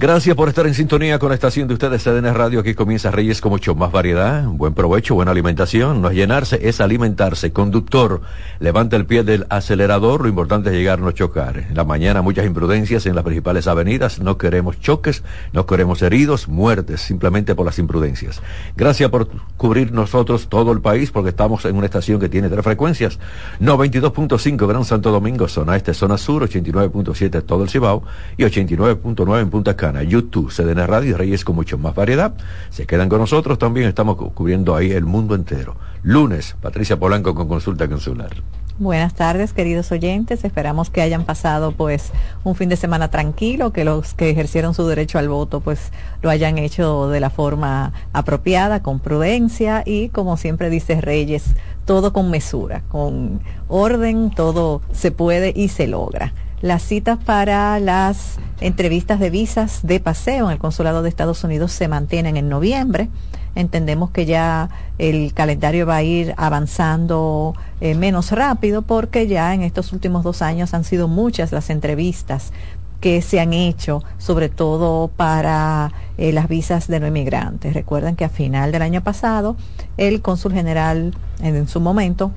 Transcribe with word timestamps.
Gracias 0.00 0.34
por 0.34 0.48
estar 0.48 0.66
en 0.66 0.72
sintonía 0.72 1.18
con 1.18 1.28
la 1.28 1.34
estación 1.34 1.68
de 1.68 1.74
ustedes, 1.74 2.02
CDN 2.02 2.32
Radio. 2.32 2.60
Aquí 2.60 2.72
comienza 2.72 3.10
Reyes 3.10 3.42
con 3.42 3.52
mucho 3.52 3.74
más 3.74 3.92
variedad, 3.92 4.44
buen 4.44 4.72
provecho, 4.72 5.14
buena 5.14 5.32
alimentación. 5.32 6.00
No 6.00 6.08
es 6.08 6.16
llenarse, 6.16 6.58
es 6.66 6.80
alimentarse. 6.80 7.52
Conductor, 7.52 8.22
levanta 8.60 8.96
el 8.96 9.04
pie 9.04 9.24
del 9.24 9.44
acelerador. 9.50 10.22
Lo 10.22 10.28
importante 10.28 10.70
es 10.70 10.76
llegar, 10.76 11.00
no 11.00 11.12
chocar. 11.12 11.58
En 11.58 11.74
la 11.74 11.84
mañana 11.84 12.22
muchas 12.22 12.46
imprudencias 12.46 13.04
en 13.04 13.14
las 13.14 13.24
principales 13.24 13.66
avenidas. 13.66 14.20
No 14.20 14.38
queremos 14.38 14.80
choques, 14.80 15.22
no 15.52 15.66
queremos 15.66 16.00
heridos, 16.00 16.48
muertes, 16.48 17.02
simplemente 17.02 17.54
por 17.54 17.66
las 17.66 17.78
imprudencias. 17.78 18.40
Gracias 18.78 19.10
por 19.10 19.28
cubrir 19.58 19.92
nosotros 19.92 20.48
todo 20.48 20.72
el 20.72 20.80
país, 20.80 21.10
porque 21.10 21.28
estamos 21.28 21.66
en 21.66 21.76
una 21.76 21.84
estación 21.84 22.18
que 22.18 22.30
tiene 22.30 22.48
tres 22.48 22.64
frecuencias. 22.64 23.18
92.5 23.60 24.66
Gran 24.66 24.86
Santo 24.86 25.10
Domingo, 25.10 25.46
zona 25.46 25.76
este, 25.76 25.92
zona 25.92 26.16
sur, 26.16 26.48
89.7 26.48 27.42
todo 27.42 27.64
el 27.64 27.68
Cibao 27.68 28.02
y 28.38 28.44
89.9 28.44 29.42
en 29.42 29.50
Punta 29.50 29.76
Cana. 29.76 29.89
YouTube, 30.02 30.52
CDN 30.52 30.86
Radio 30.86 31.10
y 31.10 31.12
Reyes 31.14 31.44
con 31.44 31.56
mucho 31.56 31.78
más 31.78 31.94
variedad. 31.94 32.34
Se 32.70 32.86
quedan 32.86 33.08
con 33.08 33.18
nosotros 33.18 33.58
también, 33.58 33.88
estamos 33.88 34.16
cubriendo 34.16 34.74
ahí 34.74 34.92
el 34.92 35.04
mundo 35.04 35.34
entero. 35.34 35.76
Lunes, 36.02 36.56
Patricia 36.60 36.98
Polanco 36.98 37.34
con 37.34 37.48
consulta 37.48 37.88
consular. 37.88 38.30
Buenas 38.80 39.12
tardes, 39.12 39.52
queridos 39.52 39.92
oyentes. 39.92 40.42
Esperamos 40.42 40.88
que 40.88 41.02
hayan 41.02 41.24
pasado 41.24 41.72
pues 41.72 42.12
un 42.44 42.54
fin 42.54 42.70
de 42.70 42.76
semana 42.76 43.10
tranquilo, 43.10 43.74
que 43.74 43.84
los 43.84 44.14
que 44.14 44.30
ejercieron 44.30 44.72
su 44.72 44.86
derecho 44.86 45.18
al 45.18 45.28
voto 45.28 45.60
pues 45.60 45.92
lo 46.22 46.30
hayan 46.30 46.56
hecho 46.56 47.08
de 47.08 47.20
la 47.20 47.28
forma 47.28 47.92
apropiada, 48.14 48.82
con 48.82 48.98
prudencia 48.98 49.82
y 49.84 50.08
como 50.08 50.38
siempre 50.38 50.70
dice 50.70 50.98
Reyes, 51.02 51.56
todo 51.84 52.14
con 52.14 52.30
mesura, 52.30 52.82
con 52.88 53.42
orden, 53.68 54.30
todo 54.30 54.80
se 54.92 55.10
puede 55.10 55.52
y 55.54 55.68
se 55.68 55.86
logra. 55.86 56.32
Las 56.62 56.82
citas 56.82 57.18
para 57.24 57.80
las 57.80 58.38
entrevistas 58.60 59.18
de 59.18 59.30
visas 59.30 59.80
de 59.82 59.98
paseo 59.98 60.46
en 60.46 60.52
el 60.52 60.58
Consulado 60.58 61.02
de 61.02 61.08
Estados 61.08 61.42
Unidos 61.42 61.72
se 61.72 61.88
mantienen 61.88 62.36
en 62.36 62.50
noviembre. 62.50 63.08
Entendemos 63.54 64.10
que 64.10 64.26
ya 64.26 64.68
el 64.98 65.32
calendario 65.32 65.86
va 65.86 65.96
a 65.96 66.02
ir 66.02 66.34
avanzando 66.36 67.54
eh, 67.80 67.94
menos 67.94 68.30
rápido 68.30 68.82
porque 68.82 69.26
ya 69.26 69.54
en 69.54 69.62
estos 69.62 69.92
últimos 69.92 70.22
dos 70.22 70.42
años 70.42 70.74
han 70.74 70.84
sido 70.84 71.08
muchas 71.08 71.50
las 71.50 71.70
entrevistas 71.70 72.52
que 73.00 73.22
se 73.22 73.40
han 73.40 73.54
hecho, 73.54 74.04
sobre 74.18 74.50
todo 74.50 75.08
para 75.08 75.92
eh, 76.18 76.32
las 76.32 76.48
visas 76.48 76.86
de 76.86 77.00
no 77.00 77.06
inmigrantes. 77.06 77.72
Recuerden 77.72 78.14
que 78.14 78.26
a 78.26 78.28
final 78.28 78.72
del 78.72 78.82
año 78.82 79.02
pasado 79.02 79.56
el 79.96 80.20
cónsul 80.20 80.52
general 80.52 81.14
en, 81.42 81.66
su 81.66 81.80
momento 81.80 82.32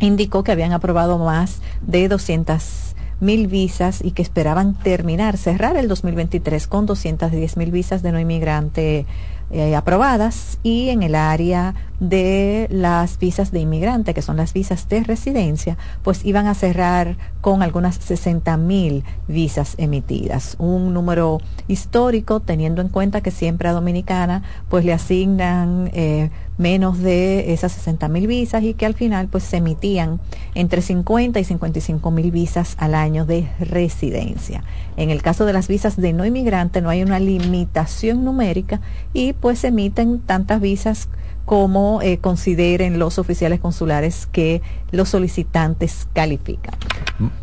indicó 0.00 0.42
que 0.42 0.52
habían 0.52 0.72
aprobado 0.72 1.18
más 1.18 1.60
de 1.82 2.08
200 2.08 2.85
mil 3.20 3.46
visas 3.46 4.04
y 4.04 4.12
que 4.12 4.22
esperaban 4.22 4.74
terminar, 4.74 5.36
cerrar 5.36 5.76
el 5.76 5.88
2023 5.88 6.66
con 6.66 6.86
210 6.86 7.56
mil 7.56 7.70
visas 7.70 8.02
de 8.02 8.12
no 8.12 8.20
inmigrante 8.20 9.06
eh, 9.50 9.76
aprobadas 9.76 10.58
y 10.62 10.88
en 10.88 11.02
el 11.02 11.14
área 11.14 11.74
de 12.00 12.66
las 12.70 13.18
visas 13.18 13.52
de 13.52 13.60
inmigrante, 13.60 14.12
que 14.12 14.22
son 14.22 14.36
las 14.36 14.52
visas 14.52 14.88
de 14.88 15.02
residencia, 15.02 15.78
pues 16.02 16.24
iban 16.24 16.46
a 16.46 16.54
cerrar 16.54 17.16
con 17.40 17.62
algunas 17.62 17.96
60 17.96 18.56
mil 18.56 19.04
visas 19.28 19.74
emitidas. 19.78 20.56
Un 20.58 20.92
número 20.92 21.40
histórico, 21.68 22.40
teniendo 22.40 22.82
en 22.82 22.88
cuenta 22.88 23.20
que 23.20 23.30
siempre 23.30 23.68
a 23.68 23.72
Dominicana 23.72 24.42
pues 24.68 24.84
le 24.84 24.92
asignan 24.92 25.90
eh, 25.94 26.30
menos 26.58 26.98
de 26.98 27.52
esas 27.52 27.72
60 27.72 28.08
mil 28.08 28.26
visas 28.26 28.62
y 28.62 28.74
que 28.74 28.86
al 28.86 28.94
final 28.94 29.28
pues 29.28 29.44
se 29.44 29.58
emitían 29.58 30.20
entre 30.54 30.82
50 30.82 31.38
y 31.38 31.44
55 31.44 32.10
mil 32.10 32.30
visas 32.30 32.76
al 32.78 32.94
año 32.94 33.26
de 33.26 33.48
residencia. 33.60 34.64
En 34.96 35.10
el 35.10 35.22
caso 35.22 35.44
de 35.44 35.52
las 35.52 35.68
visas 35.68 35.96
de 35.96 36.12
no 36.12 36.24
inmigrante 36.24 36.80
no 36.80 36.88
hay 36.88 37.02
una 37.02 37.18
limitación 37.18 38.24
numérica 38.24 38.80
y 39.12 39.34
pues 39.40 39.60
se 39.60 39.68
emiten 39.68 40.20
tantas 40.20 40.60
visas 40.60 41.08
como 41.44 42.02
eh, 42.02 42.18
consideren 42.18 42.98
los 42.98 43.18
oficiales 43.18 43.60
consulares 43.60 44.26
que 44.26 44.62
los 44.90 45.08
solicitantes 45.08 46.08
califican. 46.12 46.74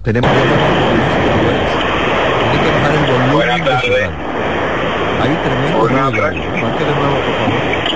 Tenemos 0.04 0.30
Buenas 3.32 3.64
tardes. 3.64 4.10
Ahí 5.22 5.38
tremendo. 5.44 5.88
de 5.88 5.94
nuevo, 5.94 7.16
por 7.16 7.36
favor. 7.36 7.93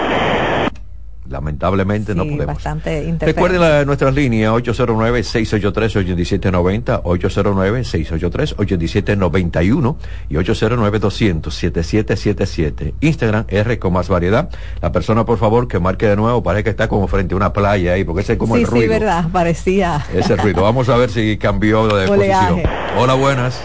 Lamentablemente 1.30 2.16
no 2.16 2.24
podemos. 2.24 2.48
Bastante 2.48 3.16
Recuerden 3.20 3.86
nuestras 3.86 4.14
líneas 4.14 4.54
809-683-8790, 4.54 7.04
809-683-8791 7.04 9.96
y 10.30 10.36
809-200-7777. 10.36 12.94
Instagram 13.02 13.44
R 13.48 13.80
con 13.80 13.94
más 13.94 14.10
variedad. 14.10 14.50
La 14.82 14.92
persona, 14.92 15.26
por 15.26 15.38
favor, 15.38 15.68
que 15.68 15.80
marque 15.80 16.08
de 16.08 16.16
nuevo, 16.16 16.42
parece 16.44 16.64
que 16.64 16.70
está 16.70 16.88
como 16.88 17.08
frente 17.08 17.34
a 17.34 17.38
una 17.38 17.54
playa 17.54 17.94
ahí, 17.94 18.04
porque 18.04 18.22
ese 18.22 18.34
es 18.34 18.40
como 18.40 18.56
el 18.56 18.66
ruido. 18.66 18.84
Sí, 18.84 18.90
verdad, 19.00 19.26
parecía. 19.32 20.06
Ese 20.14 20.36
ruido. 20.36 20.62
Vamos 20.64 20.90
a 20.90 20.98
ver 20.98 21.10
si 21.10 21.38
cambió 21.38 21.88
de 21.88 22.08
posición. 22.08 22.62
Hola, 22.98 23.14
buenas. 23.16 23.62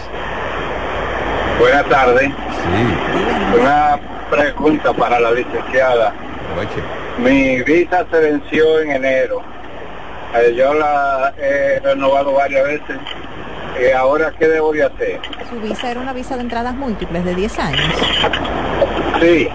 Buenas 1.59 1.87
tardes. 1.87 2.29
Sí. 2.29 3.59
Una 3.59 3.99
pregunta 4.29 4.93
para 4.93 5.19
la 5.19 5.31
licenciada. 5.31 6.13
Mi 7.17 7.61
visa 7.63 8.05
se 8.09 8.19
venció 8.19 8.79
en 8.79 8.91
enero. 8.91 9.41
Eh, 10.35 10.53
yo 10.55 10.73
la 10.73 11.33
he 11.37 11.79
renovado 11.79 12.33
varias 12.33 12.63
veces. 12.63 12.97
Eh, 13.79 13.93
ahora, 13.93 14.31
¿qué 14.37 14.47
debo 14.47 14.71
de 14.71 14.83
hacer? 14.83 15.19
Su 15.49 15.59
visa 15.59 15.91
era 15.91 15.99
una 15.99 16.13
visa 16.13 16.35
de 16.35 16.41
entradas 16.41 16.75
múltiples 16.75 17.23
de 17.25 17.35
10 17.35 17.59
años. 17.59 17.81
Sí. 19.19 19.47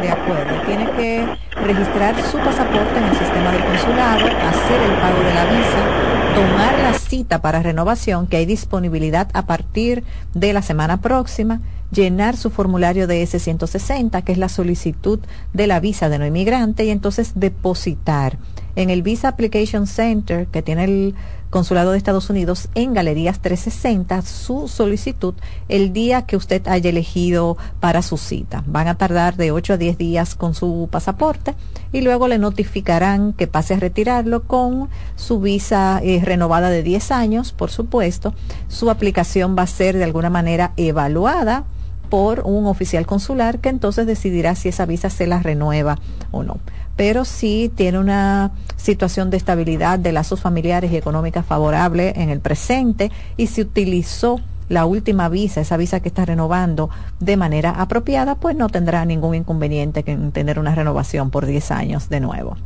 De 0.00 0.08
acuerdo. 0.08 0.62
Tiene 0.66 0.90
que 0.92 1.26
registrar 1.64 2.14
su 2.22 2.38
pasaporte 2.38 2.98
en 2.98 3.04
el 3.04 3.16
sistema 3.16 3.52
del 3.52 3.64
consulado, 3.64 4.26
hacer 4.26 4.80
el 4.80 4.92
pago 5.00 5.22
de 5.22 5.34
la 5.34 5.44
visa, 5.44 6.09
tomar 6.32 6.78
la 6.78 6.92
cita 6.92 7.42
para 7.42 7.62
renovación, 7.62 8.26
que 8.26 8.36
hay 8.36 8.46
disponibilidad 8.46 9.28
a 9.32 9.46
partir 9.46 10.04
de 10.34 10.52
la 10.52 10.62
semana 10.62 11.00
próxima 11.00 11.60
llenar 11.90 12.36
su 12.36 12.50
formulario 12.50 13.06
de 13.06 13.22
S-160, 13.22 14.22
que 14.22 14.32
es 14.32 14.38
la 14.38 14.48
solicitud 14.48 15.18
de 15.52 15.66
la 15.66 15.80
visa 15.80 16.08
de 16.08 16.18
no 16.18 16.26
inmigrante, 16.26 16.84
y 16.84 16.90
entonces 16.90 17.32
depositar 17.34 18.38
en 18.76 18.90
el 18.90 19.02
Visa 19.02 19.28
Application 19.28 19.86
Center 19.86 20.46
que 20.46 20.62
tiene 20.62 20.84
el 20.84 21.14
Consulado 21.50 21.90
de 21.90 21.98
Estados 21.98 22.30
Unidos 22.30 22.68
en 22.76 22.94
Galerías 22.94 23.40
360 23.40 24.22
su 24.22 24.68
solicitud 24.68 25.34
el 25.68 25.92
día 25.92 26.22
que 26.22 26.36
usted 26.36 26.66
haya 26.68 26.90
elegido 26.90 27.56
para 27.80 28.02
su 28.02 28.18
cita. 28.18 28.62
Van 28.66 28.86
a 28.86 28.96
tardar 28.96 29.36
de 29.36 29.50
8 29.50 29.72
a 29.72 29.76
10 29.76 29.98
días 29.98 30.34
con 30.36 30.54
su 30.54 30.88
pasaporte 30.92 31.56
y 31.92 32.02
luego 32.02 32.28
le 32.28 32.38
notificarán 32.38 33.32
que 33.32 33.48
pase 33.48 33.74
a 33.74 33.80
retirarlo 33.80 34.44
con 34.44 34.88
su 35.16 35.40
visa 35.40 36.00
eh, 36.04 36.22
renovada 36.24 36.70
de 36.70 36.84
10 36.84 37.10
años, 37.10 37.52
por 37.52 37.70
supuesto. 37.70 38.32
Su 38.68 38.88
aplicación 38.88 39.56
va 39.58 39.62
a 39.62 39.66
ser 39.66 39.96
de 39.96 40.04
alguna 40.04 40.30
manera 40.30 40.72
evaluada 40.76 41.64
por 42.10 42.42
un 42.44 42.66
oficial 42.66 43.06
consular 43.06 43.60
que 43.60 43.70
entonces 43.70 44.06
decidirá 44.06 44.54
si 44.54 44.68
esa 44.68 44.84
visa 44.86 45.10
se 45.10 45.26
la 45.26 45.40
renueva 45.40 45.98
o 46.30 46.42
no. 46.42 46.58
Pero 46.96 47.24
si 47.24 47.70
tiene 47.74 47.98
una 47.98 48.52
situación 48.76 49.30
de 49.30 49.36
estabilidad 49.36 49.98
de 49.98 50.12
lazos 50.12 50.40
familiares 50.40 50.92
y 50.92 50.96
económicas 50.96 51.46
favorable 51.46 52.12
en 52.16 52.30
el 52.30 52.40
presente 52.40 53.10
y 53.36 53.46
si 53.46 53.62
utilizó 53.62 54.40
la 54.68 54.86
última 54.86 55.28
visa, 55.28 55.60
esa 55.60 55.76
visa 55.76 56.00
que 56.00 56.08
está 56.08 56.24
renovando 56.24 56.90
de 57.18 57.36
manera 57.36 57.70
apropiada, 57.70 58.36
pues 58.36 58.56
no 58.56 58.68
tendrá 58.68 59.04
ningún 59.04 59.34
inconveniente 59.34 60.04
en 60.06 60.30
tener 60.30 60.58
una 60.58 60.74
renovación 60.74 61.30
por 61.30 61.44
10 61.44 61.70
años 61.72 62.08
de 62.08 62.20
nuevo. 62.20 62.56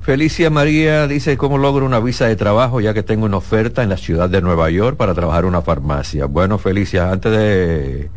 Felicia 0.00 0.48
María 0.48 1.06
dice, 1.08 1.36
¿cómo 1.36 1.58
logro 1.58 1.84
una 1.84 1.98
visa 1.98 2.26
de 2.26 2.36
trabajo 2.36 2.80
ya 2.80 2.94
que 2.94 3.02
tengo 3.02 3.26
una 3.26 3.38
oferta 3.38 3.82
en 3.82 3.88
la 3.88 3.96
ciudad 3.96 4.30
de 4.30 4.40
Nueva 4.40 4.70
York 4.70 4.96
para 4.96 5.12
trabajar 5.12 5.42
en 5.42 5.48
una 5.48 5.62
farmacia? 5.62 6.26
Bueno, 6.26 6.58
Felicia, 6.58 7.10
antes 7.10 7.32
de 7.32 8.08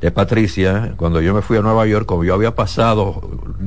de 0.00 0.10
Patricia, 0.10 0.94
cuando 0.96 1.20
yo 1.20 1.34
me 1.34 1.42
fui 1.42 1.58
a 1.58 1.60
Nueva 1.60 1.86
York, 1.86 2.06
como 2.06 2.24
yo 2.24 2.34
había 2.34 2.54
pasado 2.54 3.20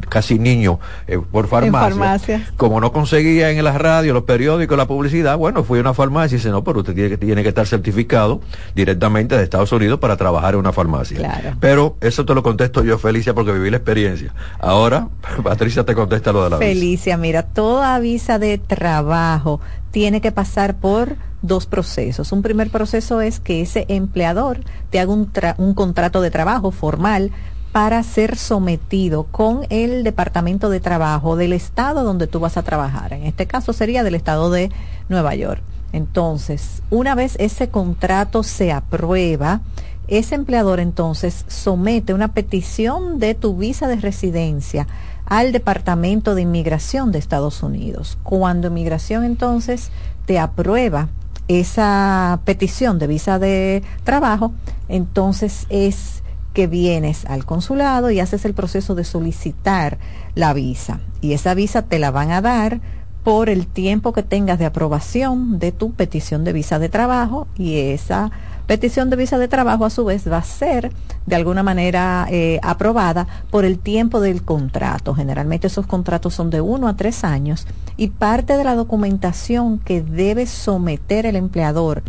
casi 0.10 0.40
niño 0.40 0.80
eh, 1.08 1.20
por 1.20 1.48
farmacia, 1.48 2.48
como 2.58 2.82
no 2.82 2.92
conseguía 2.92 3.52
en 3.52 3.64
la 3.64 3.78
radio, 3.78 4.14
los 4.14 4.24
periódicos, 4.24 4.78
la 4.78 4.88
publicidad, 4.88 5.38
bueno, 5.38 5.64
fui 5.64 5.78
a 5.78 5.82
una 5.82 5.94
farmacia 5.94 6.36
y 6.36 6.40
dice, 6.40 6.50
no, 6.50 6.64
pero 6.64 6.80
usted 6.80 6.96
tiene 6.96 7.10
que, 7.10 7.18
tiene 7.18 7.44
que 7.44 7.50
estar 7.50 7.68
certificado 7.68 8.42
directamente 8.76 9.38
de 9.38 9.44
Estados 9.44 9.72
Unidos 9.72 10.00
para 10.00 10.18
trabajar 10.18 10.56
en 10.56 10.62
una 10.62 10.74
farmacia. 10.74 11.56
Pero 11.60 11.98
eso 12.02 12.26
te 12.26 12.34
lo 12.34 12.42
contesto 12.42 12.84
yo, 12.84 12.98
Felicia, 12.98 13.34
porque 13.34 13.52
viví 13.52 13.70
la 13.70 13.78
experiencia. 13.78 14.34
Ahora, 14.60 15.10
Patricia 15.44 15.84
te 15.84 15.94
contesta 15.94 16.32
lo 16.32 16.44
de 16.44 16.50
la 16.50 16.58
Felicia, 16.58 17.16
mira, 17.18 17.44
toda 17.44 18.00
visa 18.00 18.40
de 18.40 18.58
trabajo 18.58 19.62
tiene 19.94 20.22
que 20.22 20.32
pasar 20.32 20.74
por 20.74 21.18
dos 21.44 21.68
procesos. 21.68 22.32
Un 22.32 22.42
primer 22.42 22.72
proceso 22.72 23.22
es 23.22 23.40
que 23.40 23.62
ese 23.62 23.86
empleador 23.90 24.62
te 24.90 25.00
haga 25.00 25.14
un, 25.14 25.32
un 25.58 25.74
contrato 25.76 26.20
de 26.20 26.32
trabajo 26.32 26.72
formal 26.72 27.30
para 27.72 28.02
ser 28.02 28.36
sometido 28.36 29.26
con 29.26 29.68
el 29.70 30.04
Departamento 30.04 30.72
de 30.72 30.80
Trabajo 30.80 31.36
del 31.36 31.54
estado 31.54 32.04
donde 32.04 32.26
tú 32.26 32.40
vas 32.40 32.58
a 32.58 32.64
trabajar. 32.64 33.14
En 33.14 33.24
este 33.26 33.46
caso 33.46 33.72
sería 33.72 34.04
del 34.04 34.16
estado 34.16 34.50
de 34.50 34.72
Nueva 35.10 35.36
York. 35.36 35.62
Entonces, 35.92 36.82
una 36.90 37.14
vez 37.14 37.36
ese 37.38 37.70
contrato 37.70 38.42
se 38.42 38.72
aprueba, 38.72 39.62
ese 40.08 40.34
empleador 40.34 40.80
entonces 40.80 41.46
somete 41.48 42.16
una 42.16 42.34
petición 42.34 43.20
de 43.20 43.36
tu 43.36 43.56
visa 43.58 43.88
de 43.88 43.98
residencia 43.98 44.88
al 45.26 45.52
Departamento 45.52 46.36
de 46.36 46.44
Inmigración 46.44 47.12
de 47.12 47.20
Estados 47.20 47.64
Unidos. 47.64 48.18
Cuando 48.24 48.68
Inmigración 48.68 49.24
entonces 49.24 49.92
te 50.26 50.40
aprueba 50.40 51.10
esa 51.48 52.40
petición 52.46 53.00
de 53.00 53.08
visa 53.08 53.40
de 53.40 53.84
trabajo, 54.04 54.54
entonces 54.88 55.66
es 55.70 56.24
que 56.54 56.68
vienes 56.68 57.26
al 57.26 57.46
consulado 57.46 58.12
y 58.12 58.20
haces 58.20 58.46
el 58.46 58.54
proceso 58.54 58.96
de 58.96 59.04
solicitar 59.04 59.98
la 60.36 60.54
visa. 60.54 61.00
Y 61.20 61.34
esa 61.34 61.54
visa 61.54 61.82
te 61.82 62.00
la 62.00 62.12
van 62.12 62.32
a 62.32 62.42
dar 62.42 62.80
por 63.24 63.50
el 63.50 63.68
tiempo 63.68 64.14
que 64.14 64.24
tengas 64.24 64.60
de 64.60 64.66
aprobación 64.66 65.58
de 65.58 65.72
tu 65.72 65.94
petición 65.94 66.44
de 66.44 66.54
visa 66.54 66.78
de 66.78 66.90
trabajo 66.90 67.48
y 67.58 67.78
esa 67.78 68.32
petición 68.68 69.10
de 69.10 69.16
visa 69.16 69.38
de 69.38 69.48
trabajo 69.48 69.86
a 69.86 69.90
su 69.90 70.06
vez 70.06 70.30
va 70.32 70.38
a 70.38 70.44
ser 70.44 70.92
de 71.26 71.36
alguna 71.36 71.64
manera 71.64 72.28
eh, 72.30 72.60
aprobada 72.64 73.28
por 73.50 73.66
el 73.66 73.80
tiempo 73.80 74.20
del 74.20 74.44
contrato. 74.44 75.14
Generalmente 75.14 75.68
esos 75.68 75.88
contratos 75.88 76.34
son 76.34 76.50
de 76.50 76.62
uno 76.62 76.88
a 76.88 76.96
tres 76.96 77.24
años 77.24 77.68
y 77.98 78.10
parte 78.10 78.58
de 78.58 78.64
la 78.64 78.76
documentación 78.76 79.80
que 79.80 80.02
debe 80.02 80.46
someter 80.46 81.26
el 81.26 81.36
empleador 81.36 82.04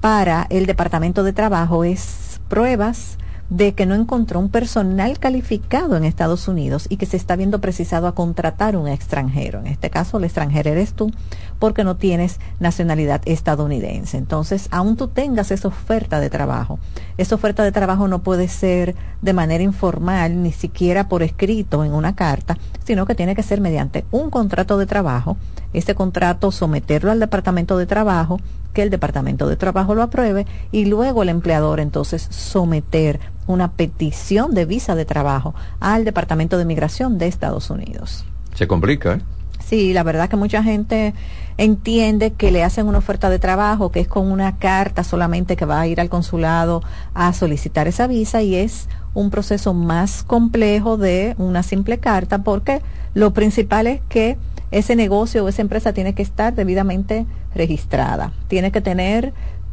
para 0.00 0.46
el 0.50 0.66
Departamento 0.66 1.22
de 1.22 1.32
Trabajo 1.32 1.84
es 1.84 2.40
pruebas 2.48 3.16
de 3.50 3.74
que 3.74 3.86
no 3.86 3.94
encontró 3.94 4.40
un 4.40 4.48
personal 4.48 5.18
calificado 5.18 5.96
en 5.96 6.04
Estados 6.04 6.48
Unidos 6.48 6.86
y 6.88 6.96
que 6.96 7.06
se 7.06 7.16
está 7.16 7.36
viendo 7.36 7.60
precisado 7.60 8.06
a 8.06 8.14
contratar 8.14 8.76
un 8.76 8.88
extranjero. 8.88 9.60
En 9.60 9.66
este 9.66 9.90
caso, 9.90 10.18
el 10.18 10.24
extranjero 10.24 10.70
eres 10.70 10.94
tú 10.94 11.10
porque 11.58 11.84
no 11.84 11.96
tienes 11.96 12.40
nacionalidad 12.58 13.22
estadounidense. 13.26 14.16
Entonces, 14.16 14.68
aún 14.70 14.96
tú 14.96 15.08
tengas 15.08 15.50
esa 15.50 15.68
oferta 15.68 16.20
de 16.20 16.30
trabajo, 16.30 16.78
esa 17.16 17.34
oferta 17.34 17.62
de 17.62 17.72
trabajo 17.72 18.08
no 18.08 18.22
puede 18.22 18.48
ser 18.48 18.94
de 19.22 19.32
manera 19.32 19.62
informal, 19.62 20.42
ni 20.42 20.52
siquiera 20.52 21.08
por 21.08 21.22
escrito 21.22 21.84
en 21.84 21.92
una 21.92 22.14
carta, 22.14 22.58
sino 22.84 23.06
que 23.06 23.14
tiene 23.14 23.34
que 23.34 23.42
ser 23.42 23.60
mediante 23.60 24.04
un 24.10 24.30
contrato 24.30 24.78
de 24.78 24.86
trabajo. 24.86 25.36
Este 25.74 25.94
contrato 25.94 26.50
someterlo 26.50 27.10
al 27.10 27.20
Departamento 27.20 27.76
de 27.76 27.86
Trabajo, 27.86 28.40
que 28.72 28.82
el 28.82 28.90
Departamento 28.90 29.48
de 29.48 29.56
Trabajo 29.56 29.94
lo 29.94 30.02
apruebe 30.02 30.46
y 30.72 30.86
luego 30.86 31.22
el 31.22 31.28
empleador 31.28 31.80
entonces 31.80 32.26
someter 32.30 33.20
una 33.46 33.72
petición 33.72 34.54
de 34.54 34.64
visa 34.64 34.94
de 34.94 35.04
trabajo 35.04 35.54
al 35.80 36.04
Departamento 36.04 36.56
de 36.56 36.64
Migración 36.64 37.18
de 37.18 37.26
Estados 37.26 37.68
Unidos. 37.70 38.24
Se 38.54 38.66
complica, 38.66 39.14
¿eh? 39.14 39.20
Sí, 39.64 39.94
la 39.94 40.02
verdad 40.02 40.28
que 40.28 40.36
mucha 40.36 40.62
gente 40.62 41.14
entiende 41.56 42.32
que 42.32 42.50
le 42.50 42.62
hacen 42.62 42.86
una 42.86 42.98
oferta 42.98 43.30
de 43.30 43.38
trabajo, 43.38 43.90
que 43.90 44.00
es 44.00 44.08
con 44.08 44.30
una 44.30 44.58
carta 44.58 45.04
solamente 45.04 45.56
que 45.56 45.64
va 45.64 45.80
a 45.80 45.86
ir 45.86 46.00
al 46.00 46.10
consulado 46.10 46.82
a 47.14 47.32
solicitar 47.32 47.88
esa 47.88 48.06
visa 48.06 48.42
y 48.42 48.56
es 48.56 48.88
un 49.14 49.30
proceso 49.30 49.72
más 49.72 50.22
complejo 50.22 50.98
de 50.98 51.34
una 51.38 51.62
simple 51.62 51.98
carta 51.98 52.42
porque 52.42 52.82
lo 53.14 53.32
principal 53.32 53.86
es 53.86 54.00
que 54.08 54.36
ese 54.74 54.96
negocio 54.96 55.44
o 55.44 55.48
esa 55.48 55.62
empresa 55.62 55.92
tiene 55.92 56.14
que 56.14 56.22
estar 56.22 56.54
debidamente 56.54 57.26
registrada, 57.54 58.32
tiene 58.48 58.72
que 58.72 58.80
tener 58.80 59.32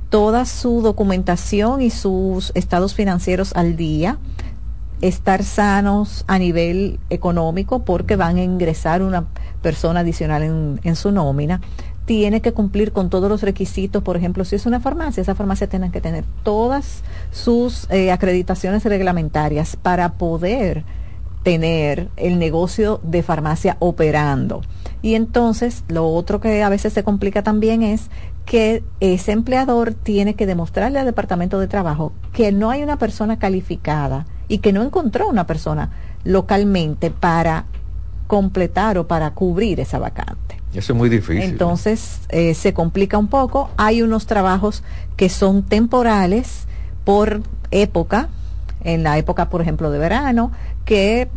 toda 0.10 0.46
su 0.46 0.82
documentación 0.82 1.82
y 1.82 1.90
sus 1.90 2.52
estados 2.54 2.94
financieros 2.94 3.52
al 3.56 3.78
día, 3.78 4.20
estar 5.02 5.44
sanos 5.44 6.24
a 6.28 6.38
nivel 6.38 7.00
económico 7.10 7.84
porque 7.84 8.16
van 8.16 8.38
a 8.38 8.44
ingresar 8.44 9.02
una 9.02 9.26
persona 9.64 10.02
adicional 10.02 10.80
en, 10.84 10.96
su 10.96 11.12
nómina 11.12 11.62
tiene 12.06 12.42
que 12.42 12.52
cumplir 12.52 12.92
con 12.92 13.10
todos 13.10 13.30
los 13.30 13.42
requisitos. 13.42 14.04
Por 14.04 14.18
ejemplo, 14.18 14.44
si 14.44 14.56
es 14.56 14.66
una 14.66 14.82
farmacia, 14.82 15.22
esa 15.22 15.34
farmacia 15.34 15.68
tiene 15.68 15.92
que 15.92 16.02
tener 16.02 16.26
todas 16.44 17.04
sus 17.32 17.90
eh, 17.90 18.12
acreditaciones 18.12 18.84
reglamentarias 18.84 19.78
para 19.78 20.14
poder 20.14 20.84
tener 21.44 22.10
el 22.18 22.38
negocio 22.38 23.00
de 23.04 23.24
farmacia 23.24 23.78
operando. 23.80 24.62
Y 25.02 25.16
entonces, 25.16 25.84
lo 25.88 26.08
otro 26.08 26.40
que 26.40 26.64
a 26.64 26.70
veces 26.70 26.94
se 26.94 27.04
complica 27.04 27.42
también 27.44 27.82
es 27.82 28.10
que 28.46 28.84
ese 29.00 29.32
empleador 29.32 29.94
tiene 29.94 30.36
que 30.36 30.46
demostrarle 30.46 31.00
al 31.00 31.06
Departamento 31.06 31.60
de 31.60 31.68
Trabajo 31.68 32.14
que 32.34 32.52
no 32.52 32.70
hay 32.70 32.84
una 32.84 32.98
persona 32.98 33.40
calificada 33.40 34.26
y 34.48 34.60
que 34.60 34.74
no 34.74 34.84
encontró 34.84 35.28
una 35.30 35.48
persona 35.48 35.92
localmente 36.24 37.10
para 37.10 37.66
completar 38.28 38.98
o 38.98 39.08
para 39.08 39.32
cubrir 39.34 39.80
esa 39.80 40.00
vacante. 40.00 40.62
Eso 40.74 40.94
es 40.94 40.98
muy 40.98 41.10
difícil. 41.10 41.44
Entonces 41.44 42.22
eh, 42.30 42.54
se 42.54 42.74
complica 42.74 43.18
un 43.18 43.28
poco. 43.28 43.70
Hay 43.78 44.02
unos 44.02 44.26
trabajos 44.26 44.84
que 45.18 45.30
son 45.30 45.64
temporales 45.64 46.66
por 47.04 47.42
época, 47.72 48.30
en 48.84 49.04
la 49.04 49.18
época, 49.18 49.50
por 49.50 49.62
ejemplo, 49.62 49.92
de 49.92 50.00
verano, 50.00 50.52
que 50.86 51.30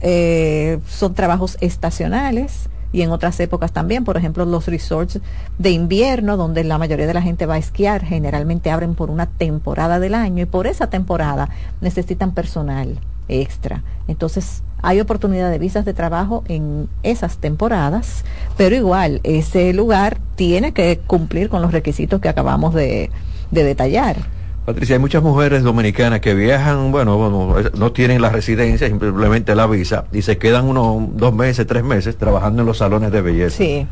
eh, 0.00 0.78
son 0.86 1.14
trabajos 1.14 1.56
estacionales 1.60 2.68
y 2.92 3.02
en 3.02 3.10
otras 3.10 3.38
épocas 3.40 3.72
también, 3.72 4.04
por 4.04 4.16
ejemplo, 4.16 4.44
los 4.44 4.66
resorts 4.66 5.20
de 5.58 5.70
invierno, 5.70 6.36
donde 6.36 6.64
la 6.64 6.78
mayoría 6.78 7.06
de 7.06 7.14
la 7.14 7.22
gente 7.22 7.46
va 7.46 7.54
a 7.54 7.58
esquiar, 7.58 8.04
generalmente 8.04 8.70
abren 8.70 8.94
por 8.94 9.10
una 9.10 9.26
temporada 9.26 10.00
del 10.00 10.14
año 10.14 10.42
y 10.42 10.46
por 10.46 10.66
esa 10.66 10.88
temporada 10.88 11.50
necesitan 11.80 12.32
personal 12.32 12.98
extra. 13.28 13.82
Entonces, 14.06 14.62
hay 14.80 15.00
oportunidad 15.00 15.50
de 15.50 15.58
visas 15.58 15.84
de 15.84 15.92
trabajo 15.92 16.44
en 16.48 16.88
esas 17.02 17.38
temporadas, 17.38 18.24
pero 18.56 18.74
igual 18.74 19.20
ese 19.24 19.72
lugar 19.72 20.18
tiene 20.36 20.72
que 20.72 21.00
cumplir 21.06 21.48
con 21.48 21.62
los 21.62 21.72
requisitos 21.72 22.20
que 22.20 22.28
acabamos 22.28 22.74
de, 22.74 23.10
de 23.50 23.64
detallar. 23.64 24.37
Patricia, 24.68 24.96
hay 24.96 25.00
muchas 25.00 25.22
mujeres 25.22 25.62
dominicanas 25.62 26.20
que 26.20 26.34
viajan, 26.34 26.92
bueno, 26.92 27.56
no 27.74 27.92
tienen 27.92 28.20
la 28.20 28.28
residencia, 28.28 28.86
simplemente 28.86 29.54
la 29.54 29.66
visa, 29.66 30.04
y 30.12 30.20
se 30.20 30.36
quedan 30.36 30.66
unos 30.66 31.16
dos 31.16 31.32
meses, 31.32 31.66
tres 31.66 31.82
meses 31.82 32.18
trabajando 32.18 32.60
en 32.60 32.66
los 32.66 32.76
salones 32.76 33.10
de 33.10 33.22
belleza. 33.22 33.56
Sí. 33.56 33.86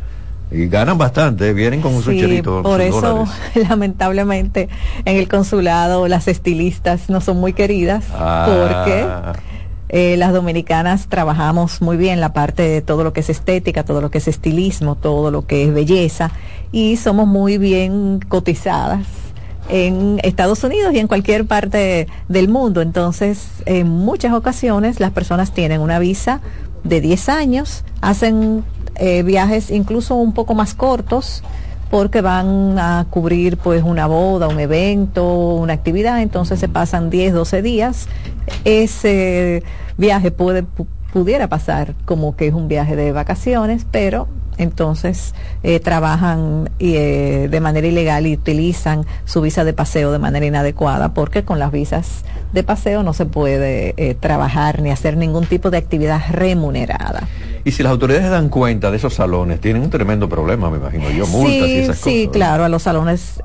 Y 0.51 0.67
ganan 0.67 0.99
bastante, 0.99 1.55
vienen 1.55 1.81
con 1.81 1.95
un 1.95 2.03
sí, 2.03 2.43
Por 2.43 2.83
eso, 2.83 3.25
lamentablemente, 3.71 4.69
en 5.07 5.17
el 5.17 5.29
consulado 5.29 6.09
las 6.09 6.29
estilistas 6.29 7.09
no 7.09 7.23
son 7.23 7.39
muy 7.39 7.55
queridas, 7.55 8.05
ah. 8.13 8.47
porque 8.47 9.07
eh, 9.89 10.19
las 10.19 10.35
dominicanas 10.35 11.07
trabajamos 11.07 11.81
muy 11.81 11.97
bien 11.97 12.21
la 12.21 12.35
parte 12.35 12.65
de 12.65 12.83
todo 12.83 13.03
lo 13.03 13.15
que 13.15 13.21
es 13.21 13.31
estética, 13.31 13.83
todo 13.83 14.03
lo 14.03 14.11
que 14.11 14.19
es 14.19 14.29
estilismo, 14.29 14.95
todo 14.95 15.31
lo 15.31 15.47
que 15.47 15.65
es 15.65 15.73
belleza, 15.73 16.33
y 16.71 16.99
somos 16.99 17.27
muy 17.27 17.57
bien 17.57 18.21
cotizadas 18.29 19.07
en 19.69 20.21
Estados 20.23 20.63
Unidos 20.65 20.95
y 20.95 20.99
en 20.99 21.07
cualquier 21.07 21.47
parte 21.47 22.07
del 22.29 22.49
mundo. 22.49 22.81
Entonces, 22.83 23.49
en 23.67 23.89
muchas 23.89 24.33
ocasiones 24.33 25.01
las 25.01 25.13
personas 25.13 25.53
tienen 25.53 25.81
una 25.81 25.99
visa 25.99 26.41
de 26.85 27.01
10 27.01 27.29
años, 27.29 27.85
hacen 28.01 28.65
eh, 28.97 29.23
viajes 29.23 29.71
incluso 29.71 30.15
un 30.15 30.33
poco 30.33 30.55
más 30.55 30.75
cortos 30.75 31.43
porque 31.91 32.21
van 32.21 32.79
a 32.79 33.07
cubrir 33.11 33.57
pues 33.59 33.83
una 33.83 34.07
boda, 34.07 34.49
un 34.49 34.59
evento, 34.59 35.55
una 35.55 35.73
actividad, 35.73 36.21
entonces 36.21 36.59
se 36.59 36.69
pasan 36.69 37.11
10, 37.11 37.33
12 37.33 37.63
días. 37.63 38.09
Ese 38.65 39.63
viaje 39.97 40.31
puede 40.31 40.65
pudiera 41.13 41.49
pasar 41.49 41.95
como 42.05 42.37
que 42.37 42.49
es 42.49 42.55
un 42.55 42.69
viaje 42.69 42.95
de 42.95 43.13
vacaciones, 43.13 43.87
pero 43.91 44.29
entonces 44.59 45.35
eh, 45.63 45.81
trabajan 45.81 46.71
eh, 46.79 47.49
de 47.51 47.61
manera 47.61 47.87
ilegal 47.87 48.27
y 48.27 48.35
utilizan 48.35 49.05
su 49.25 49.41
visa 49.41 49.65
de 49.65 49.73
paseo 49.73 50.13
de 50.13 50.19
manera 50.19 50.47
inadecuada 50.47 51.15
porque 51.15 51.45
con 51.45 51.59
las 51.59 51.73
visas 51.73 52.25
de 52.53 52.63
paseo 52.63 53.03
no 53.03 53.13
se 53.13 53.27
puede 53.27 53.95
eh, 53.97 54.15
trabajar 54.15 54.83
ni 54.83 54.91
hacer 54.91 55.17
ningún 55.17 55.47
tipo 55.47 55.71
de 55.71 55.79
actividad 55.79 56.21
remunerada. 56.31 57.29
Y 57.65 57.73
si 57.73 57.83
las 57.83 57.91
autoridades 57.91 58.31
dan 58.31 58.49
cuenta 58.49 58.91
de 58.91 58.97
esos 58.97 59.15
salones, 59.15 59.61
tienen 59.61 59.83
un 59.83 59.91
tremendo 59.91 60.29
problema, 60.29 60.71
me 60.71 60.77
imagino 60.77 61.11
yo, 61.11 61.27
multas 61.27 61.67
sí, 61.67 61.75
y 61.75 61.79
esas 61.79 61.99
Sí, 61.99 62.29
claro, 62.33 62.65
a 62.65 62.69
los 62.69 62.83
salones 62.83 63.41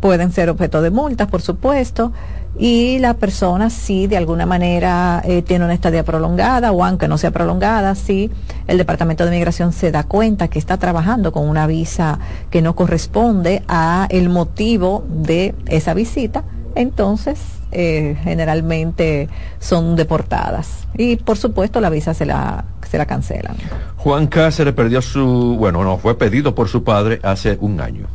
pueden 0.00 0.32
ser 0.32 0.48
objeto 0.50 0.80
de 0.80 0.90
multas, 0.90 1.28
por 1.28 1.42
supuesto, 1.42 2.12
y 2.58 2.98
la 2.98 3.14
persona 3.14 3.70
si 3.70 4.06
de 4.06 4.16
alguna 4.16 4.46
manera 4.46 5.22
eh, 5.24 5.42
tiene 5.42 5.64
una 5.64 5.74
estadía 5.74 6.04
prolongada 6.04 6.72
o 6.72 6.84
aunque 6.84 7.08
no 7.08 7.18
sea 7.18 7.30
prolongada, 7.30 7.94
si 7.94 8.30
el 8.66 8.78
Departamento 8.78 9.24
de 9.24 9.30
Migración 9.30 9.72
se 9.72 9.90
da 9.90 10.04
cuenta 10.04 10.48
que 10.48 10.58
está 10.58 10.76
trabajando 10.78 11.32
con 11.32 11.48
una 11.48 11.66
visa 11.66 12.18
que 12.50 12.62
no 12.62 12.74
corresponde 12.74 13.62
a 13.68 14.06
el 14.10 14.28
motivo 14.28 15.04
de 15.08 15.54
esa 15.66 15.94
visita, 15.94 16.44
entonces 16.74 17.40
eh, 17.72 18.16
generalmente 18.22 19.28
son 19.58 19.96
deportadas 19.96 20.86
y 20.96 21.16
por 21.16 21.36
supuesto 21.36 21.80
la 21.80 21.90
visa 21.90 22.14
se 22.14 22.26
la 22.26 22.64
se 22.88 22.98
la 22.98 23.06
cancelan. 23.06 23.56
Juan 23.96 24.28
Cáceres 24.28 24.72
perdió 24.72 25.02
su, 25.02 25.56
bueno, 25.58 25.82
no, 25.82 25.98
fue 25.98 26.16
pedido 26.16 26.54
por 26.54 26.68
su 26.68 26.84
padre 26.84 27.18
hace 27.24 27.58
un 27.60 27.80
año. 27.80 28.06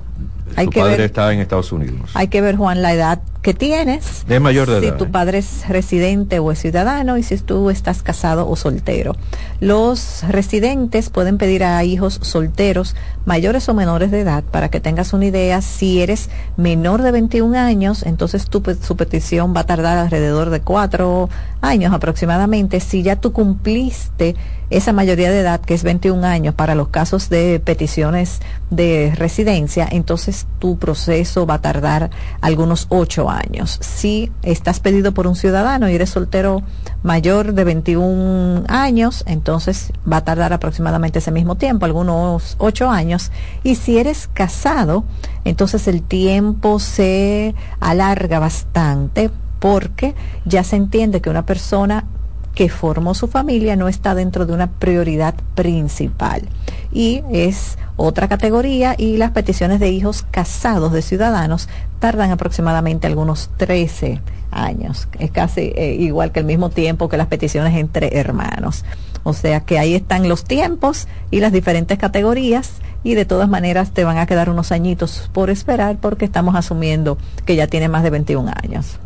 Hay 0.55 0.65
su 0.65 0.71
que 0.71 0.79
padre 0.79 0.91
ver, 0.93 1.01
está 1.01 1.33
en 1.33 1.41
Estados 1.41 1.73
Unidos. 1.73 2.11
Hay 2.13 2.29
que 2.29 2.41
ver, 2.41 2.55
Juan, 2.55 2.81
la 2.81 2.93
edad 2.93 3.21
que 3.41 3.53
tienes. 3.53 4.25
De 4.27 4.39
mayor 4.39 4.69
de 4.69 4.79
si 4.79 4.87
edad. 4.87 4.97
tu 4.97 5.09
padre 5.09 5.39
es 5.39 5.67
residente 5.67 6.39
o 6.39 6.51
es 6.51 6.59
ciudadano 6.59 7.17
y 7.17 7.23
si 7.23 7.37
tú 7.37 7.69
estás 7.69 8.03
casado 8.03 8.47
o 8.47 8.55
soltero. 8.55 9.15
Los 9.59 10.23
residentes 10.27 11.09
pueden 11.09 11.37
pedir 11.37 11.63
a 11.63 11.83
hijos 11.83 12.19
solteros 12.21 12.95
mayores 13.25 13.67
o 13.69 13.73
menores 13.73 14.11
de 14.11 14.21
edad 14.21 14.43
para 14.43 14.69
que 14.69 14.79
tengas 14.79 15.13
una 15.13 15.25
idea. 15.25 15.61
Si 15.61 16.01
eres 16.01 16.29
menor 16.55 17.01
de 17.01 17.11
21 17.11 17.57
años, 17.57 18.03
entonces 18.03 18.45
tu, 18.45 18.63
su 18.81 18.95
petición 18.95 19.55
va 19.55 19.61
a 19.61 19.65
tardar 19.65 19.97
alrededor 19.97 20.49
de 20.49 20.61
cuatro 20.61 21.29
años 21.61 21.93
aproximadamente. 21.93 22.79
Si 22.79 23.01
ya 23.01 23.15
tú 23.15 23.31
cumpliste 23.31 24.35
esa 24.69 24.93
mayoría 24.93 25.29
de 25.29 25.39
edad, 25.39 25.59
que 25.59 25.73
es 25.73 25.83
21 25.83 26.25
años, 26.25 26.55
para 26.55 26.75
los 26.75 26.87
casos 26.87 27.29
de 27.29 27.59
peticiones 27.59 28.39
de 28.69 29.13
residencia, 29.15 29.87
entonces 29.91 30.47
tu 30.59 30.77
proceso 30.77 31.45
va 31.45 31.55
a 31.55 31.61
tardar 31.61 32.09
algunos 32.39 32.87
ocho 32.89 33.29
años. 33.31 33.79
Si 33.81 34.31
estás 34.43 34.79
pedido 34.79 35.13
por 35.13 35.27
un 35.27 35.35
ciudadano 35.35 35.89
y 35.89 35.95
eres 35.95 36.09
soltero 36.09 36.61
mayor 37.03 37.53
de 37.53 37.63
21 37.63 38.63
años, 38.67 39.23
entonces 39.25 39.91
va 40.09 40.17
a 40.17 40.23
tardar 40.23 40.53
aproximadamente 40.53 41.19
ese 41.19 41.31
mismo 41.31 41.55
tiempo, 41.55 41.85
algunos 41.85 42.55
ocho 42.59 42.89
años. 42.89 43.31
Y 43.63 43.75
si 43.75 43.97
eres 43.97 44.29
casado, 44.33 45.03
entonces 45.45 45.87
el 45.87 46.03
tiempo 46.03 46.79
se 46.79 47.55
alarga 47.79 48.39
bastante 48.39 49.31
porque 49.59 50.15
ya 50.45 50.63
se 50.63 50.75
entiende 50.75 51.21
que 51.21 51.29
una 51.29 51.45
persona 51.45 52.05
que 52.55 52.69
formó 52.69 53.13
su 53.13 53.27
familia 53.27 53.75
no 53.75 53.87
está 53.87 54.15
dentro 54.15 54.45
de 54.45 54.53
una 54.53 54.67
prioridad 54.67 55.35
principal. 55.55 56.43
Y 56.91 57.23
es 57.31 57.77
otra 57.95 58.27
categoría 58.27 58.95
y 58.97 59.17
las 59.17 59.31
peticiones 59.31 59.79
de 59.79 59.89
hijos 59.89 60.25
casados 60.29 60.91
de 60.91 61.01
ciudadanos 61.01 61.69
tardan 61.99 62.31
aproximadamente 62.31 63.07
algunos 63.07 63.49
13 63.57 64.21
años. 64.51 65.07
Es 65.19 65.31
casi 65.31 65.71
eh, 65.75 65.95
igual 65.99 66.31
que 66.31 66.39
el 66.39 66.45
mismo 66.45 66.69
tiempo 66.69 67.09
que 67.09 67.17
las 67.17 67.27
peticiones 67.27 67.75
entre 67.77 68.17
hermanos. 68.17 68.83
O 69.23 69.33
sea 69.33 69.61
que 69.61 69.79
ahí 69.79 69.93
están 69.93 70.27
los 70.27 70.43
tiempos 70.43 71.07
y 71.29 71.39
las 71.39 71.51
diferentes 71.51 71.97
categorías 71.97 72.73
y 73.03 73.13
de 73.15 73.25
todas 73.25 73.49
maneras 73.49 73.91
te 73.91 74.03
van 74.03 74.17
a 74.17 74.25
quedar 74.25 74.49
unos 74.49 74.71
añitos 74.71 75.29
por 75.33 75.49
esperar 75.49 75.97
porque 76.01 76.25
estamos 76.25 76.55
asumiendo 76.55 77.17
que 77.45 77.55
ya 77.55 77.67
tiene 77.67 77.87
más 77.87 78.03
de 78.03 78.09
21 78.09 78.51
años. 78.63 78.99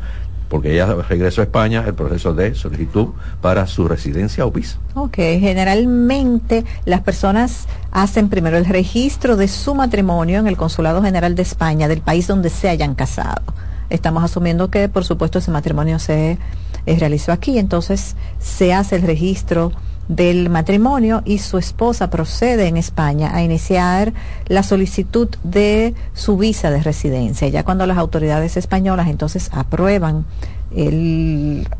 porque 0.51 0.73
ella 0.73 0.93
regresó 1.07 1.39
a 1.39 1.45
España, 1.45 1.81
el 1.87 1.93
proceso 1.93 2.33
de 2.33 2.53
solicitud 2.55 3.07
para 3.39 3.65
su 3.67 3.87
residencia 3.87 4.45
o 4.45 4.51
visa. 4.51 4.79
Ok, 4.95 5.15
generalmente 5.15 6.65
las 6.83 6.99
personas 6.99 7.69
hacen 7.89 8.27
primero 8.27 8.57
el 8.57 8.65
registro 8.65 9.37
de 9.37 9.47
su 9.47 9.73
matrimonio 9.75 10.39
en 10.39 10.47
el 10.47 10.57
Consulado 10.57 11.01
General 11.01 11.35
de 11.35 11.41
España 11.41 11.87
del 11.87 12.01
país 12.01 12.27
donde 12.27 12.49
se 12.49 12.67
hayan 12.67 12.95
casado. 12.95 13.41
Estamos 13.89 14.25
asumiendo 14.25 14.69
que, 14.69 14.89
por 14.89 15.05
supuesto, 15.05 15.39
ese 15.39 15.51
matrimonio 15.51 15.99
se 15.99 16.37
eh, 16.85 16.99
realizó 16.99 17.31
aquí, 17.31 17.57
entonces 17.57 18.17
se 18.39 18.73
hace 18.73 18.97
el 18.97 19.03
registro 19.03 19.71
del 20.11 20.49
matrimonio 20.49 21.21
y 21.23 21.37
su 21.37 21.57
esposa 21.57 22.09
procede 22.09 22.67
en 22.67 22.75
España 22.75 23.33
a 23.33 23.43
iniciar 23.43 24.11
la 24.47 24.61
solicitud 24.61 25.29
de 25.43 25.95
su 26.13 26.35
visa 26.35 26.69
de 26.69 26.83
residencia. 26.83 27.47
Ya 27.47 27.63
cuando 27.63 27.85
las 27.85 27.97
autoridades 27.97 28.57
españolas 28.57 29.07
entonces 29.07 29.49
aprueban 29.53 30.25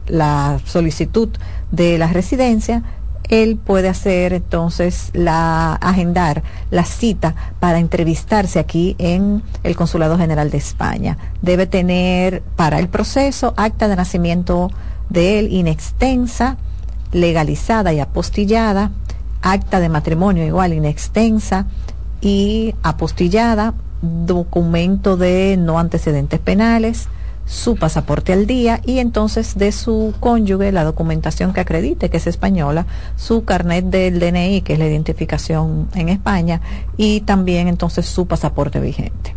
la 0.08 0.60
solicitud 0.66 1.30
de 1.72 1.98
la 1.98 2.08
residencia, 2.08 2.84
él 3.28 3.58
puede 3.58 3.90
hacer 3.90 4.32
entonces 4.34 5.10
la 5.14 5.74
agendar 5.74 6.42
la 6.70 6.86
cita 6.86 7.36
para 7.60 7.80
entrevistarse 7.80 8.60
aquí 8.60 8.96
en 8.98 9.44
el 9.64 9.76
Consulado 9.76 10.18
General 10.18 10.50
de 10.50 10.58
España. 10.58 11.18
Debe 11.42 11.68
tener 11.68 12.44
para 12.56 12.80
el 12.80 12.88
proceso 12.88 13.54
acta 13.58 13.90
de 13.90 13.96
nacimiento 13.98 14.70
de 15.10 15.40
él 15.40 15.52
inextensa, 15.52 16.58
legalizada 17.12 17.94
y 17.94 18.00
apostillada, 18.00 18.92
acta 19.42 19.80
de 19.80 19.90
matrimonio 19.90 20.46
igual 20.46 20.74
inextensa 20.74 21.66
y 22.22 22.76
apostillada, 22.84 23.74
documento 24.02 25.18
de 25.18 25.58
no 25.58 25.80
antecedentes 25.80 26.40
penales, 26.40 27.08
su 27.46 27.76
pasaporte 27.76 28.34
al 28.34 28.46
día 28.46 28.80
y 28.86 29.00
entonces 29.00 29.58
de 29.58 29.72
su 29.72 30.14
cónyuge 30.20 30.72
la 30.72 30.84
documentación 30.84 31.54
que 31.54 31.60
acredite 31.60 32.10
que 32.10 32.18
es 32.18 32.28
española, 32.28 32.86
su 33.18 33.44
carnet 33.44 33.86
del 33.86 34.20
DNI 34.20 34.62
que 34.62 34.74
es 34.74 34.80
la 34.80 34.88
identificación 34.88 35.90
en 35.96 36.10
España 36.10 36.62
y 36.98 37.22
también 37.22 37.68
entonces 37.68 38.06
su 38.06 38.28
pasaporte 38.28 38.80
vigente. 38.80 39.36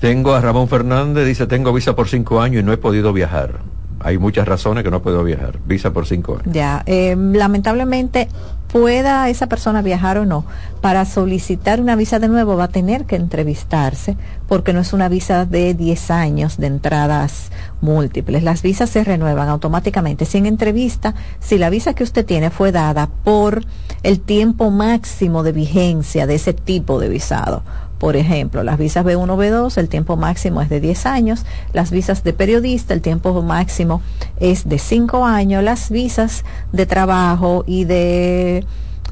Tengo 0.00 0.34
a 0.34 0.40
Ramón 0.42 0.68
Fernández, 0.68 1.26
dice, 1.26 1.46
tengo 1.46 1.72
visa 1.72 1.96
por 1.96 2.08
cinco 2.08 2.42
años 2.42 2.62
y 2.62 2.64
no 2.64 2.72
he 2.72 2.76
podido 2.76 3.14
viajar. 3.14 3.60
Hay 4.00 4.18
muchas 4.18 4.46
razones 4.46 4.84
que 4.84 4.90
no 4.90 5.02
puedo 5.02 5.24
viajar. 5.24 5.58
Visa 5.66 5.92
por 5.92 6.06
cinco 6.06 6.34
años. 6.34 6.52
Ya, 6.52 6.82
eh, 6.86 7.16
lamentablemente 7.16 8.28
pueda 8.68 9.28
esa 9.28 9.46
persona 9.46 9.80
viajar 9.80 10.18
o 10.18 10.26
no, 10.26 10.44
para 10.80 11.04
solicitar 11.04 11.80
una 11.80 11.96
visa 11.96 12.18
de 12.18 12.28
nuevo 12.28 12.56
va 12.56 12.64
a 12.64 12.68
tener 12.68 13.06
que 13.06 13.16
entrevistarse 13.16 14.16
porque 14.48 14.72
no 14.72 14.80
es 14.80 14.92
una 14.92 15.08
visa 15.08 15.46
de 15.46 15.74
10 15.74 16.10
años 16.10 16.58
de 16.58 16.66
entradas 16.66 17.50
múltiples. 17.80 18.42
Las 18.42 18.62
visas 18.62 18.90
se 18.90 19.02
renuevan 19.02 19.48
automáticamente 19.48 20.24
sin 20.24 20.46
entrevista 20.46 21.14
si 21.40 21.58
la 21.58 21.70
visa 21.70 21.94
que 21.94 22.04
usted 22.04 22.26
tiene 22.26 22.50
fue 22.50 22.72
dada 22.72 23.08
por 23.24 23.64
el 24.02 24.20
tiempo 24.20 24.70
máximo 24.70 25.42
de 25.42 25.52
vigencia 25.52 26.26
de 26.26 26.34
ese 26.34 26.52
tipo 26.52 27.00
de 27.00 27.08
visado. 27.08 27.62
Por 27.98 28.16
ejemplo, 28.16 28.62
las 28.62 28.78
visas 28.78 29.04
B1, 29.04 29.26
B2, 29.36 29.78
el 29.78 29.88
tiempo 29.88 30.16
máximo 30.16 30.60
es 30.60 30.68
de 30.68 30.80
10 30.80 31.06
años, 31.06 31.46
las 31.72 31.90
visas 31.90 32.24
de 32.24 32.32
periodista, 32.34 32.92
el 32.92 33.00
tiempo 33.00 33.40
máximo 33.42 34.02
es 34.38 34.68
de 34.68 34.78
5 34.78 35.24
años, 35.24 35.62
las 35.62 35.90
visas 35.90 36.44
de 36.72 36.84
trabajo 36.84 37.64
y 37.66 37.84
de, 37.84 38.66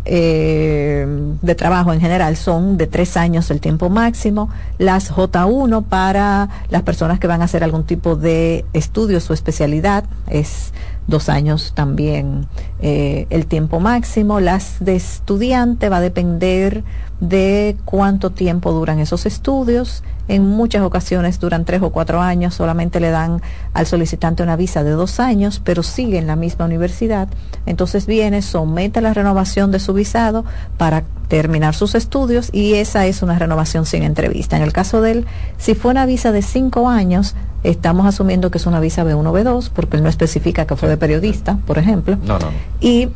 eh, 0.04 1.06
de 1.40 1.54
trabajo 1.54 1.94
en 1.94 2.00
general 2.00 2.36
son 2.36 2.76
de 2.76 2.86
3 2.86 3.16
años 3.16 3.50
el 3.50 3.60
tiempo 3.60 3.88
máximo, 3.88 4.50
las 4.76 5.10
J1 5.10 5.84
para 5.84 6.50
las 6.68 6.82
personas 6.82 7.18
que 7.18 7.26
van 7.26 7.40
a 7.40 7.46
hacer 7.46 7.64
algún 7.64 7.84
tipo 7.84 8.16
de 8.16 8.66
estudios 8.74 9.30
o 9.30 9.32
especialidad 9.34 10.04
es 10.28 10.74
dos 11.06 11.28
años 11.28 11.72
también 11.74 12.46
eh, 12.80 13.26
el 13.30 13.46
tiempo 13.46 13.80
máximo. 13.80 14.40
Las 14.40 14.76
de 14.80 14.96
estudiante 14.96 15.88
va 15.88 15.98
a 15.98 16.00
depender 16.00 16.84
de 17.28 17.76
cuánto 17.84 18.30
tiempo 18.30 18.72
duran 18.72 18.98
esos 18.98 19.26
estudios. 19.26 20.02
En 20.28 20.46
muchas 20.46 20.82
ocasiones 20.82 21.38
duran 21.38 21.64
tres 21.64 21.82
o 21.82 21.90
cuatro 21.90 22.20
años, 22.20 22.54
solamente 22.54 23.00
le 23.00 23.10
dan 23.10 23.42
al 23.74 23.86
solicitante 23.86 24.42
una 24.42 24.56
visa 24.56 24.82
de 24.82 24.90
dos 24.90 25.20
años, 25.20 25.60
pero 25.62 25.82
sigue 25.82 26.18
en 26.18 26.26
la 26.26 26.36
misma 26.36 26.64
universidad. 26.64 27.28
Entonces 27.66 28.06
viene, 28.06 28.40
somete 28.42 29.00
la 29.00 29.12
renovación 29.12 29.70
de 29.70 29.80
su 29.80 29.92
visado 29.92 30.44
para 30.78 31.04
terminar 31.28 31.74
sus 31.74 31.94
estudios 31.94 32.50
y 32.52 32.74
esa 32.74 33.06
es 33.06 33.22
una 33.22 33.38
renovación 33.38 33.86
sin 33.86 34.02
entrevista. 34.02 34.56
En 34.56 34.62
el 34.62 34.72
caso 34.72 35.00
de 35.00 35.12
él, 35.12 35.26
si 35.58 35.74
fue 35.74 35.90
una 35.90 36.06
visa 36.06 36.32
de 36.32 36.42
cinco 36.42 36.88
años, 36.88 37.34
estamos 37.62 38.06
asumiendo 38.06 38.50
que 38.50 38.58
es 38.58 38.66
una 38.66 38.80
visa 38.80 39.04
B1, 39.04 39.30
B2, 39.30 39.70
porque 39.74 39.96
él 39.96 40.02
no 40.02 40.08
especifica 40.08 40.66
que 40.66 40.76
fue 40.76 40.88
de 40.88 40.96
periodista, 40.96 41.58
por 41.66 41.78
ejemplo. 41.78 42.16
No, 42.22 42.38
no. 42.38 42.48
Y 42.80 43.08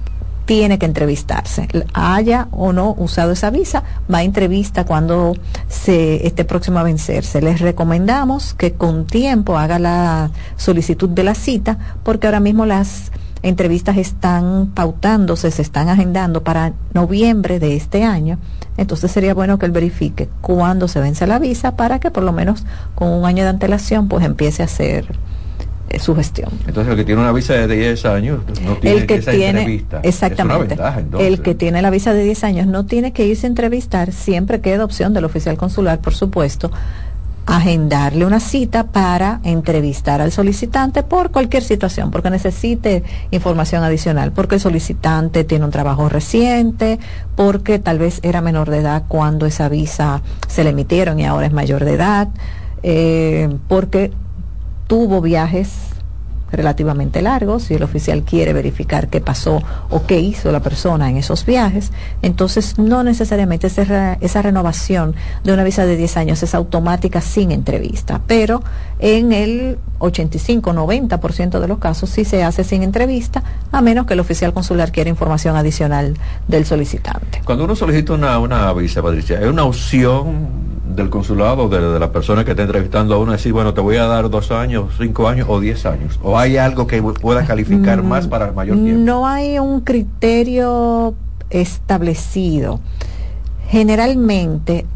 tiene 0.49 0.79
que 0.79 0.87
entrevistarse. 0.87 1.69
Haya 1.93 2.49
o 2.53 2.73
no 2.73 2.95
usado 2.97 3.33
esa 3.33 3.51
visa, 3.51 3.85
va 4.11 4.19
a 4.19 4.23
entrevista 4.23 4.87
cuando 4.87 5.37
se 5.69 6.27
esté 6.27 6.47
próximo 6.47 6.79
a 6.79 6.85
vencerse. 6.85 7.43
Les 7.43 7.61
recomendamos 7.61 8.55
que 8.55 8.73
con 8.73 9.07
tiempo 9.07 9.59
haga 9.59 9.79
la 9.79 10.31
solicitud 10.57 11.11
de 11.11 11.23
la 11.23 11.35
cita, 11.35 11.77
porque 12.03 12.29
ahora 12.29 12.41
mismo 12.41 12.65
las 12.65 13.13
entrevistas 13.43 13.99
están 13.99 14.69
pautándose, 14.75 15.51
se 15.51 15.61
están 15.61 15.91
agendando 15.91 16.43
para 16.43 16.73
noviembre 16.95 17.59
de 17.59 17.77
este 17.77 18.05
año. 18.05 18.39
Entonces 18.79 19.11
sería 19.11 19.35
bueno 19.35 19.59
que 19.59 19.67
él 19.67 19.73
verifique 19.73 20.31
cuándo 20.41 20.89
se 20.89 21.01
vence 21.01 21.27
la 21.27 21.39
visa 21.39 21.77
para 21.77 21.99
que 21.99 22.11
por 22.11 22.23
lo 22.23 22.33
menos 22.33 22.65
con 22.95 23.09
un 23.09 23.27
año 23.27 23.43
de 23.43 23.51
antelación 23.51 24.09
pues 24.09 24.25
empiece 24.25 24.63
a 24.63 24.65
hacer 24.65 25.15
su 25.99 26.15
gestión. 26.15 26.51
Entonces, 26.67 26.91
el 26.93 26.97
que 26.99 27.05
tiene 27.05 27.21
una 27.21 27.33
visa 27.33 27.55
de 27.55 27.67
10 27.67 28.05
años 28.05 28.41
no 28.65 28.77
tiene 28.77 29.01
el 29.01 29.07
que, 29.07 29.19
tiene, 29.21 29.85
Exactamente. 30.03 30.77
el 31.19 31.41
que 31.41 31.55
tiene 31.55 31.83
la 31.83 31.91
visa 31.91 32.13
de 32.13 32.25
10 32.25 32.45
años 32.45 32.67
no 32.67 32.85
tiene 32.87 33.13
que 33.13 33.27
irse 33.27 33.47
a 33.47 33.51
entrevistar, 33.51 34.13
siempre 34.13 34.61
queda 34.61 34.85
opción 34.85 35.15
del 35.15 35.25
oficial 35.25 35.57
consular, 35.57 36.01
por 36.01 36.15
supuesto, 36.15 36.71
agendarle 37.49 38.27
una 38.27 38.41
cita 38.41 38.85
para 38.85 39.41
entrevistar 39.43 40.21
al 40.21 40.33
solicitante 40.33 41.03
por 41.03 41.31
cualquier 41.31 41.63
situación, 41.63 42.11
porque 42.11 42.29
necesite 42.29 43.03
información 43.31 43.83
adicional, 43.83 44.33
porque 44.33 44.57
el 44.57 44.61
solicitante 44.61 45.45
tiene 45.45 45.65
un 45.65 45.71
trabajo 45.71 46.11
reciente, 46.11 46.99
porque 47.37 47.79
tal 47.79 47.99
vez 47.99 48.21
era 48.23 48.43
menor 48.43 48.69
de 48.69 48.81
edad 48.81 49.05
cuando 49.09 49.47
esa 49.47 49.71
visa 49.71 50.21
se 50.47 50.63
le 50.63 50.71
emitieron 50.71 51.19
y 51.21 51.25
ahora 51.25 51.47
es 51.47 51.53
mayor 51.55 51.87
de 51.87 51.95
edad, 51.95 52.29
eh, 52.83 53.49
porque 53.67 54.13
tuvo 54.89 55.21
viajes 55.21 55.88
relativamente 56.51 57.23
largos, 57.23 57.65
si 57.65 57.75
el 57.75 57.83
oficial 57.83 58.23
quiere 58.23 58.53
verificar 58.53 59.09
qué 59.09 59.21
pasó 59.21 59.63
o 59.91 60.07
qué 60.07 60.21
hizo 60.21 60.51
la 60.53 60.61
persona 60.61 61.11
en 61.11 61.17
esos 61.17 61.45
viajes, 61.45 61.93
entonces 62.23 62.79
no 62.79 63.03
necesariamente 63.03 63.67
esa, 63.67 64.43
renovación 64.43 65.15
de 65.45 65.53
una 65.53 65.65
visa 65.65 65.85
de 65.85 65.97
10 65.97 66.17
años 66.17 66.43
es 66.43 66.55
automática 66.55 67.21
sin 67.21 67.51
entrevista, 67.51 68.21
pero 68.27 68.63
en 68.99 69.33
el 69.33 69.79
85-90% 69.99 71.61
de 71.61 71.69
los 71.69 71.79
casos 71.79 72.11
sí 72.11 72.25
se 72.25 72.43
hace 72.43 72.65
sin 72.65 72.83
entrevista, 72.83 73.43
a 73.73 73.81
menos 73.83 74.07
que 74.07 74.15
el 74.15 74.21
oficial 74.21 74.53
consular 74.53 74.93
quiera 74.93 75.11
información 75.11 75.57
adicional 75.57 76.15
del 76.47 76.65
solicitante. 76.65 77.43
Cuando 77.45 77.65
uno 77.65 77.77
solicita 77.77 78.13
una, 78.13 78.39
una 78.39 78.73
visa, 78.73 79.03
Patricia, 79.03 79.41
¿es 79.41 79.47
una 79.47 79.65
opción 79.65 80.69
del 80.99 81.11
consulado, 81.11 81.69
de, 81.69 81.99
la 81.99 82.13
persona 82.13 82.45
que 82.45 82.53
está 82.53 82.63
entrevistando 82.63 83.15
a 83.15 83.19
uno, 83.19 83.33
decir, 83.33 83.53
bueno, 83.53 83.75
te 83.75 83.81
voy 83.81 83.97
a 83.97 84.07
dar 84.07 84.31
dos 84.31 84.51
años, 84.51 84.95
cinco 84.99 85.29
años 85.29 85.47
o 85.49 85.61
diez 85.61 85.87
años? 85.87 86.19
¿O 86.23 86.38
hay 86.39 86.57
algo 86.57 86.87
que 86.87 87.03
pueda 87.03 87.45
calificar 87.45 88.03
más 88.03 88.27
para 88.27 88.47
el 88.49 88.55
mayor 88.55 88.77
tiempo? 88.77 89.01
No 89.03 89.27
hay 89.27 89.59
un 89.59 89.81
criterio 89.81 91.15
establecido. 91.51 92.81
Generalmente 93.69 94.87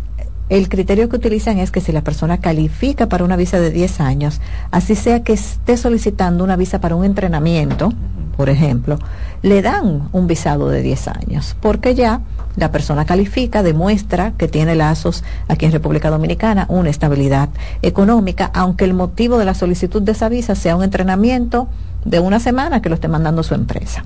el 0.48 0.68
criterio 0.68 1.08
que 1.08 1.16
utilizan 1.16 1.58
es 1.58 1.70
que 1.70 1.80
si 1.80 1.92
la 1.92 2.02
persona 2.02 2.38
califica 2.38 3.08
para 3.08 3.24
una 3.24 3.36
visa 3.36 3.58
de 3.58 3.70
10 3.70 4.00
años, 4.00 4.40
así 4.70 4.94
sea 4.94 5.22
que 5.22 5.32
esté 5.32 5.76
solicitando 5.76 6.44
una 6.44 6.56
visa 6.56 6.80
para 6.80 6.94
un 6.94 7.04
entrenamiento, 7.04 7.92
por 8.36 8.50
ejemplo, 8.50 8.98
le 9.42 9.60
dan 9.60 10.08
un 10.12 10.26
visado 10.26 10.68
de 10.68 10.82
10 10.82 11.08
años, 11.08 11.56
porque 11.60 11.94
ya 11.94 12.20
la 12.56 12.70
persona 12.70 13.04
califica, 13.04 13.62
demuestra 13.62 14.32
que 14.32 14.48
tiene 14.48 14.74
lazos 14.74 15.24
aquí 15.48 15.66
en 15.66 15.72
República 15.72 16.10
Dominicana, 16.10 16.66
una 16.68 16.90
estabilidad 16.90 17.48
económica, 17.82 18.50
aunque 18.54 18.84
el 18.84 18.94
motivo 18.94 19.38
de 19.38 19.44
la 19.44 19.54
solicitud 19.54 20.02
de 20.02 20.12
esa 20.12 20.28
visa 20.28 20.54
sea 20.54 20.76
un 20.76 20.82
entrenamiento 20.82 21.68
de 22.04 22.20
una 22.20 22.40
semana 22.40 22.82
que 22.82 22.88
lo 22.88 22.94
esté 22.94 23.08
mandando 23.08 23.42
su 23.42 23.54
empresa. 23.54 24.04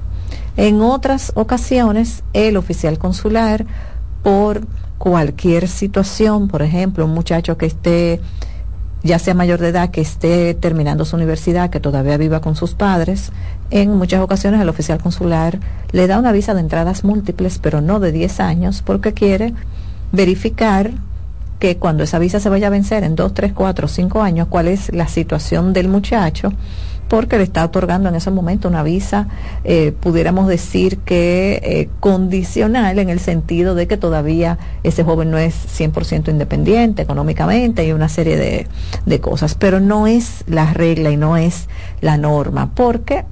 En 0.57 0.81
otras 0.81 1.33
ocasiones, 1.35 2.23
el 2.33 2.57
oficial 2.57 2.99
consular, 2.99 3.67
por 4.23 4.67
cualquier 4.99 5.69
situación, 5.69 6.49
por 6.49 6.63
ejemplo, 6.63 7.05
un 7.05 7.13
muchacho 7.13 7.59
que 7.59 7.67
esté 7.67 8.21
ya 9.03 9.19
sea 9.19 9.35
mayor 9.35 9.61
de 9.61 9.69
edad, 9.69 9.91
que 9.91 10.01
esté 10.01 10.55
terminando 10.55 11.05
su 11.05 11.17
universidad, 11.17 11.71
que 11.71 11.81
todavía 11.81 12.17
viva 12.17 12.41
con 12.41 12.57
sus 12.57 12.75
padres, 12.75 13.31
en 13.71 13.97
muchas 13.97 14.21
ocasiones 14.21 14.61
el 14.61 14.69
oficial 14.69 14.99
consular 14.99 15.59
le 15.93 16.07
da 16.07 16.19
una 16.19 16.33
visa 16.33 16.55
de 16.55 16.61
entradas 16.61 17.05
múltiples, 17.05 17.59
pero 17.59 17.81
no 17.81 18.01
de 18.01 18.13
10 18.13 18.41
años, 18.41 18.83
porque 18.85 19.13
quiere 19.13 19.55
verificar 20.13 20.93
que 21.59 21.79
cuando 21.79 22.05
esa 22.05 22.19
visa 22.19 22.41
se 22.41 22.49
vaya 22.49 22.67
a 22.67 22.71
vencer 22.71 23.03
en 23.03 23.17
2, 23.17 23.35
3, 23.35 23.53
4, 23.55 23.89
5 23.89 24.23
años, 24.23 24.49
cuál 24.49 24.69
es 24.69 24.93
la 24.93 25.09
situación 25.09 25.73
del 25.73 25.89
muchacho 25.89 26.53
porque 27.09 27.39
le 27.39 27.45
está 27.45 27.65
otorgando 27.65 28.09
en 28.09 28.15
ese 28.15 28.31
momento 28.31 28.69
una 28.69 28.83
visa, 28.83 29.29
eh, 29.65 29.93
pudiéramos 29.99 30.49
decir 30.49 30.99
que 30.99 31.61
eh, 31.63 31.89
condicional 32.01 32.99
en 32.99 33.09
el 33.09 33.21
sentido 33.21 33.75
de 33.75 33.87
que 33.87 33.97
todavía 33.97 34.59
ese 34.83 35.05
joven 35.05 35.31
no 35.31 35.39
es 35.39 35.55
100% 35.55 36.29
independiente 36.29 37.03
económicamente 37.03 37.87
y 37.87 37.93
una 37.93 38.09
serie 38.09 38.37
de, 38.37 38.67
de 39.05 39.21
cosas, 39.21 39.55
pero 39.55 39.81
no 39.81 40.07
es 40.07 40.45
la 40.47 40.73
regla 40.73 41.11
y 41.11 41.17
no 41.17 41.37
es 41.37 41.69
la 42.01 42.17
norma, 42.17 42.71
porque 42.75 43.25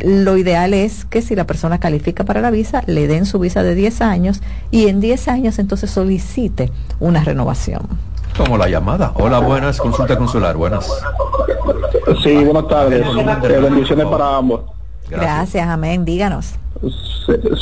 lo 0.00 0.36
ideal 0.36 0.74
es 0.74 1.04
que 1.04 1.22
si 1.22 1.34
la 1.34 1.46
persona 1.46 1.80
califica 1.80 2.24
para 2.24 2.40
la 2.40 2.50
visa, 2.50 2.82
le 2.86 3.08
den 3.08 3.26
su 3.26 3.38
visa 3.38 3.62
de 3.62 3.74
10 3.74 4.00
años 4.00 4.42
y 4.70 4.86
en 4.86 5.00
10 5.00 5.28
años 5.28 5.58
entonces 5.58 5.90
solicite 5.90 6.70
una 7.00 7.24
renovación. 7.24 8.07
Como 8.38 8.56
la 8.56 8.68
llamada. 8.68 9.12
Hola, 9.16 9.40
buenas, 9.40 9.78
consulta 9.78 10.16
consular, 10.16 10.56
buenas. 10.56 10.88
Sí, 12.22 12.36
buenas 12.44 12.68
tardes. 12.68 13.04
Eh, 13.04 13.60
bendiciones 13.60 14.06
para 14.06 14.36
ambos. 14.36 14.60
Gracias. 15.10 15.68
amén. 15.68 16.04
Díganos. 16.04 16.54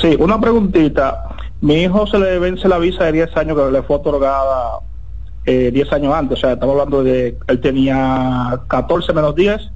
Sí, 0.00 0.16
una 0.18 0.38
preguntita. 0.38 1.28
Mi 1.62 1.82
hijo 1.82 2.06
se 2.06 2.18
le 2.18 2.38
vence 2.38 2.68
la 2.68 2.78
visa 2.78 3.04
de 3.04 3.12
10 3.12 3.36
años 3.38 3.56
que 3.56 3.72
le 3.72 3.82
fue 3.82 3.96
otorgada 3.96 4.80
eh, 5.46 5.70
10 5.72 5.92
años 5.94 6.14
antes. 6.14 6.38
O 6.38 6.40
sea, 6.42 6.52
estamos 6.52 6.74
hablando 6.74 7.02
de, 7.02 7.38
él 7.46 7.60
tenía 7.62 8.60
14 8.68 9.14
menos 9.14 9.34
10, 9.34 9.70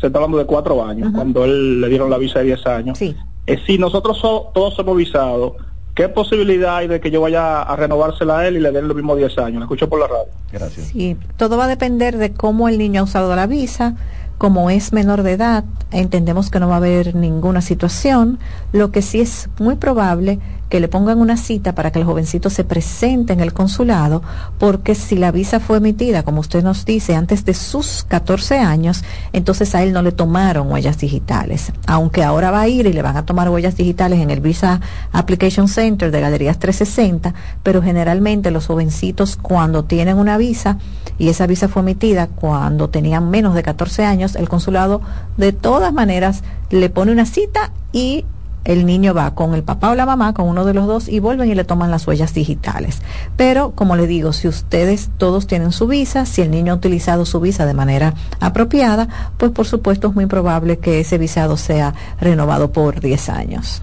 se 0.00 0.06
está 0.06 0.18
hablando 0.18 0.38
de 0.38 0.46
4 0.46 0.86
años, 0.86 1.10
cuando 1.12 1.44
él 1.44 1.80
le 1.80 1.88
dieron 1.88 2.08
la 2.08 2.18
visa 2.18 2.38
de 2.38 2.46
10 2.46 2.66
años. 2.66 2.98
Sí. 2.98 3.16
Eh, 3.48 3.58
si 3.66 3.78
nosotros 3.78 4.20
todos 4.22 4.78
hemos 4.78 4.96
visado, 4.96 5.56
¿Qué 5.96 6.10
posibilidad 6.10 6.76
hay 6.76 6.88
de 6.88 7.00
que 7.00 7.10
yo 7.10 7.22
vaya 7.22 7.62
a 7.62 7.74
renovársela 7.74 8.40
a 8.40 8.46
él 8.46 8.58
y 8.58 8.60
le 8.60 8.70
den 8.70 8.86
los 8.86 8.94
mismos 8.94 9.16
10 9.16 9.38
años? 9.38 9.60
La 9.60 9.64
escucho 9.64 9.88
por 9.88 9.98
la 9.98 10.06
radio. 10.06 10.28
Gracias. 10.52 10.88
Sí, 10.88 11.16
todo 11.38 11.56
va 11.56 11.64
a 11.64 11.68
depender 11.68 12.18
de 12.18 12.34
cómo 12.34 12.68
el 12.68 12.76
niño 12.76 13.00
ha 13.00 13.04
usado 13.04 13.34
la 13.34 13.46
visa, 13.46 13.94
como 14.38 14.70
es 14.70 14.92
menor 14.92 15.22
de 15.22 15.32
edad, 15.32 15.64
entendemos 15.90 16.50
que 16.50 16.60
no 16.60 16.68
va 16.68 16.74
a 16.74 16.78
haber 16.78 17.14
ninguna 17.14 17.60
situación. 17.60 18.38
Lo 18.72 18.90
que 18.90 19.02
sí 19.02 19.20
es 19.20 19.48
muy 19.58 19.76
probable 19.76 20.38
que 20.68 20.80
le 20.80 20.88
pongan 20.88 21.20
una 21.20 21.36
cita 21.36 21.74
para 21.74 21.92
que 21.92 22.00
el 22.00 22.04
jovencito 22.04 22.50
se 22.50 22.64
presente 22.64 23.32
en 23.32 23.40
el 23.40 23.52
consulado, 23.52 24.22
porque 24.58 24.94
si 24.94 25.16
la 25.16 25.30
visa 25.30 25.60
fue 25.60 25.78
emitida, 25.78 26.24
como 26.24 26.40
usted 26.40 26.62
nos 26.62 26.84
dice, 26.84 27.14
antes 27.14 27.44
de 27.44 27.54
sus 27.54 28.04
14 28.08 28.58
años, 28.58 29.04
entonces 29.32 29.74
a 29.74 29.82
él 29.82 29.92
no 29.92 30.02
le 30.02 30.12
tomaron 30.12 30.70
huellas 30.70 30.98
digitales. 30.98 31.72
Aunque 31.86 32.24
ahora 32.24 32.50
va 32.50 32.62
a 32.62 32.68
ir 32.68 32.86
y 32.86 32.92
le 32.92 33.02
van 33.02 33.16
a 33.16 33.24
tomar 33.24 33.48
huellas 33.48 33.76
digitales 33.76 34.20
en 34.20 34.30
el 34.30 34.40
Visa 34.40 34.80
Application 35.12 35.68
Center 35.68 36.10
de 36.10 36.20
Galerías 36.20 36.58
360, 36.58 37.32
pero 37.62 37.80
generalmente 37.80 38.50
los 38.50 38.66
jovencitos 38.66 39.36
cuando 39.36 39.84
tienen 39.84 40.18
una 40.18 40.36
visa 40.36 40.78
y 41.18 41.28
esa 41.28 41.46
visa 41.46 41.68
fue 41.68 41.82
emitida 41.82 42.26
cuando 42.28 42.90
tenían 42.90 43.30
menos 43.30 43.54
de 43.54 43.62
14 43.62 44.04
años, 44.04 44.36
el 44.36 44.48
consulado 44.48 45.00
de 45.36 45.52
todas 45.52 45.92
maneras 45.92 46.42
le 46.70 46.90
pone 46.90 47.12
una 47.12 47.26
cita 47.26 47.72
y 47.92 48.24
el 48.66 48.84
niño 48.84 49.14
va 49.14 49.34
con 49.34 49.54
el 49.54 49.62
papá 49.62 49.90
o 49.90 49.94
la 49.94 50.06
mamá, 50.06 50.34
con 50.34 50.48
uno 50.48 50.64
de 50.64 50.74
los 50.74 50.86
dos, 50.86 51.08
y 51.08 51.20
vuelven 51.20 51.48
y 51.48 51.54
le 51.54 51.64
toman 51.64 51.92
las 51.92 52.06
huellas 52.06 52.34
digitales. 52.34 53.00
Pero, 53.36 53.70
como 53.70 53.94
le 53.94 54.08
digo, 54.08 54.32
si 54.32 54.48
ustedes 54.48 55.08
todos 55.18 55.46
tienen 55.46 55.70
su 55.70 55.86
visa, 55.86 56.26
si 56.26 56.42
el 56.42 56.50
niño 56.50 56.72
ha 56.72 56.76
utilizado 56.76 57.24
su 57.26 57.38
visa 57.38 57.64
de 57.64 57.74
manera 57.74 58.14
apropiada, 58.40 59.08
pues 59.38 59.52
por 59.52 59.66
supuesto 59.66 60.08
es 60.08 60.14
muy 60.14 60.26
probable 60.26 60.78
que 60.78 60.98
ese 60.98 61.16
visado 61.16 61.56
sea 61.56 61.94
renovado 62.20 62.72
por 62.72 63.00
10 63.00 63.28
años. 63.28 63.82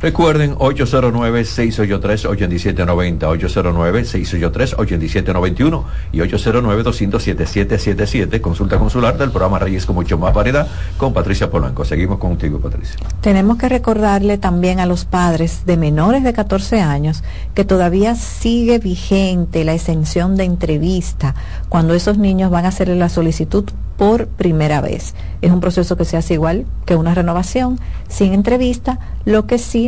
Recuerden 0.00 0.54
809-683-8790, 0.54 3.18
809-683-8791 3.18 5.82
y 6.12 6.18
809-207-777. 6.18 8.40
Consulta 8.40 8.78
consular 8.78 9.18
del 9.18 9.30
programa 9.30 9.58
Reyes 9.58 9.86
con 9.86 9.96
mucho 9.96 10.16
más 10.16 10.32
variedad 10.32 10.68
con 10.96 11.12
Patricia 11.12 11.50
Polanco. 11.50 11.84
Seguimos 11.84 12.18
contigo, 12.18 12.60
Patricia. 12.60 12.94
Tenemos 13.20 13.58
que 13.58 13.68
recordarle 13.68 14.38
también 14.38 14.78
a 14.78 14.86
los 14.86 15.04
padres 15.04 15.66
de 15.66 15.76
menores 15.76 16.22
de 16.22 16.32
14 16.32 16.80
años 16.80 17.24
que 17.54 17.64
todavía 17.64 18.14
sigue 18.14 18.78
vigente 18.78 19.64
la 19.64 19.74
exención 19.74 20.36
de 20.36 20.44
entrevista 20.44 21.34
cuando 21.68 21.94
esos 21.94 22.18
niños 22.18 22.52
van 22.52 22.66
a 22.66 22.68
hacerle 22.68 22.94
la 22.94 23.08
solicitud 23.08 23.64
por 23.98 24.28
primera 24.28 24.80
vez. 24.80 25.14
Es 25.42 25.50
un 25.50 25.60
proceso 25.60 25.96
que 25.96 26.04
se 26.04 26.16
hace 26.16 26.34
igual 26.34 26.64
que 26.86 26.96
una 26.96 27.14
renovación, 27.14 27.78
sin 28.08 28.32
entrevista, 28.32 28.98
Lo 29.24 29.46
que 29.46 29.58
sí 29.58 29.87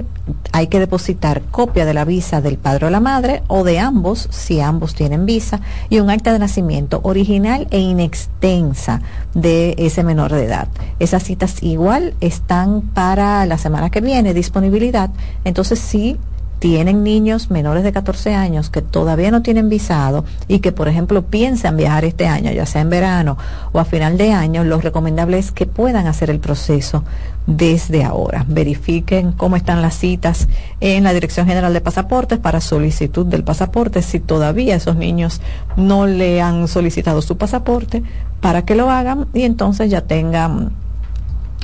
hay 0.52 0.66
que 0.66 0.78
depositar 0.78 1.42
copia 1.50 1.84
de 1.84 1.94
la 1.94 2.04
visa 2.04 2.40
del 2.40 2.58
padre 2.58 2.86
o 2.86 2.90
la 2.90 3.00
madre 3.00 3.42
o 3.46 3.64
de 3.64 3.78
ambos, 3.78 4.28
si 4.30 4.60
ambos 4.60 4.94
tienen 4.94 5.26
visa, 5.26 5.60
y 5.88 6.00
un 6.00 6.10
acta 6.10 6.32
de 6.32 6.38
nacimiento 6.38 7.00
original 7.02 7.66
e 7.70 7.78
inextensa 7.78 9.00
de 9.34 9.74
ese 9.78 10.02
menor 10.04 10.32
de 10.32 10.44
edad. 10.44 10.68
Esas 10.98 11.24
citas 11.24 11.62
igual 11.62 12.14
están 12.20 12.82
para 12.82 13.46
la 13.46 13.58
semana 13.58 13.90
que 13.90 14.00
viene, 14.00 14.34
disponibilidad. 14.34 15.10
Entonces 15.44 15.78
sí 15.78 16.18
tienen 16.60 17.02
niños 17.02 17.50
menores 17.50 17.82
de 17.82 17.90
14 17.90 18.34
años 18.34 18.68
que 18.68 18.82
todavía 18.82 19.30
no 19.30 19.42
tienen 19.42 19.68
visado 19.68 20.24
y 20.46 20.60
que, 20.60 20.72
por 20.72 20.88
ejemplo, 20.88 21.22
piensan 21.22 21.76
viajar 21.76 22.04
este 22.04 22.28
año, 22.28 22.52
ya 22.52 22.66
sea 22.66 22.82
en 22.82 22.90
verano 22.90 23.38
o 23.72 23.80
a 23.80 23.84
final 23.86 24.18
de 24.18 24.32
año, 24.32 24.62
lo 24.62 24.78
recomendable 24.78 25.38
es 25.38 25.52
que 25.52 25.66
puedan 25.66 26.06
hacer 26.06 26.30
el 26.30 26.38
proceso 26.38 27.02
desde 27.46 28.04
ahora. 28.04 28.44
Verifiquen 28.48 29.32
cómo 29.32 29.56
están 29.56 29.82
las 29.82 29.94
citas 29.94 30.48
en 30.80 31.04
la 31.04 31.12
Dirección 31.12 31.46
General 31.46 31.72
de 31.72 31.80
Pasaportes 31.80 32.38
para 32.38 32.60
solicitud 32.60 33.26
del 33.26 33.44
pasaporte, 33.44 34.02
si 34.02 34.20
todavía 34.20 34.76
esos 34.76 34.96
niños 34.96 35.40
no 35.76 36.06
le 36.06 36.40
han 36.40 36.68
solicitado 36.68 37.22
su 37.22 37.36
pasaporte, 37.36 38.02
para 38.40 38.64
que 38.64 38.74
lo 38.74 38.90
hagan 38.90 39.26
y 39.34 39.42
entonces 39.42 39.90
ya 39.90 40.02
tengan 40.02 40.72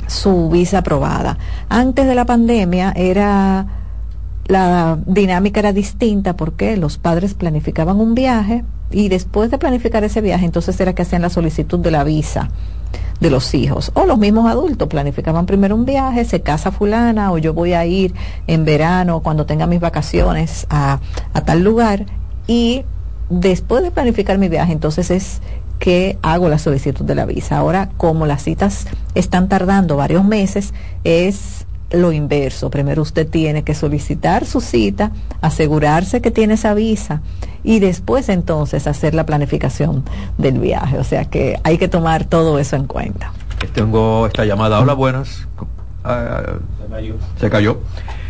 su 0.07 0.49
visa 0.49 0.79
aprobada. 0.79 1.37
Antes 1.69 2.07
de 2.07 2.15
la 2.15 2.25
pandemia 2.25 2.93
era 2.95 3.67
la 4.47 4.97
dinámica 5.05 5.59
era 5.59 5.73
distinta 5.73 6.37
porque 6.37 6.77
los 6.77 6.97
padres 6.97 7.33
planificaban 7.33 7.99
un 7.99 8.15
viaje 8.15 8.63
y 8.91 9.09
después 9.09 9.51
de 9.51 9.57
planificar 9.57 10.05
ese 10.05 10.21
viaje 10.21 10.45
entonces 10.45 10.79
era 10.79 10.95
que 10.95 11.01
hacían 11.01 11.21
la 11.21 11.29
solicitud 11.29 11.79
de 11.79 11.91
la 11.91 12.05
visa 12.05 12.49
de 13.19 13.29
los 13.29 13.53
hijos 13.53 13.91
o 13.95 14.05
los 14.05 14.17
mismos 14.17 14.49
adultos 14.49 14.87
planificaban 14.87 15.45
primero 15.45 15.75
un 15.75 15.85
viaje, 15.85 16.23
se 16.25 16.41
casa 16.41 16.71
fulana 16.71 17.31
o 17.31 17.37
yo 17.37 17.53
voy 17.53 17.73
a 17.73 17.85
ir 17.85 18.13
en 18.47 18.65
verano 18.65 19.21
cuando 19.21 19.45
tenga 19.45 19.65
mis 19.65 19.79
vacaciones 19.79 20.67
a, 20.69 20.99
a 21.33 21.41
tal 21.41 21.63
lugar 21.63 22.05
y 22.47 22.83
después 23.29 23.83
de 23.83 23.91
planificar 23.91 24.37
mi 24.37 24.49
viaje 24.49 24.71
entonces 24.71 25.11
es 25.11 25.41
que 25.79 26.17
hago 26.21 26.49
la 26.49 26.57
solicitud 26.57 27.05
de 27.05 27.15
la 27.15 27.25
visa. 27.25 27.57
Ahora, 27.57 27.89
como 27.97 28.25
las 28.25 28.43
citas 28.43 28.87
están 29.15 29.47
tardando 29.47 29.95
varios 29.95 30.25
meses, 30.25 30.73
es 31.03 31.67
lo 31.91 32.11
inverso. 32.11 32.69
Primero 32.69 33.01
usted 33.01 33.27
tiene 33.27 33.63
que 33.63 33.73
solicitar 33.73 34.45
su 34.45 34.61
cita, 34.61 35.11
asegurarse 35.41 36.21
que 36.21 36.31
tiene 36.31 36.55
esa 36.55 36.73
visa 36.73 37.21
y 37.63 37.79
después 37.79 38.29
entonces 38.29 38.87
hacer 38.87 39.13
la 39.13 39.25
planificación 39.25 40.03
del 40.37 40.59
viaje. 40.59 40.97
O 40.97 41.03
sea 41.03 41.25
que 41.25 41.59
hay 41.63 41.77
que 41.77 41.87
tomar 41.87 42.25
todo 42.25 42.59
eso 42.59 42.75
en 42.75 42.85
cuenta. 42.85 43.31
Tengo 43.73 44.27
esta 44.27 44.45
llamada. 44.45 44.79
Hola, 44.79 44.93
buenas. 44.93 45.47
Ah, 46.03 46.41
se 46.81 46.89
cayó. 46.89 47.15
Se 47.39 47.49
cayó. 47.49 47.79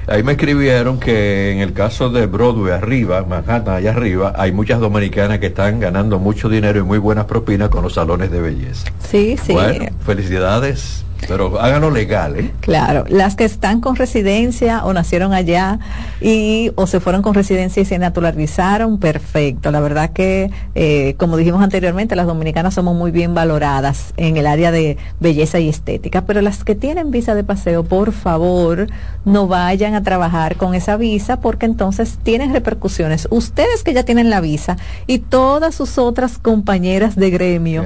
Ahí 0.07 0.23
me 0.23 0.31
escribieron 0.31 0.99
que 0.99 1.51
en 1.51 1.59
el 1.59 1.73
caso 1.73 2.09
de 2.09 2.27
Broadway 2.27 2.71
arriba, 2.71 3.25
Manhattan 3.27 3.75
allá 3.75 3.91
arriba, 3.91 4.33
hay 4.37 4.53
muchas 4.53 4.79
dominicanas 4.79 5.39
que 5.39 5.47
están 5.47 5.81
ganando 5.81 6.17
mucho 6.17 6.47
dinero 6.47 6.79
y 6.79 6.83
muy 6.83 6.97
buenas 6.97 7.25
propinas 7.25 7.67
con 7.67 7.83
los 7.83 7.95
salones 7.95 8.31
de 8.31 8.39
belleza. 8.39 8.89
Sí, 8.99 9.35
sí. 9.43 9.51
Bueno, 9.51 9.87
felicidades 10.05 11.03
pero 11.27 11.59
háganlo 11.59 11.89
legal, 11.89 12.37
¿eh? 12.37 12.51
Claro, 12.59 13.05
las 13.07 13.35
que 13.35 13.45
están 13.45 13.81
con 13.81 13.95
residencia 13.95 14.85
o 14.85 14.93
nacieron 14.93 15.33
allá 15.33 15.79
y 16.21 16.71
o 16.75 16.87
se 16.87 16.99
fueron 16.99 17.21
con 17.21 17.33
residencia 17.33 17.81
y 17.81 17.85
se 17.85 17.97
naturalizaron, 17.97 18.99
perfecto. 18.99 19.71
La 19.71 19.79
verdad 19.79 20.11
que, 20.11 20.51
eh, 20.75 21.15
como 21.17 21.37
dijimos 21.37 21.61
anteriormente, 21.61 22.15
las 22.15 22.27
dominicanas 22.27 22.73
somos 22.73 22.95
muy 22.95 23.11
bien 23.11 23.33
valoradas 23.33 24.13
en 24.17 24.37
el 24.37 24.47
área 24.47 24.71
de 24.71 24.97
belleza 25.19 25.59
y 25.59 25.69
estética, 25.69 26.25
pero 26.25 26.41
las 26.41 26.63
que 26.63 26.75
tienen 26.75 27.11
visa 27.11 27.35
de 27.35 27.43
paseo, 27.43 27.83
por 27.83 28.11
favor, 28.11 28.87
no 29.25 29.47
vayan 29.47 29.95
a 29.95 30.03
trabajar 30.03 30.55
con 30.55 30.75
esa 30.75 30.97
visa 30.97 31.39
porque 31.39 31.65
entonces 31.65 32.19
tienen 32.21 32.53
repercusiones. 32.53 33.27
Ustedes 33.31 33.83
que 33.83 33.93
ya 33.93 34.03
tienen 34.03 34.29
la 34.29 34.41
visa 34.41 34.77
y 35.07 35.19
todas 35.19 35.75
sus 35.75 35.97
otras 35.97 36.37
compañeras 36.37 37.15
de 37.15 37.29
gremio 37.29 37.85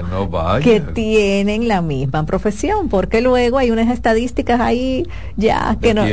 que, 0.62 0.64
que 0.64 0.80
tienen 0.82 1.68
la 1.68 1.82
misma 1.82 2.26
profesión, 2.26 2.90
porque 2.90 3.21
luego 3.22 3.58
hay 3.58 3.72
unas 3.72 3.90
estadísticas 3.90 4.60
ahí 4.60 5.06
ya 5.38 5.78
que 5.82 5.94
no, 5.94 6.04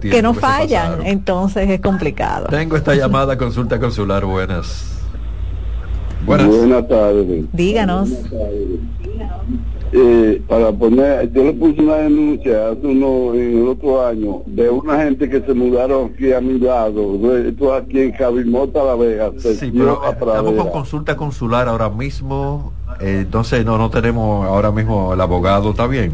que 0.00 0.22
no 0.22 0.34
fallan, 0.34 1.04
entonces 1.06 1.68
es 1.68 1.80
complicado. 1.80 2.46
Tengo 2.48 2.76
esta 2.76 2.94
llamada 2.94 3.36
consulta 3.36 3.78
consular, 3.78 4.24
buenas. 4.24 5.02
Buenas, 6.24 6.88
tardes. 6.88 7.44
Díganos. 7.52 8.10
Eh, 9.94 10.42
para 10.48 10.72
poner, 10.72 11.30
yo 11.32 11.44
le 11.44 11.52
puse 11.52 11.82
una 11.82 11.96
denuncia 11.96 12.70
hace 12.70 12.86
uno, 12.86 13.34
en 13.34 13.58
el 13.58 13.68
otro 13.68 14.06
año 14.06 14.42
de 14.46 14.70
una 14.70 15.02
gente 15.02 15.28
que 15.28 15.42
se 15.42 15.52
mudaron 15.52 16.12
aquí 16.14 16.32
a 16.32 16.40
mi 16.40 16.58
lado, 16.58 17.36
esto 17.36 17.74
aquí 17.74 18.00
en 18.00 18.12
Cabimota, 18.12 18.82
La 18.82 18.94
Vega. 18.94 19.30
Sí, 19.36 19.70
pero 19.70 20.00
estamos 20.08 20.54
con 20.54 20.70
consulta 20.70 21.14
consular 21.14 21.68
ahora 21.68 21.90
mismo, 21.90 22.72
eh, 23.00 23.18
entonces 23.24 23.66
no, 23.66 23.76
no 23.76 23.90
tenemos 23.90 24.46
ahora 24.46 24.72
mismo 24.72 25.12
el 25.12 25.20
abogado, 25.20 25.72
¿está 25.72 25.86
bien? 25.86 26.12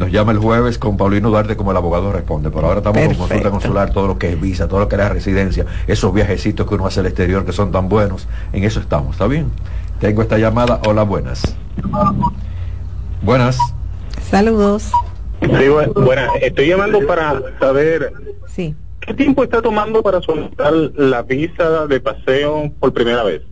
Nos 0.00 0.10
llama 0.10 0.32
el 0.32 0.38
jueves 0.38 0.78
con 0.78 0.96
Paulino 0.96 1.28
Duarte 1.28 1.56
como 1.56 1.72
el 1.72 1.76
abogado 1.76 2.10
responde. 2.10 2.50
Pero 2.50 2.66
ahora 2.66 2.78
estamos 2.78 3.06
con 3.06 3.16
consulta 3.16 3.50
consular, 3.50 3.92
todo 3.92 4.06
lo 4.06 4.18
que 4.18 4.30
es 4.30 4.40
visa, 4.40 4.66
todo 4.66 4.80
lo 4.80 4.88
que 4.88 4.96
es 4.96 4.98
la 4.98 5.10
residencia, 5.10 5.66
esos 5.86 6.14
viajecitos 6.14 6.66
que 6.66 6.74
uno 6.74 6.86
hace 6.86 7.00
al 7.00 7.06
exterior 7.06 7.44
que 7.44 7.52
son 7.52 7.70
tan 7.70 7.90
buenos. 7.90 8.26
En 8.54 8.64
eso 8.64 8.80
estamos, 8.80 9.12
¿está 9.12 9.26
bien? 9.26 9.50
Tengo 9.98 10.22
esta 10.22 10.38
llamada. 10.38 10.80
Hola, 10.86 11.02
buenas. 11.02 11.54
Buenas. 13.20 13.58
Saludos. 14.22 14.90
Sí, 15.42 15.68
buenas. 15.94 16.30
Estoy 16.40 16.68
llamando 16.68 17.06
para 17.06 17.38
saber 17.60 18.10
sí. 18.46 18.74
qué 19.00 19.12
tiempo 19.12 19.44
está 19.44 19.60
tomando 19.60 20.02
para 20.02 20.22
solicitar 20.22 20.72
la 20.72 21.20
visa 21.20 21.86
de 21.86 22.00
paseo 22.00 22.72
por 22.80 22.94
primera 22.94 23.22
vez. 23.22 23.42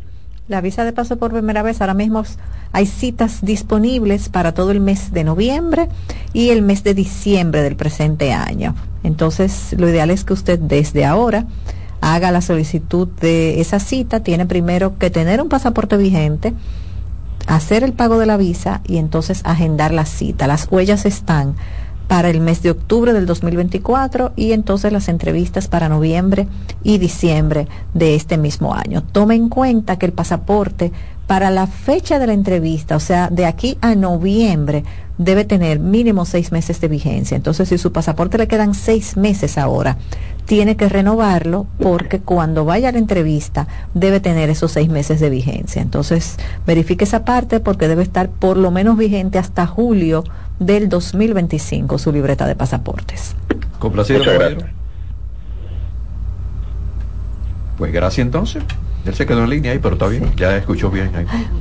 La 0.48 0.62
visa 0.62 0.87
de 0.87 0.94
paso 0.94 1.18
por 1.18 1.30
primera 1.30 1.62
vez, 1.62 1.82
ahora 1.82 1.92
mismo 1.92 2.24
hay 2.72 2.87
citas 2.87 3.40
disponibles 3.42 4.28
para 4.28 4.52
todo 4.52 4.70
el 4.70 4.81
mes 4.81 5.12
de 5.12 5.24
noviembre 5.24 5.88
y 6.33 6.50
el 6.50 6.62
mes 6.62 6.85
de 6.85 6.94
diciembre 6.94 7.62
del 7.62 7.76
presente 7.76 8.33
año. 8.33 8.74
Entonces, 9.02 9.74
lo 9.78 9.88
ideal 9.88 10.11
es 10.11 10.24
que 10.24 10.33
usted 10.33 10.59
desde 10.59 11.04
ahora 11.04 11.46
haga 12.00 12.31
la 12.31 12.40
solicitud 12.40 13.09
de 13.20 13.61
esa 13.61 13.81
cita. 13.81 14.20
Tiene 14.20 14.46
primero 14.46 14.98
que 14.98 15.11
tener 15.11 15.40
un 15.40 15.48
pasaporte 15.48 15.96
vigente, 15.96 16.54
hacer 17.46 17.83
el 17.83 17.92
pago 17.92 18.18
de 18.18 18.26
la 18.26 18.37
visa 18.37 18.81
y 18.87 18.98
entonces 18.98 19.40
agendar 19.44 19.92
la 19.92 20.04
cita. 20.04 20.46
Las 20.46 20.68
huellas 20.70 21.07
están 21.07 21.54
para 22.09 22.31
el 22.31 22.40
mes 22.40 22.62
de 22.62 22.70
octubre 22.70 23.12
del 23.12 23.26
2024 23.26 24.33
y 24.35 24.52
entonces 24.52 24.92
las 24.92 25.09
entrevistas 25.09 25.68
para 25.68 25.90
noviembre 25.90 26.48
y 26.83 26.96
diciembre 26.98 27.68
de 27.92 28.14
este 28.14 28.38
mismo 28.38 28.74
año. 28.74 29.02
Tome 29.02 29.35
en 29.35 29.50
cuenta 29.50 29.98
que 29.98 30.07
el 30.07 30.12
pasaporte 30.12 30.90
para 31.29 31.51
la 31.51 31.67
fecha 31.67 32.19
de 32.19 32.27
la 32.27 32.33
entrevista, 32.33 32.97
o 32.97 33.01
sea, 33.01 33.29
de 33.29 33.45
aquí 33.45 33.77
a 33.83 33.95
noviembre, 33.95 34.83
debe 35.19 35.45
tener 35.45 35.79
mínimo 35.79 36.25
seis 36.25 36.53
meses 36.53 36.81
de 36.81 36.88
vigencia. 36.88 37.37
Entonces, 37.37 37.69
si 37.69 37.77
su 37.77 37.93
pasaporte 37.93 38.38
le 38.38 38.49
quedan 38.49 38.73
seis 38.73 39.14
meses 39.19 39.59
ahora, 39.59 39.99
tiene 40.47 40.79
que 40.79 40.88
renovarlo 40.88 41.67
porque 41.79 42.21
cuando 42.21 42.64
vaya 42.64 42.88
a 42.88 42.93
la 42.93 42.99
entrevista 42.99 43.69
debe 43.93 44.21
tener 44.21 44.49
esos 44.49 44.73
seis 44.73 44.88
meses 44.88 45.21
de 45.21 45.29
vigencia. 45.29 45.83
Entonces, 45.83 46.38
verifique 46.67 47.05
esa 47.05 47.27
parte 47.27 47.61
porque 47.61 47.88
debe 47.88 48.05
estar 48.05 48.31
por 48.31 48.57
lo 48.57 48.71
menos 48.71 48.97
vigente 48.97 49.38
hasta 49.38 49.67
julio 49.67 50.25
del 50.59 50.88
2025 50.88 51.99
su 51.99 52.11
libreta 52.11 52.47
de 52.47 52.57
pasaportes. 52.57 53.37
Complacido, 53.79 54.25
Pues 57.77 57.93
gracias 57.93 58.25
entonces. 58.25 58.62
Él 59.09 59.14
se 59.14 59.25
quedó 59.25 59.44
en 59.44 59.49
línea 59.49 59.73
ahí, 59.73 59.79
pero 59.79 59.94
está 59.94 60.07
bien, 60.07 60.31
ya 60.37 60.55
escuchó 60.55 60.90
bien. 60.90 61.11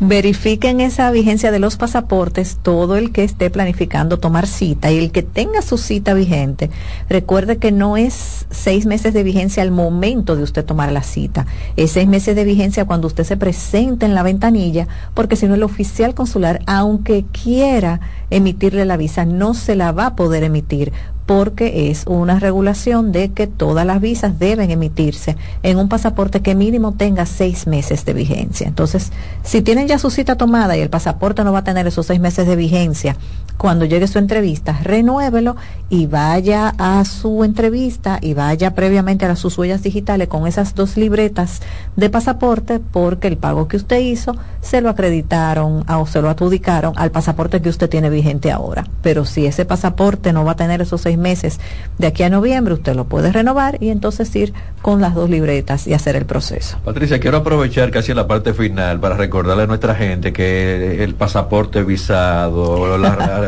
Verifiquen 0.02 0.82
esa 0.82 1.10
vigencia 1.12 1.50
de 1.50 1.60
los 1.60 1.78
pasaportes, 1.78 2.60
todo 2.62 2.98
el 2.98 3.14
que 3.14 3.24
esté 3.24 3.50
planificando 3.50 4.20
tomar 4.20 4.48
cita 4.48 4.92
y 4.92 4.98
el 4.98 5.14
que 5.14 5.24
tenga 5.24 5.62
su 5.62 5.78
cita 5.78 6.14
vigente, 6.14 6.70
recuerde 7.10 7.56
que 7.56 7.72
no 7.72 7.96
es 7.96 8.48
seis 8.50 8.86
meses 8.86 9.14
de 9.14 9.24
vigencia 9.24 9.64
al 9.64 9.72
momento 9.72 10.36
de 10.36 10.44
usted 10.44 10.66
tomar 10.66 10.92
la 10.92 11.04
cita, 11.04 11.46
es 11.78 11.92
seis 11.92 12.08
meses 12.08 12.36
de 12.36 12.44
vigencia 12.44 12.84
cuando 12.84 13.08
usted 13.08 13.24
se 13.24 13.38
presente 13.38 14.06
en 14.06 14.14
la 14.14 14.24
ventanilla, 14.24 14.90
porque 15.14 15.38
si 15.38 15.48
no 15.48 15.56
el 15.56 15.64
oficial 15.64 16.14
consular, 16.16 16.60
aunque 16.66 17.24
quiera 17.32 18.02
emitirle 18.30 18.84
la 18.84 18.98
visa, 18.98 19.24
no 19.24 19.54
se 19.54 19.78
la 19.78 19.94
va 19.94 20.08
a 20.08 20.16
poder 20.18 20.44
emitir 20.44 20.92
porque 21.28 21.92
es 21.92 22.06
una 22.08 22.40
regulación 22.40 23.12
de 23.12 23.32
que 23.34 23.48
todas 23.48 23.86
las 23.86 24.00
visas 24.02 24.40
deben 24.40 24.72
emitirse 24.72 25.36
en 25.62 25.78
un 25.78 25.90
pasaporte 25.90 26.42
que 26.42 26.56
mínimo 26.56 26.94
tenga 26.94 27.26
seis 27.26 27.68
meses 27.68 28.06
de 28.06 28.13
vigencia. 28.13 28.66
Entonces, 28.66 29.12
si 29.44 29.62
tienen 29.62 29.88
ya 29.88 30.00
su 30.00 30.10
cita 30.10 30.38
tomada 30.38 30.78
y 30.78 30.80
el 30.80 30.90
pasaporte 30.90 31.44
no 31.44 31.52
va 31.52 31.60
a 31.60 31.63
tener 31.66 31.86
esos 31.86 32.06
seis 32.06 32.22
meses 32.22 32.48
de 32.48 32.56
vigencia 32.56 33.18
cuando 33.58 33.86
llegue 33.86 34.08
su 34.08 34.20
entrevista, 34.20 34.78
renuévelo 34.84 35.56
y 35.89 36.06
vaya 36.06 36.74
a 36.78 37.04
su 37.06 37.43
entrevista 37.43 38.20
y 38.22 38.34
vaya 38.34 38.76
previamente 38.76 39.26
a 39.26 39.36
sus 39.36 39.58
huellas 39.58 39.84
digitales 39.84 40.28
con 40.28 40.48
esas 40.48 40.76
dos 40.76 40.98
libretas 40.98 41.62
de 41.96 42.10
pasaporte 42.10 42.80
porque 42.80 43.28
el 43.28 43.38
pago 43.38 43.67
que 43.67 43.78
usted 43.78 44.00
hizo 44.00 44.36
se 44.62 44.82
lo 44.82 44.89
acreditaron 44.89 45.86
o 45.89 46.06
se 46.06 46.22
lo 46.22 46.30
adjudicaron 46.30 46.93
al 46.98 47.12
pasaporte 47.12 47.62
que 47.62 47.70
usted 47.70 47.89
tiene 47.89 48.10
vigente 48.10 48.52
ahora. 48.52 48.86
Pero 49.02 49.26
si 49.26 49.46
ese 49.46 49.65
pasaporte 49.65 50.34
no 50.34 50.43
va 50.43 50.52
a 50.52 50.56
tener 50.56 50.82
esos 50.82 51.02
seis 51.02 51.17
meses 51.17 51.60
de 51.98 52.08
aquí 52.08 52.24
a 52.24 52.30
noviembre, 52.30 52.74
usted 52.74 52.96
lo 52.96 53.06
puede 53.06 53.32
renovar 53.32 53.78
y 53.82 53.89
entonces 53.89 54.36
ir 54.36 54.54
con 54.82 55.02
las 55.02 55.15
dos 55.15 55.30
libretas 55.30 55.88
y 55.88 55.93
hacer 55.93 56.15
el 56.15 56.26
proceso. 56.26 56.78
Patricia, 56.84 57.20
quiero 57.20 57.38
aprovechar 57.38 57.91
casi 57.91 58.13
la 58.13 58.28
parte 58.28 58.54
final 58.54 59.00
para 59.00 59.15
recordarle 59.15 59.63
a 59.63 59.67
nuestra 59.67 59.96
gente 59.96 60.34
que 60.34 61.04
el 61.04 61.15
pasaporte 61.15 61.84
visado, 61.84 62.98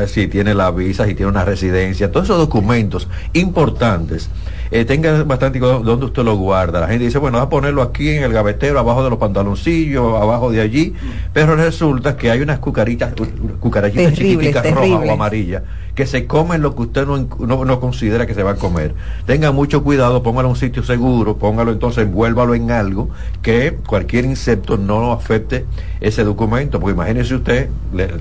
si 0.07 0.27
tiene 0.27 0.53
la 0.53 0.71
visa, 0.71 1.05
si 1.05 1.15
tiene 1.15 1.31
una 1.31 1.45
residencia, 1.45 2.11
todos 2.11 2.27
esos 2.27 2.37
documentos 2.37 3.07
importantes 3.33 4.29
eh, 4.71 4.85
tenga 4.85 5.23
bastante 5.23 5.59
donde 5.59 6.05
usted 6.05 6.23
lo 6.23 6.35
guarda. 6.35 6.79
La 6.79 6.87
gente 6.87 7.05
dice, 7.05 7.17
bueno, 7.17 7.39
va 7.39 7.45
a 7.45 7.49
ponerlo 7.49 7.81
aquí 7.81 8.09
en 8.09 8.23
el 8.23 8.31
gavetero, 8.31 8.79
abajo 8.79 9.03
de 9.03 9.09
los 9.09 9.19
pantaloncillos, 9.19 10.21
abajo 10.21 10.51
de 10.51 10.61
allí, 10.61 10.93
pero 11.33 11.55
resulta 11.55 12.15
que 12.15 12.29
hay 12.29 12.41
unas 12.41 12.59
cucaritas, 12.59 13.13
cucarachitas 13.59 14.13
chiquiticas 14.13 14.69
rojas 14.71 15.07
o 15.07 15.11
amarillas 15.11 15.63
que 15.99 16.05
se 16.05 16.27
comen 16.27 16.61
lo 16.61 16.75
que 16.75 16.83
usted 16.83 17.05
no, 17.05 17.17
no, 17.17 17.79
considera 17.81 18.25
que 18.25 18.33
se 18.33 18.41
va 18.41 18.51
a 18.51 18.55
comer. 18.55 18.95
Tenga 19.25 19.51
mucho 19.51 19.83
cuidado, 19.83 20.23
póngalo 20.23 20.47
en 20.47 20.51
un 20.51 20.55
sitio 20.55 20.81
seguro, 20.81 21.35
póngalo 21.35 21.73
entonces, 21.73 22.05
envuélvalo 22.05 22.55
en 22.55 22.71
algo 22.71 23.09
que 23.41 23.77
cualquier 23.85 24.23
insecto 24.23 24.77
no 24.77 25.11
afecte 25.11 25.65
ese 25.99 26.23
documento, 26.23 26.79
porque 26.79 26.93
imagínese 26.93 27.35
usted, 27.35 27.69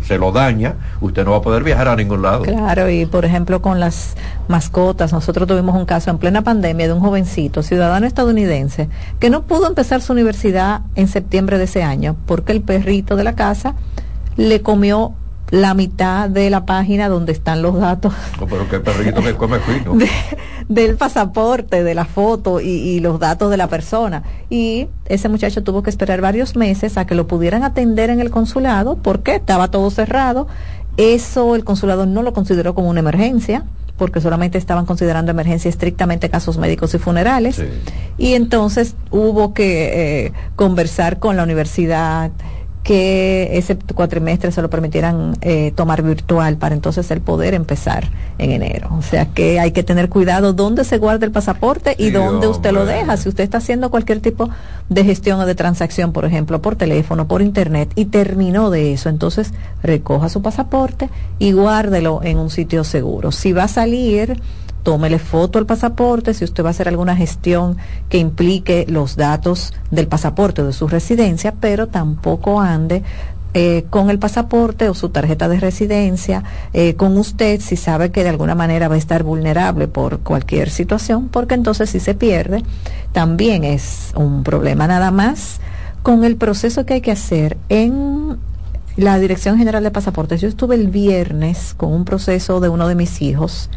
se 0.02 0.18
lo 0.18 0.32
daña, 0.32 0.74
usted 1.00 1.24
no 1.24 1.30
va 1.30 1.36
a 1.36 1.42
poder 1.42 1.62
viajar 1.68 1.88
a 1.88 1.96
ningún 1.96 2.22
lado. 2.22 2.42
Claro, 2.42 2.90
y 2.90 3.06
por 3.06 3.24
ejemplo 3.24 3.62
con 3.62 3.78
las 3.78 4.16
mascotas, 4.48 5.12
nosotros 5.12 5.46
tuvimos 5.46 5.76
un 5.76 5.84
caso 5.84 6.10
en 6.10 6.18
plena 6.18 6.42
pandemia 6.42 6.86
de 6.86 6.92
un 6.92 7.00
jovencito, 7.00 7.62
ciudadano 7.62 8.06
estadounidense, 8.06 8.88
que 9.20 9.30
no 9.30 9.42
pudo 9.42 9.66
empezar 9.66 10.00
su 10.00 10.12
universidad 10.12 10.82
en 10.94 11.08
septiembre 11.08 11.58
de 11.58 11.64
ese 11.64 11.82
año, 11.82 12.16
porque 12.26 12.52
el 12.52 12.62
perrito 12.62 13.16
de 13.16 13.24
la 13.24 13.34
casa 13.34 13.74
le 14.36 14.62
comió 14.62 15.14
la 15.50 15.74
mitad 15.74 16.28
de 16.28 16.50
la 16.50 16.66
página 16.66 17.08
donde 17.08 17.32
están 17.32 17.62
los 17.62 17.78
datos. 17.78 18.12
del 20.68 20.96
pasaporte, 20.96 21.82
de 21.82 21.94
la 21.94 22.04
foto 22.04 22.60
y, 22.60 23.00
los 23.00 23.18
datos 23.18 23.50
de 23.50 23.56
la 23.56 23.68
persona. 23.68 24.22
Y 24.50 24.88
ese 25.06 25.28
muchacho 25.28 25.62
tuvo 25.62 25.82
que 25.82 25.90
esperar 25.90 26.20
varios 26.20 26.56
meses 26.56 26.98
a 26.98 27.06
que 27.06 27.14
lo 27.14 27.26
pudieran 27.26 27.64
atender 27.64 28.10
en 28.10 28.20
el 28.20 28.30
consulado 28.30 28.96
porque 28.96 29.36
estaba 29.36 29.70
todo 29.70 29.90
cerrado. 29.90 30.46
Eso 30.98 31.54
el 31.54 31.64
consulado 31.64 32.06
no 32.06 32.22
lo 32.22 32.32
consideró 32.32 32.74
como 32.74 32.90
una 32.90 33.00
emergencia 33.00 33.64
porque 33.96 34.20
solamente 34.20 34.58
estaban 34.58 34.86
considerando 34.86 35.30
emergencia 35.30 35.68
estrictamente 35.68 36.30
casos 36.30 36.58
médicos 36.58 36.94
y 36.94 36.98
funerales. 36.98 37.62
Y 38.16 38.34
entonces 38.34 38.94
hubo 39.10 39.54
que 39.54 40.26
eh, 40.26 40.32
conversar 40.56 41.18
con 41.18 41.36
la 41.36 41.42
universidad 41.42 42.30
que 42.82 43.58
ese 43.58 43.76
cuatrimestre 43.94 44.50
se 44.52 44.62
lo 44.62 44.70
permitieran 44.70 45.36
eh, 45.40 45.72
tomar 45.74 46.02
virtual 46.02 46.56
para 46.56 46.74
entonces 46.74 47.10
el 47.10 47.20
poder 47.20 47.54
empezar 47.54 48.08
en 48.38 48.50
enero. 48.50 48.88
O 48.96 49.02
sea 49.02 49.26
que 49.26 49.60
hay 49.60 49.72
que 49.72 49.82
tener 49.82 50.08
cuidado 50.08 50.52
dónde 50.52 50.84
se 50.84 50.98
guarda 50.98 51.26
el 51.26 51.32
pasaporte 51.32 51.94
y 51.98 52.10
dónde 52.10 52.46
usted 52.46 52.72
lo 52.72 52.86
deja. 52.86 53.16
Si 53.16 53.28
usted 53.28 53.44
está 53.44 53.58
haciendo 53.58 53.90
cualquier 53.90 54.20
tipo 54.20 54.48
de 54.88 55.04
gestión 55.04 55.40
o 55.40 55.46
de 55.46 55.54
transacción, 55.54 56.12
por 56.12 56.24
ejemplo, 56.24 56.62
por 56.62 56.76
teléfono, 56.76 57.28
por 57.28 57.42
internet, 57.42 57.90
y 57.94 58.06
terminó 58.06 58.70
de 58.70 58.92
eso, 58.92 59.08
entonces 59.08 59.52
recoja 59.82 60.28
su 60.28 60.40
pasaporte 60.40 61.10
y 61.38 61.52
guárdelo 61.52 62.20
en 62.22 62.38
un 62.38 62.50
sitio 62.50 62.84
seguro. 62.84 63.32
Si 63.32 63.52
va 63.52 63.64
a 63.64 63.68
salir 63.68 64.40
tómele 64.88 65.18
foto 65.18 65.58
al 65.58 65.66
pasaporte 65.66 66.32
si 66.32 66.44
usted 66.44 66.64
va 66.64 66.68
a 66.68 66.70
hacer 66.70 66.88
alguna 66.88 67.14
gestión 67.14 67.76
que 68.08 68.16
implique 68.16 68.86
los 68.88 69.16
datos 69.16 69.74
del 69.90 70.08
pasaporte 70.08 70.62
o 70.62 70.66
de 70.66 70.72
su 70.72 70.88
residencia, 70.88 71.52
pero 71.60 71.88
tampoco 71.88 72.58
ande 72.58 73.02
eh, 73.52 73.84
con 73.90 74.08
el 74.08 74.18
pasaporte 74.18 74.88
o 74.88 74.94
su 74.94 75.10
tarjeta 75.10 75.46
de 75.46 75.60
residencia 75.60 76.42
eh, 76.72 76.94
con 76.94 77.18
usted 77.18 77.60
si 77.60 77.76
sabe 77.76 78.10
que 78.10 78.22
de 78.22 78.30
alguna 78.30 78.54
manera 78.54 78.88
va 78.88 78.94
a 78.94 78.98
estar 78.98 79.24
vulnerable 79.24 79.88
por 79.88 80.20
cualquier 80.20 80.70
situación, 80.70 81.28
porque 81.28 81.52
entonces 81.52 81.90
si 81.90 82.00
se 82.00 82.14
pierde 82.14 82.62
también 83.12 83.64
es 83.64 84.14
un 84.16 84.42
problema 84.42 84.86
nada 84.86 85.10
más 85.10 85.60
con 86.02 86.24
el 86.24 86.36
proceso 86.36 86.86
que 86.86 86.94
hay 86.94 87.00
que 87.02 87.12
hacer 87.12 87.58
en 87.68 88.38
la 88.96 89.18
Dirección 89.18 89.58
General 89.58 89.84
de 89.84 89.90
Pasaportes. 89.90 90.40
Yo 90.40 90.48
estuve 90.48 90.76
el 90.76 90.88
viernes 90.88 91.74
con 91.76 91.92
un 91.92 92.06
proceso 92.06 92.60
de 92.60 92.70
uno 92.70 92.88
de 92.88 92.94
mis 92.94 93.20
hijos 93.20 93.68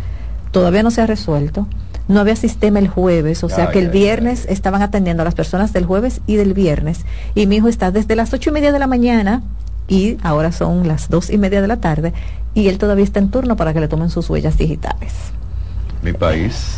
todavía 0.52 0.84
no 0.84 0.92
se 0.92 1.02
ha 1.02 1.08
resuelto. 1.08 1.68
No 2.08 2.20
había 2.20 2.36
sistema 2.36 2.80
el 2.80 2.88
jueves, 2.88 3.44
o 3.44 3.50
sea 3.50 3.72
que 3.72 3.80
el 3.80 3.90
viernes 3.90 4.46
estaban 4.50 4.82
atendiendo 4.82 5.22
a 5.22 5.24
las 5.24 5.36
personas 5.36 5.72
del 5.72 5.86
jueves 5.86 6.20
y 6.28 6.36
del 6.36 6.54
viernes. 6.54 7.06
Y 7.36 7.48
mi 7.48 7.58
hijo 7.58 7.68
está 7.68 7.92
desde 7.92 8.16
las 8.16 8.34
ocho 8.34 8.50
y 8.50 8.54
media 8.54 8.72
de 8.72 8.80
la 8.80 8.88
mañana 8.88 9.44
y 9.88 10.18
ahora 10.24 10.52
son 10.52 10.88
las 10.88 11.10
dos 11.10 11.30
y 11.30 11.38
media 11.38 11.62
de 11.62 11.68
la 11.68 11.78
tarde 11.78 12.14
y 12.54 12.68
él 12.68 12.78
todavía 12.80 13.04
está 13.04 13.20
en 13.20 13.30
turno 13.30 13.56
para 13.56 13.74
que 13.74 13.80
le 13.80 13.88
tomen 13.88 14.10
sus 14.10 14.30
huellas 14.30 14.58
digitales. 14.58 15.14
Mi 16.02 16.12
país. 16.12 16.78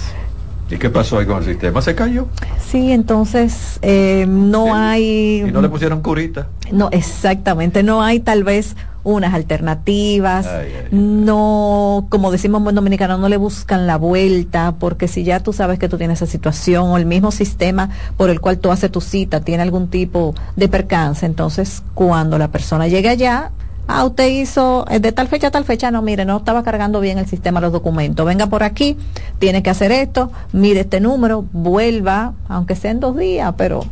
¿Y 0.69 0.77
qué 0.77 0.89
pasó 0.89 1.19
ahí 1.19 1.25
con 1.25 1.37
el 1.37 1.45
sistema? 1.45 1.81
¿Se 1.81 1.93
cayó? 1.93 2.27
Sí, 2.65 2.91
entonces 2.91 3.79
eh, 3.81 4.25
no 4.27 4.75
hay... 4.75 5.43
¿Y 5.47 5.51
no 5.51 5.61
le 5.61 5.69
pusieron 5.69 6.01
curita? 6.01 6.47
No, 6.71 6.89
exactamente, 6.91 7.83
no 7.83 8.01
hay 8.01 8.19
tal 8.19 8.43
vez 8.43 8.75
unas 9.03 9.33
alternativas, 9.33 10.47
no, 10.91 12.05
como 12.09 12.31
decimos 12.31 12.59
en 12.59 12.63
buen 12.63 12.75
dominicano, 12.75 13.17
no 13.17 13.29
le 13.29 13.37
buscan 13.37 13.85
la 13.85 13.97
vuelta, 13.97 14.75
porque 14.79 15.07
si 15.07 15.23
ya 15.23 15.41
tú 15.41 15.53
sabes 15.53 15.79
que 15.79 15.89
tú 15.89 15.97
tienes 15.97 16.21
esa 16.21 16.31
situación 16.31 16.89
o 16.89 16.97
el 16.97 17.05
mismo 17.05 17.31
sistema 17.31 17.89
por 18.17 18.29
el 18.29 18.39
cual 18.39 18.59
tú 18.59 18.71
haces 18.71 18.91
tu 18.91 19.01
cita 19.01 19.41
tiene 19.41 19.63
algún 19.63 19.89
tipo 19.89 20.33
de 20.55 20.69
percance, 20.69 21.25
entonces 21.25 21.83
cuando 21.93 22.37
la 22.37 22.47
persona 22.47 22.87
llegue 22.87 23.09
allá, 23.09 23.51
ah, 23.87 24.05
usted 24.05 24.29
hizo 24.29 24.85
eh, 24.89 24.99
de 24.99 25.11
tal 25.11 25.27
fecha 25.27 25.47
a 25.47 25.51
tal 25.51 25.65
fecha, 25.65 25.91
no, 25.91 26.01
mire, 26.01 26.25
no 26.25 26.37
estaba 26.37 26.63
cargando 26.63 26.99
bien 26.99 27.17
el 27.17 27.27
sistema 27.27 27.59
los 27.59 27.71
documentos, 27.71 28.25
venga 28.25 28.47
por 28.47 28.63
aquí, 28.63 28.97
tiene 29.39 29.63
que 29.63 29.69
hacer 29.69 29.91
esto, 29.91 30.31
mire 30.53 30.81
este 30.81 30.99
número, 30.99 31.45
vuelva, 31.51 32.33
aunque 32.47 32.75
sea 32.75 32.91
en 32.91 32.99
dos 32.99 33.17
días, 33.17 33.53
pero 33.57 33.85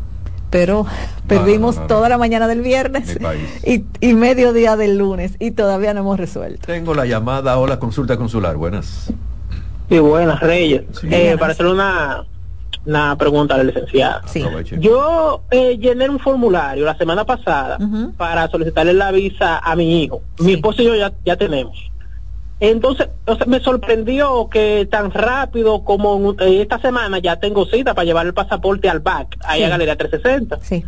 pero 0.52 0.86
perdimos 1.28 1.88
toda 1.88 2.10
la 2.10 2.20
mañana 2.20 2.48
del 2.48 2.62
viernes 2.62 3.18
y, 3.66 3.86
y 4.00 4.14
medio 4.14 4.54
día 4.54 4.76
del 4.76 4.98
lunes 4.98 5.36
y 5.40 5.52
todavía 5.52 5.96
no 5.96 6.02
hemos 6.02 6.20
resuelto. 6.20 6.68
Tengo 6.68 6.94
la 6.94 7.06
llamada 7.08 7.58
o 7.58 7.66
la 7.66 7.80
consulta 7.80 8.18
consular. 8.18 8.58
Buenas. 8.58 9.12
Sí, 9.90 10.00
buenas, 10.00 10.40
Reyes. 10.42 10.84
Eh, 11.04 11.36
para 11.40 11.54
hacer 11.54 11.66
una, 11.66 12.26
una 12.86 13.18
pregunta 13.18 13.56
a 13.56 13.58
la 13.58 13.64
licenciada. 13.64 14.22
Yo 14.80 15.42
eh, 15.52 15.78
llené 15.78 16.08
un 16.10 16.20
formulario 16.20 16.86
la 16.86 16.98
semana 16.98 17.26
pasada 17.26 17.78
para 18.18 18.48
solicitarle 18.50 18.94
la 18.94 19.12
visa 19.12 19.58
a 19.58 19.76
mi 19.76 20.04
hijo. 20.04 20.22
Mi 20.40 20.54
esposo 20.54 20.82
y 20.82 20.86
yo 20.86 20.96
ya, 20.96 21.12
ya 21.26 21.36
tenemos. 21.38 21.92
Entonces, 22.62 23.10
me 23.48 23.60
sorprendió 23.60 24.48
que 24.48 24.88
tan 24.90 25.10
rápido 25.10 25.84
como 25.84 26.36
esta 26.40 26.80
semana 26.80 27.18
ya 27.18 27.38
tengo 27.38 27.66
cita 27.66 27.96
para 27.96 28.06
llevar 28.06 28.28
el 28.28 28.36
pasaporte 28.36 28.88
al 28.88 29.00
BAC, 29.00 29.36
ahí 29.44 29.64
a 29.64 29.70
Galería 29.70 29.96
360. 29.96 30.60
Sí. 30.62 30.86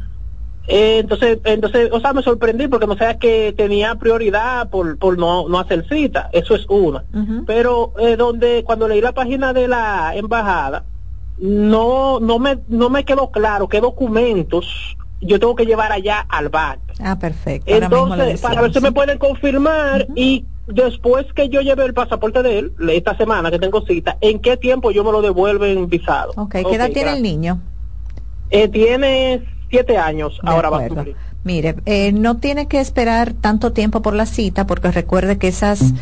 Eh, 0.67 0.99
entonces, 0.99 1.39
entonces, 1.43 1.89
o 1.91 1.99
sea, 1.99 2.13
me 2.13 2.21
sorprendí 2.21 2.67
porque 2.67 2.85
no 2.85 2.95
sabía 2.95 3.17
que 3.17 3.55
tenía 3.57 3.95
prioridad 3.95 4.69
por, 4.69 4.99
por 4.99 5.17
no, 5.17 5.49
no 5.49 5.57
hacer 5.57 5.87
cita, 5.89 6.29
eso 6.31 6.53
es 6.53 6.67
una. 6.69 7.05
Pero 7.47 7.93
eh, 7.97 8.17
donde 8.17 8.63
cuando 8.63 8.87
leí 8.87 9.01
la 9.01 9.13
página 9.13 9.51
de 9.51 9.67
la 9.67 10.11
embajada, 10.15 10.85
no, 11.39 12.19
no 12.19 12.37
me, 12.37 12.59
no 12.67 12.91
me 12.91 13.03
quedó 13.03 13.31
claro 13.31 13.67
qué 13.67 13.81
documentos 13.81 14.95
yo 15.21 15.39
tengo 15.39 15.55
que 15.55 15.65
llevar 15.65 15.91
allá 15.91 16.19
al 16.19 16.49
BAC. 16.49 16.79
Ah, 16.99 17.17
perfecto. 17.17 17.73
Entonces, 17.73 18.41
para 18.41 18.61
ver 18.61 18.73
si 18.73 18.79
me 18.79 18.91
pueden 18.91 19.17
confirmar 19.17 20.05
y 20.15 20.45
después 20.67 21.25
que 21.33 21.49
yo 21.49 21.61
lleve 21.61 21.85
el 21.85 21.93
pasaporte 21.93 22.43
de 22.43 22.59
él, 22.59 22.73
esta 22.89 23.17
semana 23.17 23.51
que 23.51 23.59
tengo 23.59 23.85
cita, 23.85 24.17
¿en 24.21 24.39
qué 24.39 24.57
tiempo 24.57 24.91
yo 24.91 25.03
me 25.03 25.11
lo 25.11 25.21
devuelven 25.21 25.87
visado? 25.89 26.33
Ok, 26.35 26.51
¿qué 26.51 26.75
edad 26.75 26.91
tiene 26.91 27.13
el 27.13 27.23
niño? 27.23 27.61
Eh, 28.49 28.67
tiene 28.67 29.43
siete 29.69 29.97
años, 29.97 30.39
ahora 30.43 30.69
va 30.69 30.85
a 30.85 30.87
cumplir. 30.87 31.15
Mire, 31.43 31.75
eh, 31.85 32.11
no 32.13 32.37
tiene 32.37 32.67
que 32.67 32.79
esperar 32.79 33.33
tanto 33.33 33.73
tiempo 33.73 34.01
por 34.01 34.13
la 34.13 34.25
cita, 34.25 34.65
porque 34.65 34.91
recuerde 34.91 35.37
que 35.37 35.49
esas 35.49 35.93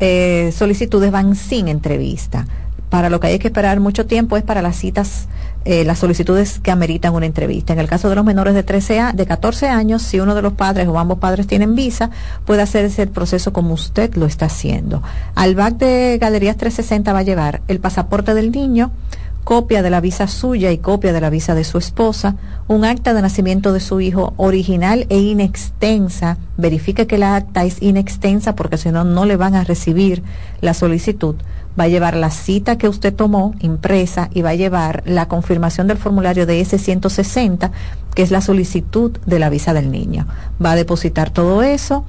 eh, 0.00 0.50
solicitudes 0.52 1.10
van 1.10 1.34
sin 1.34 1.68
entrevista 1.68 2.46
para 2.94 3.10
lo 3.10 3.18
que 3.18 3.26
hay 3.26 3.40
que 3.40 3.48
esperar 3.48 3.80
mucho 3.80 4.06
tiempo 4.06 4.36
es 4.36 4.44
para 4.44 4.62
las 4.62 4.76
citas, 4.76 5.26
eh, 5.64 5.82
las 5.82 5.98
solicitudes 5.98 6.60
que 6.60 6.70
ameritan 6.70 7.12
una 7.12 7.26
entrevista. 7.26 7.72
En 7.72 7.80
el 7.80 7.88
caso 7.88 8.08
de 8.08 8.14
los 8.14 8.24
menores 8.24 8.54
de 8.54 8.62
13 8.62 9.00
a, 9.00 9.12
de 9.12 9.26
14 9.26 9.66
años, 9.66 10.00
si 10.00 10.20
uno 10.20 10.36
de 10.36 10.42
los 10.42 10.52
padres 10.52 10.86
o 10.86 10.96
ambos 10.96 11.18
padres 11.18 11.48
tienen 11.48 11.74
visa, 11.74 12.10
puede 12.44 12.62
hacerse 12.62 13.02
el 13.02 13.08
proceso 13.08 13.52
como 13.52 13.74
usted 13.74 14.14
lo 14.14 14.26
está 14.26 14.46
haciendo. 14.46 15.02
Al 15.34 15.56
BAC 15.56 15.78
de 15.78 16.18
Galerías 16.20 16.56
360 16.56 17.12
va 17.12 17.18
a 17.18 17.22
llevar 17.22 17.62
el 17.66 17.80
pasaporte 17.80 18.32
del 18.32 18.52
niño 18.52 18.92
copia 19.44 19.82
de 19.82 19.90
la 19.90 20.00
visa 20.00 20.26
suya 20.26 20.72
y 20.72 20.78
copia 20.78 21.12
de 21.12 21.20
la 21.20 21.30
visa 21.30 21.54
de 21.54 21.64
su 21.64 21.78
esposa, 21.78 22.36
un 22.66 22.84
acta 22.84 23.12
de 23.14 23.22
nacimiento 23.22 23.72
de 23.72 23.80
su 23.80 24.00
hijo 24.00 24.32
original 24.38 25.06
e 25.10 25.18
inextensa, 25.18 26.38
verifique 26.56 27.06
que 27.06 27.18
la 27.18 27.36
acta 27.36 27.64
es 27.64 27.80
inextensa 27.82 28.56
porque 28.56 28.78
si 28.78 28.90
no, 28.90 29.04
no 29.04 29.26
le 29.26 29.36
van 29.36 29.54
a 29.54 29.64
recibir 29.64 30.22
la 30.60 30.72
solicitud, 30.72 31.36
va 31.78 31.84
a 31.84 31.88
llevar 31.88 32.16
la 32.16 32.30
cita 32.30 32.78
que 32.78 32.88
usted 32.88 33.14
tomó 33.14 33.54
impresa 33.60 34.30
y 34.32 34.42
va 34.42 34.50
a 34.50 34.54
llevar 34.54 35.02
la 35.06 35.28
confirmación 35.28 35.86
del 35.88 35.98
formulario 35.98 36.46
de 36.46 36.60
S160, 36.60 37.70
que 38.14 38.22
es 38.22 38.30
la 38.30 38.40
solicitud 38.40 39.12
de 39.26 39.38
la 39.38 39.50
visa 39.50 39.74
del 39.74 39.90
niño. 39.90 40.26
Va 40.64 40.72
a 40.72 40.76
depositar 40.76 41.30
todo 41.30 41.62
eso, 41.62 42.04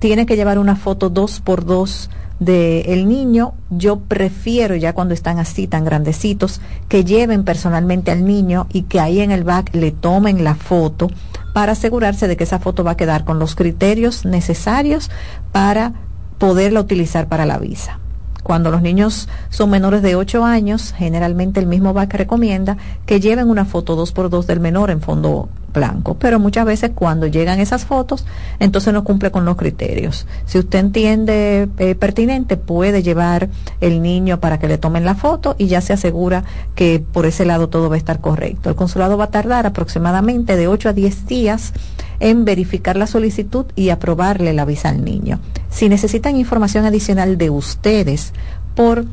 tiene 0.00 0.26
que 0.26 0.36
llevar 0.36 0.58
una 0.58 0.76
foto 0.76 1.10
dos 1.10 1.40
por 1.40 1.64
dos 1.64 2.10
del 2.40 2.86
el 2.86 3.08
niño, 3.08 3.52
yo 3.68 4.00
prefiero 4.00 4.74
ya 4.74 4.94
cuando 4.94 5.14
están 5.14 5.38
así 5.38 5.68
tan 5.68 5.84
grandecitos 5.84 6.60
que 6.88 7.04
lleven 7.04 7.44
personalmente 7.44 8.10
al 8.10 8.24
niño 8.24 8.66
y 8.72 8.82
que 8.82 8.98
ahí 8.98 9.20
en 9.20 9.30
el 9.30 9.44
back 9.44 9.74
le 9.74 9.92
tomen 9.92 10.42
la 10.42 10.54
foto 10.54 11.08
para 11.52 11.72
asegurarse 11.72 12.26
de 12.28 12.36
que 12.36 12.44
esa 12.44 12.58
foto 12.58 12.82
va 12.82 12.92
a 12.92 12.96
quedar 12.96 13.24
con 13.24 13.38
los 13.38 13.54
criterios 13.54 14.24
necesarios 14.24 15.10
para 15.52 15.92
poderla 16.38 16.80
utilizar 16.80 17.28
para 17.28 17.44
la 17.44 17.58
visa. 17.58 17.98
Cuando 18.42 18.70
los 18.70 18.80
niños 18.80 19.28
son 19.50 19.68
menores 19.68 20.00
de 20.00 20.16
8 20.16 20.44
años, 20.44 20.94
generalmente 20.96 21.60
el 21.60 21.66
mismo 21.66 21.92
BAC 21.92 22.14
recomienda 22.14 22.78
que 23.04 23.20
lleven 23.20 23.50
una 23.50 23.66
foto 23.66 23.96
dos 23.96 24.12
por 24.12 24.30
dos 24.30 24.46
del 24.46 24.60
menor 24.60 24.90
en 24.90 25.02
fondo 25.02 25.50
blanco, 25.72 26.16
pero 26.18 26.38
muchas 26.38 26.64
veces 26.64 26.92
cuando 26.94 27.26
llegan 27.26 27.60
esas 27.60 27.84
fotos, 27.84 28.24
entonces 28.58 28.92
no 28.92 29.04
cumple 29.04 29.30
con 29.30 29.44
los 29.44 29.56
criterios. 29.56 30.26
Si 30.46 30.58
usted 30.58 30.78
entiende 30.78 31.68
eh, 31.78 31.94
pertinente, 31.94 32.56
puede 32.56 33.02
llevar 33.02 33.48
el 33.80 34.02
niño 34.02 34.40
para 34.40 34.58
que 34.58 34.68
le 34.68 34.78
tomen 34.78 35.04
la 35.04 35.14
foto 35.14 35.54
y 35.58 35.66
ya 35.66 35.80
se 35.80 35.92
asegura 35.92 36.44
que 36.74 37.02
por 37.12 37.26
ese 37.26 37.44
lado 37.44 37.68
todo 37.68 37.88
va 37.88 37.94
a 37.94 37.98
estar 37.98 38.20
correcto. 38.20 38.68
El 38.68 38.76
consulado 38.76 39.16
va 39.16 39.24
a 39.24 39.30
tardar 39.30 39.66
aproximadamente 39.66 40.56
de 40.56 40.68
8 40.68 40.90
a 40.90 40.92
10 40.92 41.26
días 41.26 41.72
en 42.20 42.44
verificar 42.44 42.96
la 42.96 43.06
solicitud 43.06 43.66
y 43.74 43.88
aprobarle 43.90 44.52
la 44.52 44.64
visa 44.64 44.90
al 44.90 45.04
niño. 45.04 45.40
Si 45.70 45.88
necesitan 45.88 46.36
información 46.36 46.84
adicional 46.84 47.38
de 47.38 47.50
ustedes 47.50 48.32
por 48.74 49.04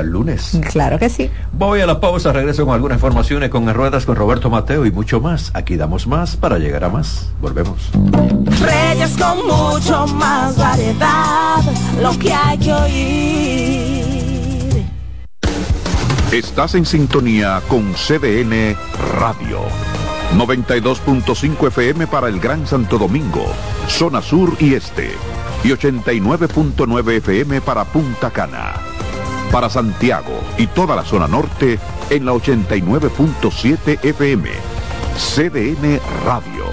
el 0.00 0.08
lunes. 0.08 0.58
Claro 0.72 0.98
que 0.98 1.08
sí. 1.08 1.30
Voy 1.52 1.80
a 1.80 1.86
la 1.86 2.00
pausa, 2.00 2.32
regreso 2.32 2.64
con 2.64 2.74
algunas 2.74 2.96
informaciones 2.96 3.50
con 3.50 3.72
Ruedas 3.72 4.06
con 4.06 4.16
Roberto 4.16 4.50
Mateo 4.50 4.86
y 4.86 4.90
mucho 4.90 5.20
más. 5.20 5.50
Aquí 5.54 5.76
damos 5.76 6.06
más 6.06 6.36
para 6.36 6.58
llegar 6.58 6.84
a 6.84 6.88
más. 6.88 7.28
Volvemos. 7.40 7.90
Reyes 8.60 9.16
con 9.16 9.46
mucho 9.46 10.06
más 10.08 10.56
variedad, 10.56 11.60
lo 12.00 12.18
que 12.18 12.32
hay 12.32 12.58
que 12.58 12.72
oír. 12.72 13.92
Estás 16.32 16.74
en 16.74 16.86
sintonía 16.86 17.60
con 17.68 17.92
CDN 17.92 18.74
Radio. 19.18 19.60
92.5 20.36 21.66
FM 21.68 22.06
para 22.06 22.28
el 22.28 22.40
Gran 22.40 22.66
Santo 22.66 22.96
Domingo, 22.96 23.44
zona 23.86 24.22
sur 24.22 24.56
y 24.58 24.72
este. 24.72 25.10
Y 25.62 25.68
89.9 25.68 27.18
FM 27.18 27.60
para 27.60 27.84
Punta 27.84 28.30
Cana 28.30 28.91
para 29.52 29.68
Santiago 29.70 30.40
y 30.58 30.66
toda 30.66 30.96
la 30.96 31.04
zona 31.04 31.28
norte 31.28 31.78
en 32.10 32.24
la 32.24 32.32
89.7 32.32 34.02
FM. 34.02 34.48
CDN 35.16 36.00
Radio. 36.24 36.64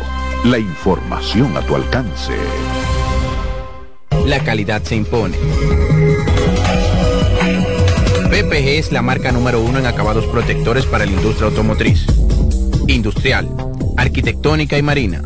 La 0.45 0.57
información 0.57 1.55
a 1.57 1.61
tu 1.61 1.75
alcance. 1.75 2.33
La 4.25 4.39
calidad 4.39 4.81
se 4.83 4.95
impone. 4.95 5.37
PPG 8.29 8.79
es 8.79 8.91
la 8.93 9.01
marca 9.01 9.33
número 9.33 9.59
uno 9.61 9.79
en 9.79 9.85
acabados 9.85 10.25
protectores 10.27 10.85
para 10.85 11.05
la 11.05 11.11
industria 11.11 11.47
automotriz, 11.47 12.05
industrial, 12.87 13.49
arquitectónica 13.97 14.77
y 14.77 14.81
marina. 14.81 15.23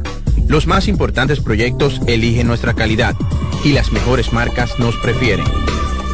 Los 0.47 0.65
más 0.65 0.87
importantes 0.87 1.39
proyectos 1.39 2.01
eligen 2.07 2.47
nuestra 2.47 2.73
calidad 2.73 3.15
y 3.63 3.73
las 3.73 3.91
mejores 3.91 4.33
marcas 4.33 4.79
nos 4.79 4.95
prefieren. 4.97 5.45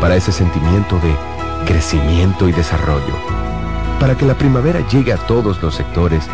Para 0.00 0.16
ese 0.16 0.32
sentimiento 0.32 0.98
de 1.00 1.14
crecimiento 1.66 2.48
y 2.48 2.52
desarrollo. 2.52 3.14
Para 3.98 4.16
que 4.16 4.24
la 4.24 4.34
primavera 4.34 4.80
llegue 4.88 5.12
a 5.12 5.18
todos 5.18 5.62
los 5.62 5.74
sectores 5.74 6.26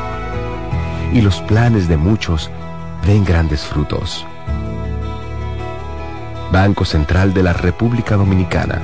y 1.13 1.21
los 1.21 1.41
planes 1.43 1.89
de 1.89 1.97
muchos 1.97 2.51
den 3.05 3.25
grandes 3.25 3.63
frutos. 3.65 4.25
Banco 6.53 6.85
Central 6.85 7.35
de 7.35 7.43
la 7.43 7.53
República 7.53 8.17
Dominicana. 8.17 8.81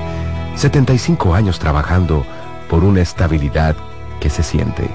75 0.56 1.34
años 1.34 1.58
trabajando 1.58 2.24
por 2.68 2.84
una 2.84 3.00
estabilidad 3.00 3.76
que 4.20 4.30
se 4.30 4.42
siente. 4.42 4.88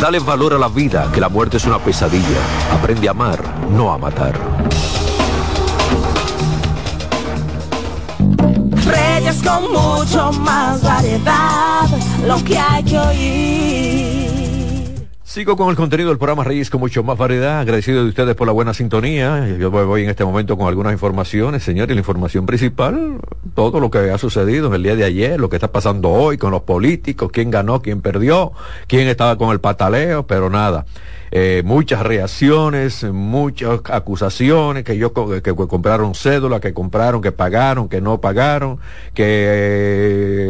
Dale 0.00 0.18
valor 0.18 0.54
a 0.54 0.58
la 0.58 0.68
vida, 0.68 1.10
que 1.12 1.20
la 1.20 1.28
muerte 1.28 1.58
es 1.58 1.66
una 1.66 1.78
pesadilla. 1.78 2.38
Aprende 2.72 3.08
a 3.08 3.10
amar, 3.10 3.38
no 3.70 3.92
a 3.92 3.98
matar. 3.98 4.34
Reyes 9.20 9.42
con 9.42 9.70
mucho 9.70 10.32
más 10.32 10.82
variedad, 10.82 11.86
lo 12.26 12.42
que 12.42 12.56
hay 12.56 12.82
que 12.82 12.98
oír. 12.98 14.30
Sigo 15.22 15.58
con 15.58 15.68
el 15.68 15.76
contenido 15.76 16.08
del 16.08 16.16
programa 16.16 16.42
Reyes 16.42 16.70
con 16.70 16.80
mucho 16.80 17.02
más 17.02 17.18
variedad. 17.18 17.60
Agradecido 17.60 18.02
de 18.02 18.08
ustedes 18.08 18.34
por 18.34 18.46
la 18.46 18.54
buena 18.54 18.72
sintonía. 18.72 19.46
Yo 19.58 19.70
voy 19.70 20.04
en 20.04 20.10
este 20.10 20.24
momento 20.24 20.56
con 20.56 20.68
algunas 20.68 20.94
informaciones, 20.94 21.62
señores. 21.62 21.94
La 21.94 22.00
información 22.00 22.46
principal, 22.46 23.20
todo 23.54 23.78
lo 23.78 23.90
que 23.90 24.10
ha 24.10 24.16
sucedido 24.16 24.68
en 24.68 24.74
el 24.74 24.82
día 24.84 24.96
de 24.96 25.04
ayer, 25.04 25.38
lo 25.38 25.50
que 25.50 25.56
está 25.56 25.70
pasando 25.70 26.08
hoy 26.08 26.38
con 26.38 26.52
los 26.52 26.62
políticos, 26.62 27.28
quién 27.30 27.50
ganó, 27.50 27.82
quién 27.82 28.00
perdió, 28.00 28.52
quién 28.86 29.06
estaba 29.06 29.36
con 29.36 29.50
el 29.50 29.60
pataleo, 29.60 30.26
pero 30.26 30.48
nada. 30.48 30.86
Eh, 31.32 31.62
muchas 31.64 32.02
reacciones, 32.02 33.04
muchas 33.04 33.80
acusaciones, 33.84 34.82
que 34.82 34.96
yo 34.96 35.12
que, 35.14 35.54
compraron 35.54 36.14
cédula, 36.16 36.58
que 36.58 36.74
compraron, 36.74 37.22
que 37.22 37.30
pagaron, 37.30 37.88
que 37.88 38.00
no 38.00 38.20
pagaron, 38.20 38.78
que 39.14 39.24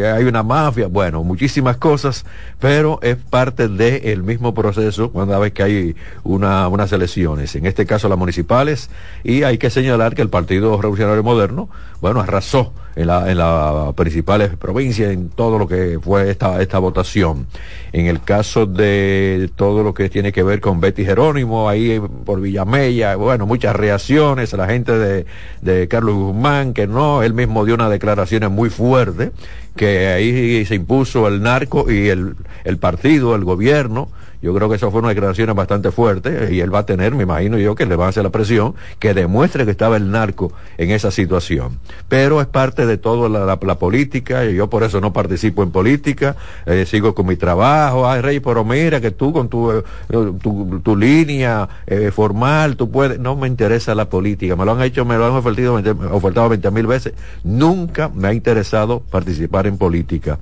eh, 0.00 0.12
hay 0.16 0.24
una 0.24 0.42
mafia, 0.42 0.86
bueno, 0.86 1.22
muchísimas 1.22 1.76
cosas, 1.76 2.24
pero 2.58 2.98
es 3.02 3.16
parte 3.16 3.68
del 3.68 4.22
mismo 4.22 4.54
proceso 4.54 5.10
cuando 5.10 5.38
vez 5.38 5.52
que 5.52 5.62
hay 5.62 5.96
una, 6.24 6.66
unas 6.68 6.90
elecciones, 6.92 7.54
en 7.56 7.66
este 7.66 7.84
caso 7.84 8.08
las 8.08 8.18
municipales, 8.18 8.88
y 9.22 9.42
hay 9.42 9.58
que 9.58 9.68
señalar 9.68 10.14
que 10.14 10.22
el 10.22 10.30
Partido 10.30 10.80
Revolucionario 10.80 11.22
Moderno, 11.22 11.68
bueno, 12.00 12.20
arrasó 12.20 12.72
en, 13.00 13.06
la, 13.06 13.34
las 13.34 13.94
principales 13.94 14.56
provincias, 14.56 15.12
en 15.12 15.30
todo 15.30 15.58
lo 15.58 15.66
que 15.66 15.98
fue 16.02 16.30
esta, 16.30 16.60
esta 16.60 16.78
votación. 16.78 17.46
En 17.92 18.06
el 18.06 18.22
caso 18.22 18.66
de 18.66 19.50
todo 19.56 19.82
lo 19.82 19.94
que 19.94 20.08
tiene 20.08 20.32
que 20.32 20.42
ver 20.42 20.60
con 20.60 20.80
Betty 20.80 21.04
Jerónimo, 21.04 21.68
ahí 21.68 22.00
por 22.24 22.40
Villamella, 22.40 23.16
bueno, 23.16 23.46
muchas 23.46 23.74
reacciones, 23.74 24.52
la 24.52 24.66
gente 24.66 24.96
de, 24.96 25.26
de 25.62 25.88
Carlos 25.88 26.14
Guzmán, 26.14 26.74
que 26.74 26.86
no, 26.86 27.22
él 27.22 27.34
mismo 27.34 27.64
dio 27.64 27.74
unas 27.74 27.90
declaraciones 27.90 28.50
muy 28.50 28.70
fuertes, 28.70 29.30
que 29.76 30.08
ahí 30.08 30.64
se 30.66 30.74
impuso 30.74 31.26
el 31.28 31.42
narco 31.42 31.90
y 31.90 32.08
el, 32.08 32.36
el 32.64 32.78
partido, 32.78 33.34
el 33.34 33.44
gobierno, 33.44 34.08
yo 34.42 34.54
creo 34.54 34.68
que 34.68 34.76
eso 34.76 34.90
fue 34.90 35.00
una 35.00 35.10
declaración 35.10 35.54
bastante 35.54 35.90
fuerte 35.90 36.48
y 36.52 36.60
él 36.60 36.74
va 36.74 36.80
a 36.80 36.86
tener, 36.86 37.14
me 37.14 37.24
imagino 37.24 37.58
yo, 37.58 37.74
que 37.74 37.86
le 37.86 37.96
va 37.96 38.06
a 38.06 38.08
hacer 38.08 38.22
la 38.22 38.30
presión 38.30 38.74
que 38.98 39.14
demuestre 39.14 39.64
que 39.64 39.70
estaba 39.70 39.96
el 39.96 40.10
narco 40.10 40.52
en 40.78 40.90
esa 40.90 41.10
situación. 41.10 41.78
Pero 42.08 42.40
es 42.40 42.46
parte 42.46 42.86
de 42.86 42.98
toda 42.98 43.28
la, 43.28 43.60
política 43.78 44.44
y 44.44 44.54
yo 44.54 44.68
por 44.68 44.82
eso 44.82 45.00
no 45.00 45.12
participo 45.12 45.62
en 45.62 45.70
política, 45.70 46.36
eh, 46.66 46.84
sigo 46.86 47.14
con 47.14 47.26
mi 47.26 47.36
trabajo. 47.36 48.08
Ay, 48.08 48.20
Rey, 48.20 48.40
pero 48.40 48.64
mira 48.64 49.00
que 49.00 49.10
tú 49.10 49.32
con 49.32 49.48
tu, 49.48 49.70
eh, 49.70 49.82
tu, 50.08 50.96
línea 50.96 51.68
eh, 51.86 52.10
formal, 52.10 52.76
tú 52.76 52.90
puedes. 52.90 53.18
No 53.18 53.36
me 53.36 53.46
interesa 53.46 53.94
la 53.94 54.08
política. 54.08 54.56
Me 54.56 54.64
lo 54.64 54.72
han 54.72 54.82
hecho, 54.82 55.04
me 55.04 55.16
lo 55.16 55.26
han 55.26 55.32
ofertado 55.32 56.48
20 56.48 56.70
mil 56.72 56.86
veces. 56.86 57.14
Nunca 57.44 58.08
me 58.08 58.28
ha 58.28 58.32
interesado 58.34 59.00
participar 59.00 59.66
en 59.66 59.78
política 59.78 60.38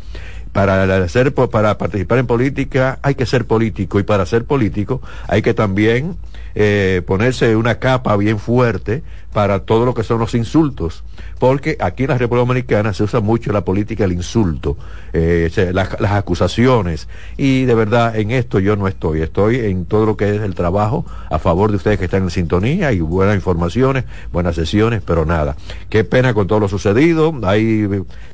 para 0.58 1.04
hacer 1.04 1.32
para 1.32 1.78
participar 1.78 2.18
en 2.18 2.26
política 2.26 2.98
hay 3.02 3.14
que 3.14 3.26
ser 3.26 3.44
político. 3.44 4.00
Y 4.00 4.02
para 4.02 4.26
ser 4.26 4.44
político 4.44 5.00
hay 5.28 5.40
que 5.40 5.54
también 5.54 6.16
eh, 6.60 7.02
ponerse 7.06 7.54
una 7.54 7.78
capa 7.78 8.16
bien 8.16 8.40
fuerte 8.40 9.04
para 9.32 9.60
todo 9.60 9.86
lo 9.86 9.94
que 9.94 10.02
son 10.02 10.18
los 10.18 10.34
insultos, 10.34 11.04
porque 11.38 11.76
aquí 11.78 12.02
en 12.02 12.08
la 12.08 12.18
República 12.18 12.46
Dominicana 12.46 12.92
se 12.92 13.04
usa 13.04 13.20
mucho 13.20 13.52
la 13.52 13.64
política 13.64 14.04
el 14.04 14.10
insulto, 14.10 14.76
eh, 15.12 15.48
las, 15.72 15.94
acusaciones, 16.10 17.06
y 17.36 17.64
de 17.64 17.74
verdad 17.76 18.16
en 18.16 18.32
esto 18.32 18.58
yo 18.58 18.74
no 18.74 18.88
estoy, 18.88 19.22
estoy 19.22 19.60
en 19.60 19.84
todo 19.84 20.04
lo 20.04 20.16
que 20.16 20.34
es 20.34 20.42
el 20.42 20.56
trabajo 20.56 21.06
a 21.30 21.38
favor 21.38 21.70
de 21.70 21.76
ustedes 21.76 21.96
que 21.96 22.06
están 22.06 22.24
en 22.24 22.30
sintonía 22.30 22.90
y 22.90 22.98
buenas 22.98 23.36
informaciones, 23.36 24.02
buenas 24.32 24.56
sesiones, 24.56 25.00
pero 25.06 25.24
nada. 25.24 25.54
Qué 25.90 26.02
pena 26.02 26.34
con 26.34 26.48
todo 26.48 26.58
lo 26.58 26.68
sucedido, 26.68 27.32
ahí 27.44 27.86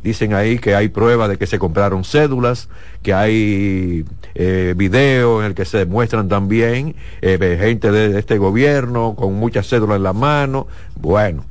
dicen 0.03 0.33
ahí 0.33 0.59
que 0.59 0.75
hay 0.75 0.89
pruebas 0.89 1.29
de 1.29 1.37
que 1.37 1.47
se 1.47 1.59
compraron 1.59 2.05
cédulas, 2.05 2.71
que 3.03 3.13
hay 3.13 4.07
eh, 4.35 4.73
videos 4.77 5.43
en 5.43 5.49
el 5.49 5.55
que 5.55 5.67
se 5.67 5.79
demuestran 5.79 6.29
también 6.29 6.97
eh, 7.21 7.59
gente 7.61 7.93
de, 7.93 8.14
este 8.17 8.39
gobierno 8.39 9.15
con 9.17 9.35
muchas 9.35 9.69
cédulas 9.69 9.97
en 9.97 10.03
la 10.03 10.13
mano. 10.13 10.67
Bueno, 10.97 11.45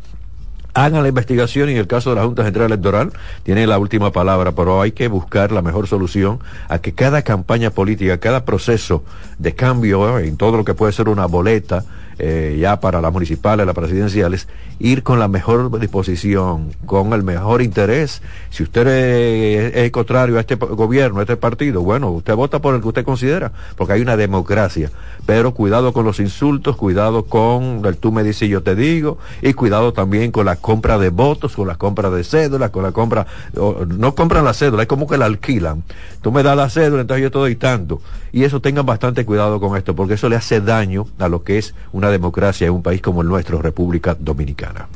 hagan 0.74 1.04
la 1.04 1.10
investigación 1.10 1.70
y 1.70 1.74
en 1.74 1.78
el 1.78 1.88
caso 1.88 2.10
de 2.10 2.16
la 2.18 2.26
Junta 2.26 2.44
Central 2.44 2.68
Electoral 2.68 3.14
tiene 3.44 3.68
la 3.68 3.78
última 3.78 4.12
palabra, 4.12 4.54
pero 4.54 4.82
hay 4.82 4.92
que 4.92 5.08
buscar 5.08 5.52
la 5.52 5.62
mejor 5.62 5.88
solución 5.88 6.40
a 6.68 6.80
que 6.80 6.94
cada 6.94 7.22
campaña 7.22 7.70
política, 7.70 8.18
cada 8.18 8.46
proceso 8.46 9.04
de 9.38 9.54
cambio 9.56 10.20
en 10.20 10.38
todo 10.38 10.58
lo 10.58 10.66
que 10.66 10.74
puede 10.74 10.94
ser 10.94 11.10
una 11.10 11.26
boleta, 11.26 11.86
eh, 12.20 12.58
ya 12.60 12.80
para 12.80 13.02
las 13.02 13.12
municipales, 13.12 13.66
las 13.66 13.76
presidenciales, 13.76 14.48
ir 14.80 15.04
con 15.04 15.20
la 15.20 15.28
mejor 15.28 15.80
disposición, 15.80 16.72
con 16.86 17.14
el 17.14 17.24
mejor 17.24 17.62
interés. 17.62 18.22
Si 18.50 18.64
usted 18.64 18.88
es, 18.88 19.92
contrario 19.92 20.38
a 20.38 20.42
este 20.42 20.56
gobierno, 20.56 21.20
a 21.20 21.24
este 21.24 21.38
partido, 21.38 21.82
bueno, 21.82 22.10
usted 22.12 22.36
vota 22.36 22.60
por 22.60 22.76
el 22.76 22.82
que 22.82 22.88
usted 22.88 23.06
considera, 23.06 23.52
porque 23.78 23.94
hay 23.94 24.02
una 24.02 24.18
democracia. 24.18 24.92
Pero 25.26 25.54
cuidado 25.54 25.94
con 25.94 26.06
los 26.06 26.20
insultos, 26.20 26.76
cuidado 26.76 27.26
con 27.26 27.82
el 27.86 27.98
tú 27.98 28.12
me 28.12 28.24
dices 28.24 28.44
y 28.44 28.50
yo 28.50 28.62
te 28.62 28.76
digo, 28.76 29.18
y 29.42 29.54
cuidado 29.54 29.94
también 29.94 30.32
con 30.32 30.46
la 30.46 30.56
compra 30.56 30.98
de 30.98 31.10
votos, 31.10 31.56
con 31.56 31.68
la 31.68 31.76
compra 31.76 32.10
de 32.10 32.24
cédulas, 32.24 32.72
con 32.72 32.84
la 32.84 32.92
compra, 32.92 33.26
no 33.54 34.16
compran 34.16 34.44
la 34.44 34.54
cédula, 34.54 34.84
es 34.84 34.88
como 34.88 35.08
que 35.08 35.18
la 35.18 35.26
alquilan. 35.26 35.84
Tú 36.22 36.32
me 36.32 36.44
das 36.44 36.58
la 36.58 36.70
cédula, 36.70 37.02
entonces 37.02 37.24
yo 37.24 37.32
te 37.32 37.40
doy 37.40 37.56
tanto. 37.56 38.02
Y 38.32 38.44
eso 38.44 38.62
tengan 38.62 38.86
bastante 38.86 39.26
cuidado 39.26 39.60
con 39.60 39.78
esto, 39.78 39.96
porque 39.96 40.16
eso 40.16 40.28
le 40.28 40.36
hace 40.36 40.60
daño 40.60 41.06
a 41.20 41.28
lo 41.28 41.44
que 41.44 41.58
es 41.58 41.76
una 41.92 42.03
democracia 42.10 42.68
en 42.68 42.74
un 42.74 42.84
país 42.84 43.02
como 43.02 43.22
el 43.22 43.28
nuestro, 43.28 43.62
República 43.62 44.16
Dominicana. 44.20 44.88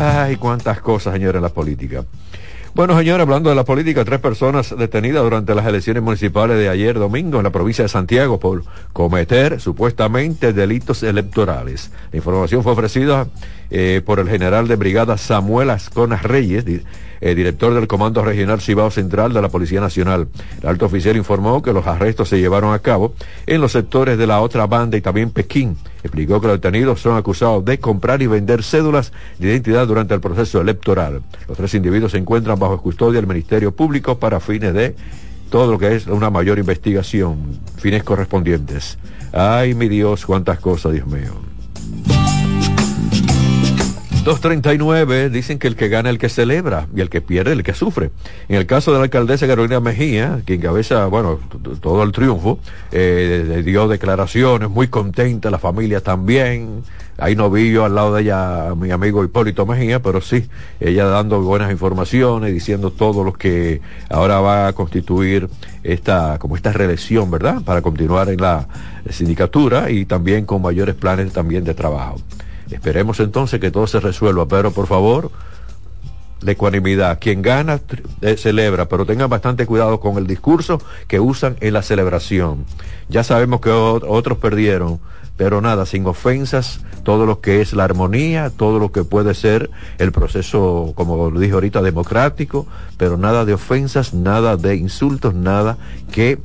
Ay, 0.00 0.36
cuántas 0.36 0.80
cosas, 0.80 1.14
señores, 1.14 1.36
en 1.36 1.42
la 1.42 1.48
política. 1.48 2.04
Bueno, 2.74 2.96
señores, 2.96 3.22
hablando 3.22 3.50
de 3.50 3.56
la 3.56 3.64
política, 3.64 4.04
tres 4.04 4.20
personas 4.20 4.76
detenidas 4.78 5.24
durante 5.24 5.54
las 5.54 5.66
elecciones 5.66 6.02
municipales 6.02 6.58
de 6.58 6.68
ayer 6.68 6.96
domingo 6.96 7.38
en 7.38 7.44
la 7.44 7.50
provincia 7.50 7.82
de 7.82 7.88
Santiago 7.88 8.38
por 8.38 8.62
cometer 8.92 9.60
supuestamente 9.60 10.52
delitos 10.52 11.02
electorales. 11.02 11.90
La 12.12 12.18
información 12.18 12.62
fue 12.62 12.72
ofrecida 12.72 13.26
eh, 13.70 14.02
por 14.04 14.20
el 14.20 14.28
general 14.28 14.68
de 14.68 14.76
brigada 14.76 15.18
Samuel 15.18 15.70
Asconas 15.70 16.22
Reyes, 16.22 16.64
eh, 17.20 17.34
director 17.34 17.74
del 17.74 17.86
Comando 17.86 18.24
Regional 18.24 18.60
Cibao 18.60 18.90
Central 18.90 19.32
de 19.32 19.42
la 19.42 19.48
Policía 19.48 19.80
Nacional. 19.80 20.28
El 20.62 20.68
alto 20.68 20.86
oficial 20.86 21.16
informó 21.16 21.62
que 21.62 21.72
los 21.72 21.86
arrestos 21.86 22.28
se 22.28 22.38
llevaron 22.38 22.72
a 22.74 22.78
cabo 22.78 23.14
en 23.46 23.60
los 23.60 23.72
sectores 23.72 24.18
de 24.18 24.26
la 24.26 24.40
otra 24.40 24.66
banda 24.66 24.96
y 24.96 25.00
también 25.00 25.30
Pekín. 25.30 25.76
Explicó 26.02 26.40
que 26.40 26.46
los 26.46 26.60
detenidos 26.60 27.00
son 27.00 27.16
acusados 27.16 27.64
de 27.64 27.78
comprar 27.78 28.22
y 28.22 28.26
vender 28.26 28.62
cédulas 28.62 29.12
de 29.38 29.48
identidad 29.48 29.86
durante 29.86 30.14
el 30.14 30.20
proceso 30.20 30.60
electoral. 30.60 31.22
Los 31.48 31.56
tres 31.56 31.74
individuos 31.74 32.12
se 32.12 32.18
encuentran 32.18 32.58
bajo 32.58 32.80
custodia 32.80 33.20
del 33.20 33.26
Ministerio 33.26 33.72
Público 33.72 34.18
para 34.18 34.40
fines 34.40 34.74
de 34.74 34.94
todo 35.50 35.72
lo 35.72 35.78
que 35.78 35.94
es 35.94 36.06
una 36.06 36.30
mayor 36.30 36.58
investigación, 36.58 37.58
fines 37.76 38.04
correspondientes. 38.04 38.98
Ay, 39.32 39.74
mi 39.74 39.88
Dios, 39.88 40.26
cuántas 40.26 40.58
cosas, 40.58 40.92
Dios 40.92 41.06
mío. 41.06 41.57
239 44.28 45.30
dicen 45.30 45.58
que 45.58 45.68
el 45.68 45.74
que 45.74 45.88
gana 45.88 46.10
el 46.10 46.18
que 46.18 46.28
celebra 46.28 46.86
y 46.94 47.00
el 47.00 47.08
que 47.08 47.22
pierde 47.22 47.52
el 47.52 47.62
que 47.62 47.72
sufre. 47.72 48.10
En 48.50 48.56
el 48.56 48.66
caso 48.66 48.92
de 48.92 48.98
la 48.98 49.04
alcaldesa 49.04 49.46
Carolina 49.46 49.80
Mejía, 49.80 50.42
que 50.44 50.54
encabeza, 50.54 51.06
bueno, 51.06 51.38
todo 51.80 52.02
el 52.02 52.12
triunfo, 52.12 52.58
eh, 52.92 53.62
dio 53.64 53.88
declaraciones, 53.88 54.68
muy 54.68 54.88
contenta, 54.88 55.50
la 55.50 55.58
familia 55.58 56.02
también. 56.02 56.82
Ahí 57.16 57.36
no 57.36 57.50
vi 57.50 57.72
yo 57.72 57.86
al 57.86 57.94
lado 57.94 58.14
de 58.14 58.22
ella 58.22 58.68
a 58.68 58.74
mi 58.74 58.90
amigo 58.90 59.24
Hipólito 59.24 59.64
Mejía, 59.64 60.02
pero 60.02 60.20
sí, 60.20 60.46
ella 60.78 61.06
dando 61.06 61.40
buenas 61.40 61.72
informaciones, 61.72 62.52
diciendo 62.52 62.90
todo 62.90 63.24
lo 63.24 63.32
que 63.32 63.80
ahora 64.10 64.40
va 64.40 64.68
a 64.68 64.74
constituir 64.74 65.48
esta, 65.82 66.38
como 66.38 66.54
esta 66.54 66.70
reelección, 66.70 67.30
¿verdad? 67.30 67.62
Para 67.62 67.80
continuar 67.80 68.28
en 68.28 68.42
la 68.42 68.68
sindicatura 69.08 69.90
y 69.90 70.04
también 70.04 70.44
con 70.44 70.60
mayores 70.60 70.96
planes 70.96 71.32
también 71.32 71.64
de 71.64 71.72
trabajo. 71.72 72.18
Esperemos 72.70 73.20
entonces 73.20 73.60
que 73.60 73.70
todo 73.70 73.86
se 73.86 74.00
resuelva, 74.00 74.46
pero 74.46 74.70
por 74.72 74.86
favor, 74.86 75.30
la 76.40 76.52
ecuanimidad. 76.52 77.18
Quien 77.20 77.42
gana 77.42 77.80
eh, 78.20 78.36
celebra, 78.36 78.88
pero 78.88 79.06
tengan 79.06 79.30
bastante 79.30 79.66
cuidado 79.66 80.00
con 80.00 80.18
el 80.18 80.26
discurso 80.26 80.80
que 81.06 81.20
usan 81.20 81.56
en 81.60 81.72
la 81.72 81.82
celebración. 81.82 82.64
Ya 83.08 83.24
sabemos 83.24 83.60
que 83.60 83.70
otros 83.70 84.38
perdieron, 84.38 85.00
pero 85.36 85.60
nada, 85.60 85.86
sin 85.86 86.06
ofensas, 86.06 86.80
todo 87.04 87.24
lo 87.24 87.40
que 87.40 87.60
es 87.60 87.72
la 87.72 87.84
armonía, 87.84 88.50
todo 88.50 88.78
lo 88.78 88.92
que 88.92 89.04
puede 89.04 89.34
ser 89.34 89.70
el 89.98 90.12
proceso, 90.12 90.92
como 90.94 91.30
lo 91.30 91.40
dije 91.40 91.54
ahorita, 91.54 91.80
democrático, 91.80 92.66
pero 92.96 93.16
nada 93.16 93.44
de 93.44 93.54
ofensas, 93.54 94.14
nada 94.14 94.56
de 94.56 94.76
insultos, 94.76 95.34
nada 95.34 95.78
que 96.12 96.38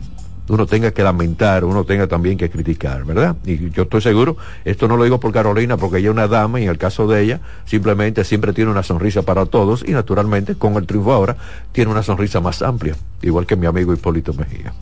uno 0.50 0.66
tenga 0.66 0.92
que 0.92 1.04
lamentar, 1.04 1.64
uno 1.64 1.86
tenga 1.86 2.08
también 2.08 2.38
que 2.38 2.50
criticar, 2.50 3.06
¿verdad? 3.06 3.36
Y 3.46 3.70
yo 3.72 3.84
estoy 3.84 4.02
seguro, 4.02 4.38
esto 4.66 4.88
no 4.88 4.98
lo 4.98 5.04
digo 5.04 5.20
por 5.20 5.32
Carolina, 5.32 5.78
porque 5.78 6.00
ella 6.00 6.10
es 6.10 6.14
una 6.14 6.28
dama 6.28 6.60
y 6.60 6.64
en 6.64 6.70
el 6.70 6.78
caso 6.78 7.08
de 7.08 7.22
ella, 7.22 7.40
simplemente 7.66 8.24
siempre 8.24 8.54
tiene 8.54 8.72
una 8.72 8.84
sonrisa 8.84 9.22
para 9.22 9.46
todos 9.46 9.84
y 9.88 9.92
naturalmente 9.92 10.56
con 10.56 10.76
el 10.76 10.86
triunfo 10.86 11.14
ahora 11.14 11.38
tiene 11.72 11.92
una 11.92 12.04
sonrisa 12.04 12.42
más 12.42 12.62
amplia, 12.62 12.96
igual 13.22 13.46
que 13.46 13.56
mi 13.56 13.66
amigo 13.66 13.94
Hipólito 13.94 14.34
Mejía. 14.34 14.74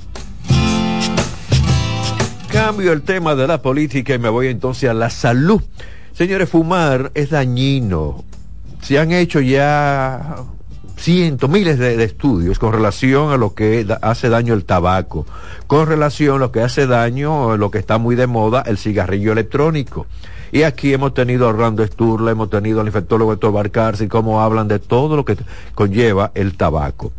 Cambio 2.51 2.91
el 2.91 3.03
tema 3.03 3.33
de 3.35 3.47
la 3.47 3.61
política 3.61 4.13
y 4.13 4.19
me 4.19 4.29
voy 4.29 4.47
entonces 4.47 4.89
a 4.89 4.93
la 4.93 5.09
salud. 5.09 5.61
Señores, 6.11 6.49
fumar 6.49 7.11
es 7.13 7.29
dañino. 7.29 8.25
Se 8.81 8.99
han 8.99 9.11
hecho 9.11 9.39
ya 9.39 10.35
cientos, 11.01 11.49
miles 11.49 11.79
de, 11.79 12.01
estudios 12.03 12.59
con 12.59 12.71
relación 12.71 13.31
a 13.31 13.37
lo 13.37 13.53
que 13.53 13.85
hace 14.01 14.29
daño 14.29 14.53
el 14.53 14.65
tabaco, 14.65 15.25
con 15.67 15.87
relación 15.87 16.37
a 16.37 16.39
lo 16.39 16.51
que 16.51 16.61
hace 16.61 16.85
daño, 16.85 17.57
lo 17.57 17.71
que 17.71 17.79
está 17.79 17.97
muy 17.97 18.15
de 18.15 18.27
moda, 18.27 18.63
el 18.65 18.77
cigarrillo 18.77 19.31
electrónico. 19.31 20.05
Y 20.51 20.63
aquí 20.63 20.93
hemos 20.93 21.13
tenido 21.13 21.45
a 21.45 21.49
Orlando 21.49 21.85
Sturla, 21.85 22.31
hemos 22.31 22.49
tenido 22.49 22.81
al 22.81 22.87
infectólogo 22.87 23.33
Héctor 23.33 23.53
Barcarci, 23.53 24.07
cómo 24.07 24.41
hablan 24.41 24.67
de 24.67 24.79
todo 24.79 25.15
lo 25.15 25.25
que 25.25 25.37
conlleva 25.73 26.31
el 26.35 26.57
tabaco. 26.57 27.13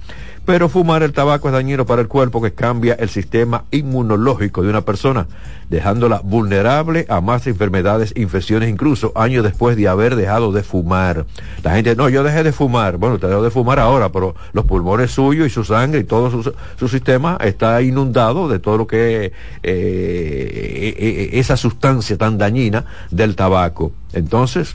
Pero 0.45 0.69
fumar 0.69 1.05
el 1.05 1.13
tabaco 1.13 1.49
es 1.49 1.53
dañino 1.53 1.87
para 1.87 2.03
el 2.03 2.09
cuerpo 2.09 2.43
que 2.43 2.53
cambia 2.53 2.95
el 2.95 3.09
sistema 3.09 3.65
inmunológico 3.71 4.63
de 4.63 4.71
una 4.71 4.81
persona, 4.81 5.29
dejándola 5.71 6.21
vulnerable 6.25 7.07
a 7.09 7.21
más 7.21 7.47
enfermedades, 7.47 8.13
infecciones, 8.17 8.69
incluso 8.69 9.13
años 9.15 9.45
después 9.45 9.77
de 9.77 9.87
haber 9.87 10.17
dejado 10.17 10.51
de 10.51 10.65
fumar. 10.65 11.27
La 11.63 11.77
gente, 11.77 11.95
no, 11.95 12.09
yo 12.09 12.25
dejé 12.25 12.43
de 12.43 12.53
fumar. 12.53 12.97
Bueno, 12.97 13.21
te 13.21 13.29
dejó 13.29 13.43
de 13.43 13.51
fumar 13.51 13.79
ahora, 13.79 14.11
pero 14.11 14.35
los 14.53 14.65
pulmones 14.65 15.13
suyos 15.13 15.47
y 15.47 15.51
su 15.51 15.63
sangre 15.63 16.01
y 16.01 16.05
todo 16.05 16.43
su, 16.77 16.89
sistema 16.89 17.39
está 17.41 17.81
inundado 17.81 18.49
de 18.49 18.59
todo 18.59 18.79
lo 18.79 18.87
que 18.89 19.27
eh, 19.27 19.33
eh, 19.63 20.95
eh, 20.99 21.31
esa 21.35 21.57
sustancia 21.57 22.19
tan 22.19 22.37
dañina 22.37 22.85
del 23.13 23.37
tabaco. 23.37 23.93
Entonces, 24.13 24.75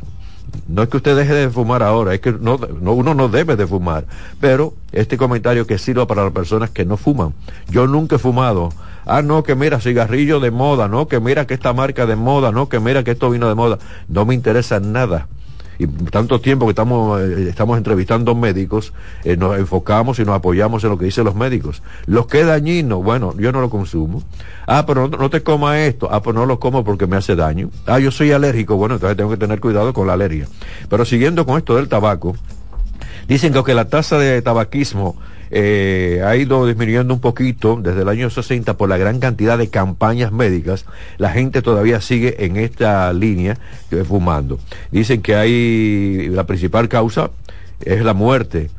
no 0.67 0.83
es 0.83 0.89
que 0.89 0.97
usted 0.97 1.15
deje 1.15 1.33
de 1.33 1.49
fumar 1.49 1.83
ahora, 1.83 2.13
es 2.13 2.21
que 2.21 2.31
no, 2.31 2.55
uno 2.55 3.13
no 3.13 3.29
debe 3.29 3.55
de 3.55 3.67
fumar. 3.67 4.05
Pero 4.39 4.73
este 4.91 5.17
comentario 5.17 5.67
que 5.67 5.77
sirva 5.77 6.07
para 6.07 6.23
las 6.23 6.33
personas 6.33 6.69
que 6.69 6.85
no 6.85 6.97
fuman. 6.97 7.33
Yo 7.69 7.87
nunca 7.87 8.17
he 8.17 8.19
fumado. 8.19 8.69
Ah, 9.05 9.21
no, 9.21 9.43
que 9.43 9.55
mira, 9.55 9.79
cigarrillo 9.79 10.39
de 10.39 10.51
moda, 10.51 10.87
no, 10.87 11.07
que 11.07 11.19
mira 11.19 11.47
que 11.47 11.53
esta 11.53 11.71
marca 11.71 12.05
de 12.05 12.15
moda, 12.15 12.51
no, 12.51 12.67
que 12.67 12.79
mira 12.79 13.03
que 13.03 13.11
esto 13.11 13.29
vino 13.29 13.47
de 13.47 13.55
moda. 13.55 13.79
No 14.09 14.25
me 14.25 14.33
interesa 14.33 14.79
nada 14.79 15.27
y 15.80 15.88
tanto 15.88 16.41
tiempo 16.41 16.65
que 16.65 16.71
estamos, 16.71 17.21
eh, 17.21 17.49
estamos 17.49 17.78
entrevistando 17.78 18.36
médicos, 18.36 18.93
eh, 19.23 19.38
nos 19.38 19.57
enfocamos 19.57 20.19
y 20.19 20.25
nos 20.25 20.36
apoyamos 20.36 20.84
en 20.84 20.89
lo 20.89 20.97
que 20.97 21.05
dicen 21.05 21.25
los 21.25 21.36
médicos. 21.36 21.84
Los 22.05 22.28
que 22.28 22.41
es 22.41 22.47
dañino, 22.47 23.01
bueno, 23.01 23.34
yo 23.38 23.51
no 23.51 23.61
lo 23.61 23.69
consumo. 23.69 24.23
Ah, 24.65 24.86
pero 24.86 25.07
no, 25.07 25.30
te 25.30 25.43
coma 25.43 25.80
esto. 25.82 26.09
Ah, 26.11 26.21
pues 26.21 26.36
no 26.36 26.45
lo 26.45 26.59
como 26.59 26.84
porque 26.84 27.07
me 27.07 27.17
hace 27.17 27.36
daño. 27.36 27.69
Ah, 27.86 27.99
yo 27.99 28.11
soy 28.11 28.32
alérgico. 28.32 28.75
Bueno, 28.75 28.95
entonces 28.95 29.17
tengo 29.17 29.30
que 29.30 29.38
tener 29.38 29.59
cuidado 29.59 29.93
con 29.93 30.07
la 30.07 30.13
alergia. 30.13 30.47
Pero 30.89 31.05
siguiendo 31.05 31.45
con 31.45 31.57
esto 31.57 31.75
del 31.75 31.88
tabaco, 31.88 32.36
dicen 33.28 33.51
que 33.51 33.57
aunque 33.57 33.73
la 33.73 33.89
tasa 33.89 34.17
de 34.17 34.41
tabaquismo 34.41 35.15
eh, 35.51 36.21
ha 36.25 36.35
ido 36.35 36.65
disminuyendo 36.65 37.13
un 37.13 37.19
poquito 37.19 37.79
desde 37.81 38.01
el 38.01 38.09
año 38.09 38.29
60 38.29 38.77
por 38.77 38.89
la 38.89 38.97
gran 38.97 39.19
cantidad 39.19 39.57
de 39.57 39.69
campañas 39.69 40.31
médicas, 40.31 40.85
la 41.17 41.31
gente 41.31 41.61
todavía 41.61 42.01
sigue 42.01 42.45
en 42.45 42.57
esta 42.57 43.11
línea 43.13 43.57
fumando. 44.07 44.59
Dicen 44.91 45.21
que 45.21 45.35
hay 45.35 46.29
la 46.29 46.45
principal 46.45 46.89
causa 46.89 47.31
es 47.83 48.03
la 48.03 48.13
muerte 48.13 48.69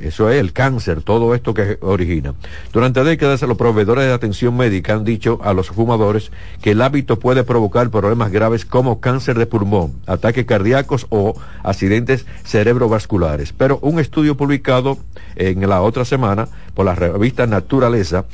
eso 0.00 0.30
es 0.30 0.40
el 0.40 0.52
cáncer, 0.52 1.02
todo 1.02 1.34
esto 1.34 1.54
que 1.54 1.78
origina. 1.80 2.34
Durante 2.72 3.04
décadas 3.04 3.42
los 3.42 3.56
proveedores 3.56 4.06
de 4.06 4.12
atención 4.12 4.56
médica 4.56 4.94
han 4.94 5.04
dicho 5.04 5.38
a 5.42 5.52
los 5.52 5.68
fumadores 5.68 6.30
que 6.60 6.72
el 6.72 6.82
hábito 6.82 7.18
puede 7.18 7.44
provocar 7.44 7.90
problemas 7.90 8.32
graves 8.32 8.64
como 8.64 9.00
cáncer 9.00 9.38
de 9.38 9.46
pulmón, 9.46 9.92
ataques 10.06 10.44
cardíacos 10.46 11.06
o 11.10 11.34
accidentes 11.62 12.26
cerebrovasculares. 12.44 13.52
Pero 13.52 13.78
un 13.82 14.00
estudio 14.00 14.36
publicado 14.36 14.98
en 15.36 15.68
la 15.68 15.82
otra 15.82 16.04
semana 16.04 16.48
por 16.74 16.86
la 16.86 16.94
revista 16.94 17.46
Naturaleza 17.46 18.24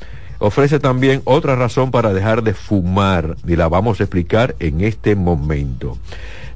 ofrece 0.41 0.81
también 0.81 1.23
otra 1.25 1.55
razón 1.55 1.91
para 1.91 2.13
dejar 2.13 2.43
de 2.43 2.55
fumar 2.55 3.37
y 3.47 3.57
la 3.57 3.69
vamos 3.69 4.01
a 4.01 4.05
explicar 4.05 4.57
en 4.59 4.81
este 4.81 5.15
momento. 5.15 5.99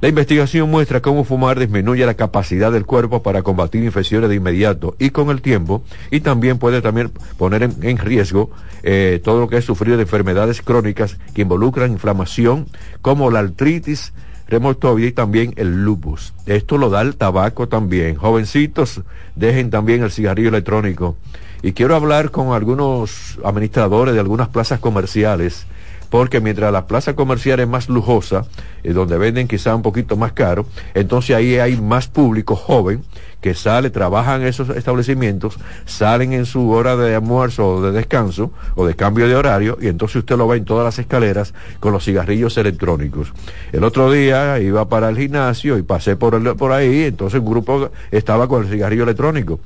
La 0.01 0.09
investigación 0.09 0.69
muestra 0.69 1.01
cómo 1.01 1.23
fumar 1.23 1.57
disminuye 1.57 2.05
la 2.05 2.15
capacidad 2.15 2.71
del 2.71 2.85
cuerpo 2.85 3.23
para 3.23 3.43
combatir 3.43 3.83
infecciones 3.83 4.29
de 4.29 4.35
inmediato 4.35 4.95
y 4.99 5.11
con 5.11 5.29
el 5.29 5.41
tiempo, 5.41 5.83
y 6.11 6.19
también 6.19 6.57
puede 6.57 6.81
también 6.81 7.11
poner 7.37 7.63
en, 7.63 7.97
riesgo 7.97 8.51
eh, 8.83 9.21
todo 9.23 9.39
lo 9.39 9.47
que 9.47 9.57
es 9.57 9.65
sufrir 9.65 9.95
de 9.95 10.03
enfermedades 10.03 10.61
crónicas 10.61 11.17
que 11.33 11.43
involucran 11.43 11.91
inflamación, 11.91 12.67
como 13.01 13.31
la 13.31 13.39
artritis, 13.39 14.11
reumatoide 14.47 15.07
y 15.07 15.11
también 15.11 15.53
el 15.55 15.83
lupus. 15.83 16.33
Esto 16.45 16.77
lo 16.77 16.89
da 16.89 17.01
el 17.01 17.15
tabaco 17.15 17.67
también. 17.67 18.15
Jovencitos, 18.15 19.01
dejen 19.35 19.69
también 19.69 20.03
el 20.03 20.11
cigarrillo 20.11 20.49
electrónico. 20.49 21.15
Y 21.63 21.71
quiero 21.71 21.95
hablar 21.95 22.31
con 22.31 22.53
algunos 22.53 23.39
administradores 23.43 24.13
de 24.13 24.19
algunas 24.19 24.49
plazas 24.49 24.79
comerciales 24.79 25.65
porque 26.09 26.41
mientras 26.41 26.71
la 26.71 26.87
plaza 26.87 27.15
comercial 27.15 27.59
es 27.59 27.67
más 27.67 27.89
lujosa, 27.89 28.45
eh, 28.83 28.93
donde 28.93 29.17
venden 29.17 29.47
quizá 29.47 29.75
un 29.75 29.81
poquito 29.81 30.17
más 30.17 30.33
caro, 30.33 30.65
entonces 30.93 31.35
ahí 31.35 31.57
hay 31.57 31.77
más 31.77 32.07
público 32.07 32.55
joven 32.55 33.03
que 33.41 33.53
sale, 33.53 33.89
trabaja 33.89 34.35
en 34.37 34.43
esos 34.43 34.69
establecimientos, 34.69 35.57
salen 35.85 36.33
en 36.33 36.45
su 36.45 36.71
hora 36.71 36.95
de 36.95 37.15
almuerzo 37.15 37.67
o 37.67 37.81
de 37.81 37.91
descanso 37.91 38.51
o 38.75 38.87
de 38.87 38.95
cambio 38.95 39.27
de 39.27 39.35
horario 39.35 39.77
y 39.79 39.87
entonces 39.87 40.15
usted 40.17 40.35
lo 40.35 40.47
ve 40.47 40.57
en 40.57 40.65
todas 40.65 40.83
las 40.83 40.97
escaleras 40.97 41.53
con 41.79 41.91
los 41.91 42.03
cigarrillos 42.03 42.57
electrónicos. 42.57 43.33
El 43.71 43.83
otro 43.83 44.11
día 44.11 44.59
iba 44.59 44.89
para 44.89 45.09
el 45.09 45.17
gimnasio 45.17 45.77
y 45.77 45.83
pasé 45.83 46.15
por, 46.15 46.57
por 46.57 46.71
ahí, 46.71 47.03
entonces 47.03 47.39
un 47.39 47.45
grupo 47.45 47.91
estaba 48.09 48.47
con 48.47 48.63
el 48.63 48.71
cigarrillo 48.71 49.03
electrónico. 49.03 49.59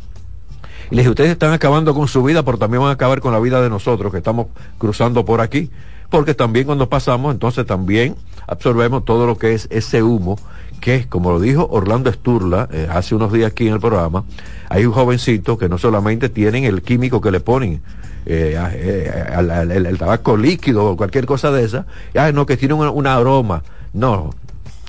Y 0.91 0.95
les 0.95 1.03
dije, 1.03 1.09
ustedes 1.11 1.31
están 1.31 1.53
acabando 1.53 1.93
con 1.93 2.07
su 2.07 2.23
vida, 2.23 2.43
pero 2.43 2.57
también 2.57 2.81
van 2.81 2.89
a 2.89 2.93
acabar 2.93 3.21
con 3.21 3.31
la 3.31 3.39
vida 3.39 3.61
de 3.61 3.69
nosotros 3.69 4.11
que 4.11 4.17
estamos 4.17 4.47
cruzando 4.77 5.23
por 5.23 5.39
aquí 5.39 5.69
porque 6.09 6.33
también 6.33 6.65
cuando 6.65 6.89
pasamos, 6.89 7.33
entonces 7.33 7.65
también 7.65 8.15
absorbemos 8.47 9.05
todo 9.05 9.27
lo 9.27 9.37
que 9.37 9.53
es 9.53 9.67
ese 9.69 10.01
humo, 10.01 10.37
que 10.81 11.07
como 11.07 11.31
lo 11.31 11.39
dijo 11.39 11.67
Orlando 11.71 12.11
Sturla 12.11 12.67
eh, 12.71 12.87
hace 12.89 13.15
unos 13.15 13.31
días 13.31 13.51
aquí 13.51 13.67
en 13.67 13.73
el 13.73 13.79
programa, 13.79 14.23
hay 14.69 14.85
un 14.85 14.93
jovencito 14.93 15.57
que 15.57 15.69
no 15.69 15.77
solamente 15.77 16.29
tienen 16.29 16.63
el 16.63 16.81
químico 16.81 17.21
que 17.21 17.31
le 17.31 17.39
ponen, 17.39 17.81
eh, 18.25 18.57
eh, 18.73 19.33
el, 19.37 19.97
tabaco 19.97 20.37
líquido 20.37 20.85
o 20.85 20.97
cualquier 20.97 21.25
cosa 21.25 21.51
de 21.51 21.63
esa, 21.63 21.85
ah, 22.15 22.31
no, 22.31 22.45
que 22.45 22.57
tiene 22.57 22.73
un 22.73 23.07
aroma. 23.07 23.63
No, 23.91 24.29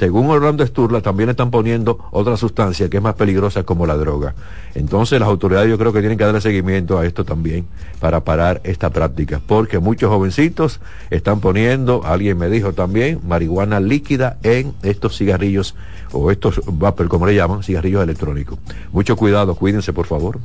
según 0.01 0.31
Orlando 0.31 0.67
Sturla, 0.67 1.03
también 1.03 1.29
están 1.29 1.51
poniendo 1.51 1.99
otra 2.11 2.39
sustancia 2.39 2.89
que 2.89 2.97
es 2.97 3.03
más 3.03 3.17
peligrosa 3.17 3.65
como 3.65 3.85
la 3.85 3.99
droga. 3.99 4.35
Entonces 4.75 5.21
las 5.21 5.29
autoridades 5.29 5.69
yo 5.69 5.77
creo 5.77 5.93
que 5.93 6.01
tienen 6.01 6.17
que 6.17 6.25
darle 6.25 6.41
seguimiento 6.41 6.99
a 6.99 7.05
esto 7.05 7.27
también 7.27 7.67
para 8.01 8.25
parar 8.25 8.63
esta 8.65 8.89
práctica, 8.89 9.43
porque 9.47 9.79
muchos 9.79 10.09
jovencitos 10.09 10.81
están 11.11 11.41
poniendo, 11.41 12.01
alguien 12.07 12.39
me 12.39 12.49
dijo 12.49 12.73
también, 12.73 13.21
marihuana 13.29 13.79
líquida 13.79 14.39
en 14.43 14.73
estos 14.83 15.19
cigarrillos 15.19 15.75
o 16.13 16.31
estos 16.31 16.63
vapor, 16.65 17.09
como 17.09 17.27
le 17.27 17.35
llaman, 17.35 17.63
cigarrillos 17.63 18.03
electrónicos. 18.03 18.59
Mucho 18.93 19.17
cuidado, 19.17 19.55
cuídense 19.55 19.93
por 19.93 20.07
favor. 20.07 20.39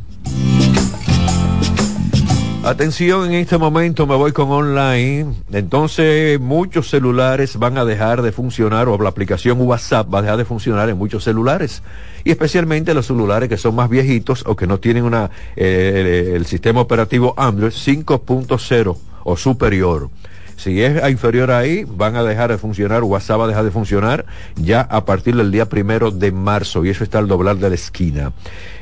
Atención, 2.65 3.25
en 3.25 3.35
este 3.35 3.59
momento 3.59 4.07
me 4.07 4.15
voy 4.15 4.31
con 4.31 4.49
online. 4.49 5.35
Entonces, 5.51 6.39
muchos 6.39 6.89
celulares 6.89 7.57
van 7.57 7.77
a 7.77 7.85
dejar 7.85 8.23
de 8.23 8.31
funcionar 8.31 8.87
o 8.87 8.97
la 8.97 9.09
aplicación 9.09 9.61
WhatsApp 9.61 10.11
va 10.11 10.17
a 10.17 10.21
dejar 10.23 10.37
de 10.37 10.45
funcionar 10.45 10.89
en 10.89 10.97
muchos 10.97 11.23
celulares. 11.23 11.83
Y 12.23 12.31
especialmente 12.31 12.95
los 12.95 13.05
celulares 13.05 13.49
que 13.49 13.57
son 13.57 13.75
más 13.75 13.87
viejitos 13.87 14.43
o 14.47 14.55
que 14.55 14.65
no 14.65 14.79
tienen 14.79 15.03
una, 15.03 15.29
eh, 15.55 16.31
el, 16.35 16.47
sistema 16.47 16.81
operativo 16.81 17.35
Android 17.37 17.71
5.0 17.71 18.97
o 19.25 19.37
superior. 19.37 20.09
Si 20.57 20.81
es 20.81 21.07
inferior 21.09 21.51
ahí, 21.51 21.85
van 21.85 22.15
a 22.15 22.23
dejar 22.23 22.49
de 22.51 22.57
funcionar, 22.57 23.03
WhatsApp 23.03 23.41
va 23.41 23.45
a 23.45 23.47
dejar 23.47 23.65
de 23.65 23.71
funcionar 23.71 24.25
ya 24.55 24.81
a 24.81 25.05
partir 25.05 25.35
del 25.35 25.51
día 25.51 25.67
primero 25.67 26.11
de 26.11 26.31
marzo, 26.31 26.85
y 26.85 26.89
eso 26.89 27.03
está 27.03 27.19
al 27.19 27.27
doblar 27.27 27.57
de 27.57 27.69
la 27.69 27.75
esquina. 27.75 28.31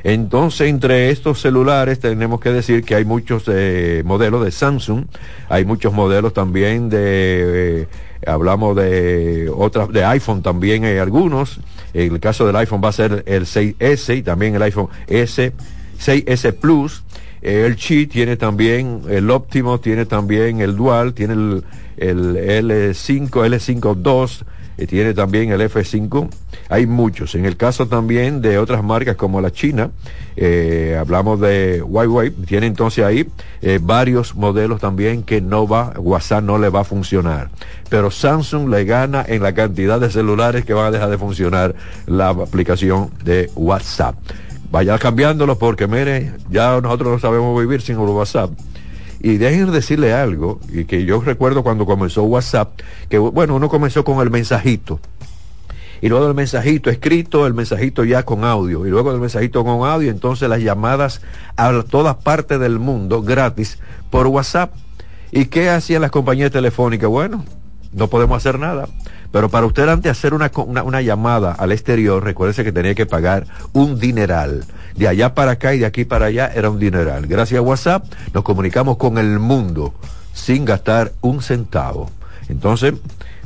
Entonces, 0.03 0.69
entre 0.69 1.09
estos 1.09 1.41
celulares 1.41 1.99
tenemos 1.99 2.39
que 2.39 2.51
decir 2.51 2.83
que 2.83 2.95
hay 2.95 3.05
muchos 3.05 3.43
eh, 3.47 4.03
modelos 4.05 4.43
de 4.45 4.51
Samsung, 4.51 5.05
hay 5.49 5.65
muchos 5.65 5.93
modelos 5.93 6.33
también 6.33 6.89
de... 6.89 7.81
Eh, 7.81 7.87
hablamos 8.25 8.75
de 8.75 9.51
otras, 9.53 9.89
de 9.89 10.05
iPhone 10.05 10.41
también 10.41 10.85
hay 10.85 10.97
algunos. 10.97 11.59
En 11.93 12.13
el 12.13 12.19
caso 12.19 12.45
del 12.45 12.55
iPhone 12.55 12.81
va 12.83 12.89
a 12.89 12.93
ser 12.93 13.23
el 13.27 13.45
6S 13.45 14.17
y 14.17 14.23
también 14.23 14.55
el 14.55 14.61
iPhone 14.61 14.87
S, 15.07 15.51
6S 15.99 16.53
Plus. 16.53 17.03
El 17.43 17.75
Chi 17.75 18.07
tiene 18.07 18.37
también 18.37 19.01
el 19.09 19.29
óptimo, 19.29 19.79
tiene 19.81 20.05
también 20.05 20.61
el 20.61 20.77
Dual, 20.77 21.13
tiene 21.13 21.33
el, 21.33 21.63
el 21.97 22.35
L5, 22.37 23.29
L5 23.29 23.95
2, 23.95 24.45
y 24.77 24.87
tiene 24.87 25.13
también 25.13 25.51
el 25.51 25.59
F5. 25.59 26.29
Hay 26.69 26.85
muchos. 26.85 27.35
En 27.35 27.45
el 27.45 27.57
caso 27.57 27.87
también 27.87 28.41
de 28.41 28.57
otras 28.57 28.81
marcas 28.81 29.17
como 29.17 29.41
la 29.41 29.51
China, 29.51 29.91
eh, 30.37 30.97
hablamos 30.97 31.39
de 31.41 31.81
Huawei, 31.81 32.31
tiene 32.31 32.67
entonces 32.67 33.03
ahí 33.03 33.27
eh, 33.61 33.79
varios 33.81 34.35
modelos 34.35 34.79
también 34.79 35.23
que 35.23 35.41
no 35.41 35.67
va, 35.67 35.93
WhatsApp 35.97 36.43
no 36.43 36.57
le 36.57 36.69
va 36.69 36.81
a 36.81 36.85
funcionar. 36.85 37.49
Pero 37.89 38.09
Samsung 38.09 38.69
le 38.69 38.85
gana 38.85 39.25
en 39.27 39.43
la 39.43 39.53
cantidad 39.53 39.99
de 39.99 40.09
celulares 40.09 40.65
que 40.65 40.73
van 40.73 40.85
a 40.85 40.91
dejar 40.91 41.09
de 41.09 41.17
funcionar 41.17 41.75
la 42.07 42.29
aplicación 42.29 43.11
de 43.23 43.51
WhatsApp 43.55 44.15
vaya 44.73 44.97
cambiándolo 44.97 45.59
porque 45.59 45.85
mire, 45.85 46.33
ya 46.49 46.81
nosotros 46.81 47.11
no 47.11 47.19
sabemos 47.19 47.59
vivir 47.61 47.83
sin 47.83 47.99
el 47.99 48.07
WhatsApp. 48.07 48.49
Y 49.21 49.37
dejen 49.37 49.71
decirle 49.71 50.13
algo, 50.13 50.59
y 50.67 50.85
que 50.85 51.05
yo 51.05 51.21
recuerdo 51.21 51.61
cuando 51.61 51.85
comenzó 51.85 52.23
WhatsApp, 52.23 52.79
que 53.07 53.19
bueno, 53.19 53.55
uno 53.55 53.69
comenzó 53.69 54.03
con 54.03 54.19
el 54.19 54.31
mensajito. 54.31 54.99
Y 56.01 56.09
luego 56.09 56.27
el 56.27 56.33
mensajito 56.33 56.89
escrito, 56.89 57.45
el 57.45 57.53
mensajito 57.53 58.03
ya 58.03 58.23
con 58.23 58.43
audio. 58.43 58.87
Y 58.87 58.89
luego 58.89 59.11
el 59.11 59.19
mensajito 59.19 59.63
con 59.63 59.87
audio, 59.87 60.09
entonces 60.09 60.49
las 60.49 60.59
llamadas 60.59 61.21
a 61.55 61.83
todas 61.87 62.15
partes 62.15 62.59
del 62.59 62.79
mundo 62.79 63.21
gratis 63.21 63.77
por 64.09 64.25
WhatsApp. 64.25 64.73
¿Y 65.31 65.45
qué 65.45 65.69
hacían 65.69 66.01
las 66.01 66.09
compañías 66.09 66.49
telefónicas? 66.49 67.11
Bueno, 67.11 67.45
no 67.93 68.07
podemos 68.07 68.37
hacer 68.37 68.57
nada. 68.57 68.87
Pero 69.33 69.49
para 69.49 69.65
usted 69.65 69.89
antes 69.89 70.11
hacer 70.11 70.35
una, 70.35 70.51
una, 70.55 71.01
llamada 71.01 71.53
al 71.53 71.71
exterior, 71.71 72.23
recuérdese 72.23 72.63
que 72.63 72.71
tenía 72.71 72.93
que 72.93 73.07
pagar 73.07 73.47
un 73.73 73.99
dineral. 73.99 74.63
De 74.95 75.07
allá 75.07 75.33
para 75.33 75.53
acá 75.53 75.73
y 75.73 75.79
de 75.79 75.87
aquí 75.87 76.05
para 76.05 76.27
allá 76.27 76.51
era 76.53 76.69
un 76.69 76.77
dineral. 76.77 77.25
Gracias 77.25 77.57
a 77.57 77.63
WhatsApp 77.63 78.05
nos 78.31 78.43
comunicamos 78.43 78.97
con 78.97 79.17
el 79.17 79.39
mundo 79.39 79.95
sin 80.33 80.65
gastar 80.65 81.13
un 81.21 81.41
centavo. 81.41 82.11
Entonces, 82.47 82.93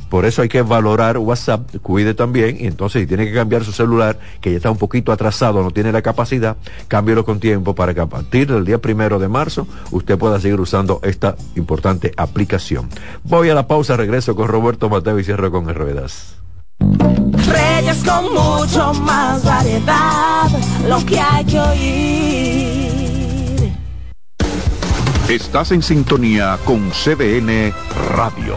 por 0.08 0.24
eso 0.24 0.42
hay 0.42 0.48
que 0.48 0.62
valorar 0.62 1.18
WhatsApp, 1.18 1.76
cuide 1.82 2.14
también, 2.14 2.56
y 2.58 2.66
entonces 2.66 3.02
si 3.02 3.06
tiene 3.06 3.26
que 3.26 3.34
cambiar 3.34 3.64
su 3.64 3.72
celular, 3.72 4.18
que 4.40 4.50
ya 4.50 4.56
está 4.56 4.70
un 4.70 4.78
poquito 4.78 5.12
atrasado, 5.12 5.62
no 5.62 5.70
tiene 5.70 5.92
la 5.92 6.02
capacidad, 6.02 6.56
cámbielo 6.88 7.24
con 7.24 7.40
tiempo 7.40 7.74
para 7.74 7.94
que 7.94 8.00
a 8.00 8.06
partir 8.06 8.50
del 8.50 8.64
día 8.64 8.78
primero 8.78 9.18
de 9.18 9.28
marzo 9.28 9.66
usted 9.90 10.18
pueda 10.18 10.40
seguir 10.40 10.60
usando 10.60 11.00
esta 11.02 11.36
importante 11.56 12.12
aplicación. 12.16 12.88
Voy 13.24 13.50
a 13.50 13.54
la 13.54 13.66
pausa, 13.66 13.96
regreso 13.96 14.34
con 14.34 14.48
Roberto 14.48 14.88
Mateo 14.88 15.18
y 15.18 15.24
cierro 15.24 15.50
con 15.50 15.68
Ruedas. 15.74 16.36
Reyes 16.78 18.04
con 18.04 18.32
mucho 18.32 18.94
más 18.94 19.44
variedad, 19.44 20.48
lo 20.88 21.04
que 21.04 21.18
hay 21.18 21.44
que 21.44 21.58
oír. 21.60 22.98
Estás 25.28 25.72
en 25.72 25.82
sintonía 25.82 26.58
con 26.64 26.90
CDN 26.90 27.74
Radio. 28.16 28.56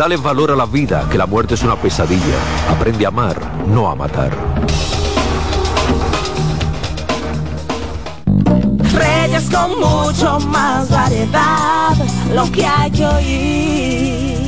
Dale 0.00 0.16
valor 0.16 0.50
a 0.50 0.56
la 0.56 0.64
vida, 0.64 1.06
que 1.10 1.18
la 1.18 1.26
muerte 1.26 1.52
es 1.52 1.62
una 1.62 1.76
pesadilla. 1.76 2.38
Aprende 2.70 3.04
a 3.04 3.08
amar, 3.08 3.36
no 3.68 3.90
a 3.90 3.94
matar. 3.94 4.30
con 9.52 9.78
mucho 9.78 10.40
más 10.48 10.90
variedad, 10.90 11.94
lo 12.34 12.50
que 12.50 12.64
hay 12.64 12.90
que 12.90 13.04
oír. 13.04 14.40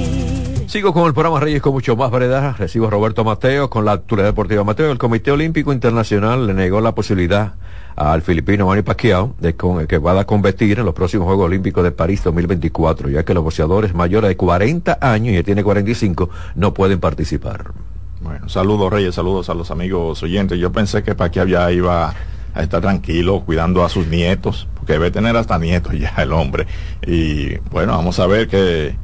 Sigo 0.71 0.95
con 0.95 1.07
el 1.07 1.13
programa 1.13 1.39
Reyes 1.39 1.61
con 1.61 1.75
mucho 1.75 1.97
más 1.97 2.11
variedad. 2.11 2.57
Recibo 2.57 2.87
a 2.87 2.91
Roberto 2.91 3.23
Mateo 3.23 3.69
con 3.69 3.85
la 3.85 3.93
actualidad 3.93 4.31
deportiva. 4.31 4.65
Mateo, 4.65 4.91
el 4.91 4.97
Comité 4.97 5.33
Olímpico 5.33 5.75
Internacional 5.75 6.47
le 6.47 6.55
negó 6.55 6.81
la 6.81 6.95
posibilidad 6.95 7.53
al 7.97 8.23
filipino 8.23 8.67
Manny 8.67 8.83
Pacquiao 8.83 9.35
de 9.39 9.55
que 9.55 9.99
va 9.99 10.19
a 10.19 10.25
competir 10.25 10.79
en 10.79 10.85
los 10.85 10.95
próximos 10.95 11.27
Juegos 11.27 11.47
Olímpicos 11.47 11.85
de 11.85 11.93
París 11.93 12.23
2024, 12.25 13.09
ya 13.11 13.25
que 13.25 13.35
los 13.35 13.45
boxeadores 13.45 13.95
mayores 13.95 14.29
de 14.29 14.37
40 14.37 14.99
años 15.01 15.35
y 15.35 15.37
él 15.37 15.45
tiene 15.45 15.63
45 15.63 16.31
no 16.55 16.75
pueden 16.75 17.01
participar. 17.01 17.73
Bueno, 18.21 18.49
saludos 18.49 18.93
Reyes, 18.93 19.15
saludos 19.15 19.51
a 19.51 19.55
los 19.55 19.71
amigos 19.71 20.23
oyentes. 20.23 20.59
Yo 20.59 20.71
pensé 20.71 21.03
que 21.03 21.15
Pacquiao 21.15 21.47
ya 21.47 21.71
iba 21.73 22.15
a 22.55 22.63
estar 22.63 22.81
tranquilo 22.81 23.41
cuidando 23.41 23.85
a 23.85 23.89
sus 23.89 24.07
nietos, 24.07 24.69
porque 24.75 24.95
debe 24.95 25.11
tener 25.11 25.37
hasta 25.37 25.59
nietos 25.59 25.95
ya 25.99 26.15
el 26.19 26.33
hombre. 26.33 26.67
Y 27.07 27.57
bueno, 27.71 27.93
vamos 27.93 28.19
a 28.21 28.27
ver 28.27 28.49
que 28.49 28.95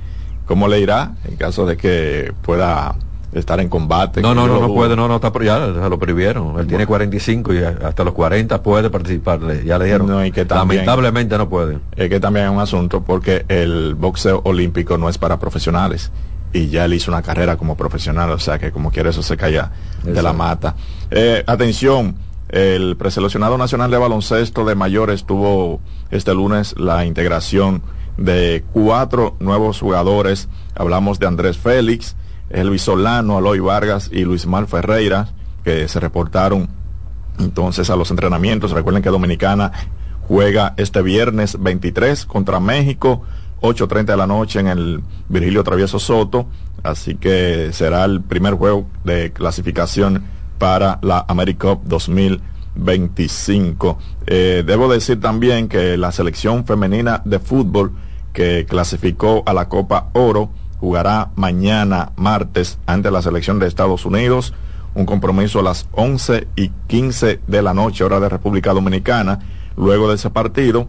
cómo 0.47 0.68
le 0.68 0.80
irá 0.80 1.16
en 1.24 1.36
caso 1.36 1.66
de 1.66 1.76
que 1.76 2.32
pueda 2.43 2.97
estar 3.33 3.61
en 3.61 3.68
combate. 3.68 4.22
No, 4.22 4.35
no, 4.35 4.47
no, 4.47 4.61
no 4.61 4.74
puede, 4.74 4.97
no, 4.97 5.09
no 5.09 5.16
está, 5.16 5.33
ya 5.43 5.72
se 5.72 5.89
lo 5.89 5.99
prohibieron. 5.99 6.59
Él 6.59 6.66
tiene 6.66 6.87
45 6.87 7.55
y 7.55 7.59
hasta 7.59 8.05
los 8.05 8.14
40 8.14 8.62
puede 8.62 8.91
participar, 8.91 9.41
ya 9.64 9.79
le 9.79 9.85
dieron. 9.85 10.07
No, 10.07 10.24
y 10.24 10.33
que 10.33 10.45
Lamentablemente 10.45 11.37
no 11.37 11.49
puede. 11.49 11.79
Es 11.97 12.09
que 12.09 12.20
también 12.20 12.47
es 12.47 12.53
un 12.53 12.61
asunto 12.61 13.03
porque 13.03 13.45
el 13.49 13.95
boxeo 13.95 14.41
olímpico 14.45 14.99
no 14.99 15.09
es 15.09 15.18
para 15.18 15.39
profesionales 15.39 16.11
y 16.53 16.68
ya 16.68 16.85
él 16.85 16.95
hizo 16.95 17.11
una 17.11 17.22
carrera 17.22 17.57
como 17.57 17.76
profesional, 17.76 18.31
o 18.31 18.39
sea 18.39 18.59
que 18.59 18.72
como 18.72 18.91
quiere 18.91 19.11
eso 19.11 19.22
se 19.22 19.37
calla 19.37 19.70
de 20.03 20.22
la 20.22 20.33
mata. 20.33 20.74
Eh, 21.11 21.45
atención, 21.47 22.16
el 22.49 22.97
preseleccionado 22.97 23.59
nacional 23.59 23.91
de 23.91 23.99
baloncesto 23.99 24.64
de 24.64 24.74
mayores 24.74 25.24
tuvo 25.24 25.81
este 26.11 26.33
lunes 26.35 26.74
la 26.79 27.05
integración 27.05 27.83
de 28.16 28.64
cuatro 28.72 29.37
nuevos 29.39 29.81
jugadores. 29.81 30.49
Hablamos 30.74 31.18
de 31.18 31.26
Andrés 31.26 31.59
Félix, 31.59 32.16
Elvis 32.51 32.83
Solano, 32.83 33.39
Aloy 33.39 33.61
Vargas 33.61 34.11
y 34.13 34.25
Luis 34.25 34.47
Mal 34.47 34.67
Ferreira, 34.67 35.29
que 35.65 35.89
se 35.89 36.01
reportaron 36.01 36.69
entonces 37.39 37.89
a 37.91 37.97
los 37.97 38.11
entrenamientos. 38.11 38.73
Recuerden 38.73 39.03
que 39.03 39.11
Dominicana 39.11 39.73
juega 40.27 40.75
este 40.77 41.03
viernes 41.03 41.57
23 41.61 42.25
contra 42.27 42.61
México, 42.61 43.23
8.30 43.61 44.05
de 44.05 44.17
la 44.17 44.27
noche 44.27 44.61
en 44.61 44.69
el 44.69 45.03
Virgilio 45.29 45.65
Travieso 45.65 45.99
Soto. 45.99 46.47
Así 46.83 47.17
que 47.17 47.71
será 47.73 48.05
el 48.05 48.23
primer 48.23 48.55
juego 48.55 48.87
de 49.05 49.33
clasificación 49.33 50.25
para 50.59 50.99
la 51.03 51.27
AmeriCup 51.29 51.83
2025. 51.85 53.99
Eh, 54.27 54.63
debo 54.67 54.89
decir 54.89 55.21
también 55.21 55.69
que 55.69 55.97
la 55.97 56.13
selección 56.13 56.65
femenina 56.65 57.21
de 57.25 57.41
fútbol 57.41 57.93
que 58.33 58.67
clasificó 58.69 59.43
a 59.47 59.53
la 59.53 59.69
Copa 59.69 60.11
Oro, 60.13 60.51
jugará 60.81 61.31
mañana 61.37 62.12
martes 62.16 62.79
ante 62.87 63.11
la 63.11 63.22
selección 63.22 63.59
de 63.59 63.66
Estados 63.66 64.05
Unidos. 64.05 64.55
Un 64.95 65.07
compromiso 65.07 65.61
a 65.61 65.62
las 65.62 65.89
11 65.93 66.49
y 66.57 66.70
15 66.87 67.41
de 67.47 67.62
la 67.62 67.74
noche, 67.74 68.05
hora 68.05 68.20
de 68.20 68.29
República 68.29 68.72
Dominicana. 68.72 69.41
Luego 69.76 70.09
de 70.09 70.16
ese 70.16 70.31
partido, 70.31 70.89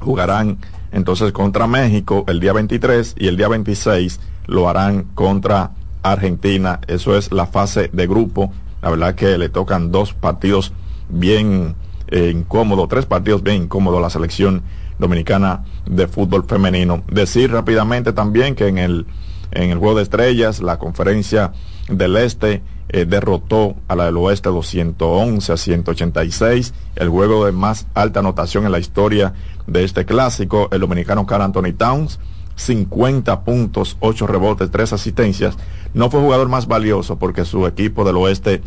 jugarán 0.00 0.58
entonces 0.92 1.32
contra 1.32 1.66
México 1.66 2.24
el 2.28 2.40
día 2.40 2.52
23 2.52 3.16
y 3.18 3.28
el 3.28 3.36
día 3.36 3.48
26 3.48 4.20
lo 4.46 4.68
harán 4.68 5.04
contra 5.14 5.72
Argentina. 6.02 6.80
Eso 6.86 7.16
es 7.16 7.32
la 7.32 7.46
fase 7.46 7.90
de 7.92 8.06
grupo. 8.06 8.52
La 8.80 8.90
verdad 8.90 9.14
que 9.14 9.36
le 9.38 9.48
tocan 9.48 9.90
dos 9.90 10.12
partidos 10.12 10.72
bien 11.08 11.74
eh, 12.08 12.32
incómodos, 12.34 12.88
tres 12.88 13.06
partidos 13.06 13.42
bien 13.42 13.64
incómodos 13.64 13.98
a 13.98 14.02
la 14.02 14.10
selección 14.10 14.62
Dominicana 14.98 15.64
de 15.84 16.06
Fútbol 16.06 16.44
Femenino. 16.44 17.02
Decir 17.10 17.52
rápidamente 17.52 18.12
también 18.12 18.54
que 18.54 18.68
en 18.68 18.78
el, 18.78 19.06
en 19.50 19.70
el 19.70 19.78
Juego 19.78 19.96
de 19.96 20.02
Estrellas, 20.02 20.60
la 20.60 20.78
conferencia 20.78 21.52
del 21.88 22.16
Este 22.16 22.62
eh, 22.88 23.04
derrotó 23.04 23.74
a 23.88 23.96
la 23.96 24.04
del 24.06 24.16
Oeste 24.16 24.48
211 24.48 25.52
a 25.52 25.56
186, 25.56 26.72
el 26.94 27.08
juego 27.08 27.44
de 27.44 27.52
más 27.52 27.86
alta 27.94 28.20
anotación 28.20 28.64
en 28.64 28.72
la 28.72 28.78
historia 28.78 29.34
de 29.66 29.82
este 29.82 30.04
clásico, 30.04 30.68
el 30.70 30.80
dominicano 30.80 31.26
Carl 31.26 31.42
Anthony 31.42 31.72
Towns, 31.76 32.20
50 32.54 33.44
puntos, 33.44 33.96
8 34.00 34.26
rebotes, 34.26 34.70
3 34.70 34.92
asistencias. 34.92 35.56
No 35.94 36.10
fue 36.10 36.20
jugador 36.20 36.48
más 36.48 36.66
valioso 36.66 37.18
porque 37.18 37.44
su 37.44 37.66
equipo 37.66 38.04
del 38.04 38.16
Oeste 38.16 38.62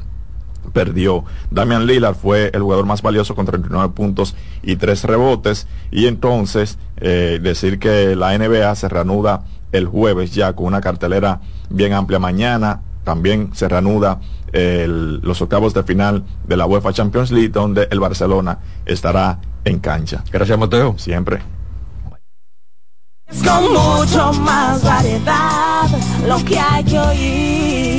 perdió. 0.73 1.23
Damian 1.51 1.85
Lillard 1.85 2.15
fue 2.15 2.51
el 2.53 2.61
jugador 2.61 2.85
más 2.85 3.01
valioso 3.01 3.35
con 3.35 3.45
39 3.45 3.93
puntos 3.93 4.35
y 4.61 4.75
3 4.75 5.03
rebotes. 5.03 5.67
Y 5.91 6.07
entonces 6.07 6.77
eh, 6.97 7.39
decir 7.41 7.79
que 7.79 8.15
la 8.15 8.37
NBA 8.37 8.73
se 8.75 8.89
reanuda 8.89 9.45
el 9.71 9.85
jueves 9.85 10.33
ya 10.33 10.53
con 10.53 10.65
una 10.65 10.81
cartelera 10.81 11.41
bien 11.69 11.93
amplia 11.93 12.19
mañana. 12.19 12.81
También 13.03 13.51
se 13.53 13.67
reanuda 13.67 14.19
los 14.51 15.41
octavos 15.41 15.75
de 15.75 15.83
final 15.83 16.23
de 16.47 16.57
la 16.57 16.65
UEFA 16.65 16.91
Champions 16.91 17.31
League 17.31 17.49
donde 17.49 17.87
el 17.91 17.99
Barcelona 17.99 18.59
estará 18.85 19.39
en 19.63 19.79
cancha. 19.79 20.23
Gracias 20.31 20.57
Mateo. 20.57 20.95
Siempre. 20.97 21.41
Con 23.45 23.73
mucho 23.73 24.33
más 24.41 24.83
variedad, 24.83 25.87
lo 26.27 26.43
que 26.43 26.59
hay 26.59 26.83
que 26.83 26.99
oír. 26.99 27.98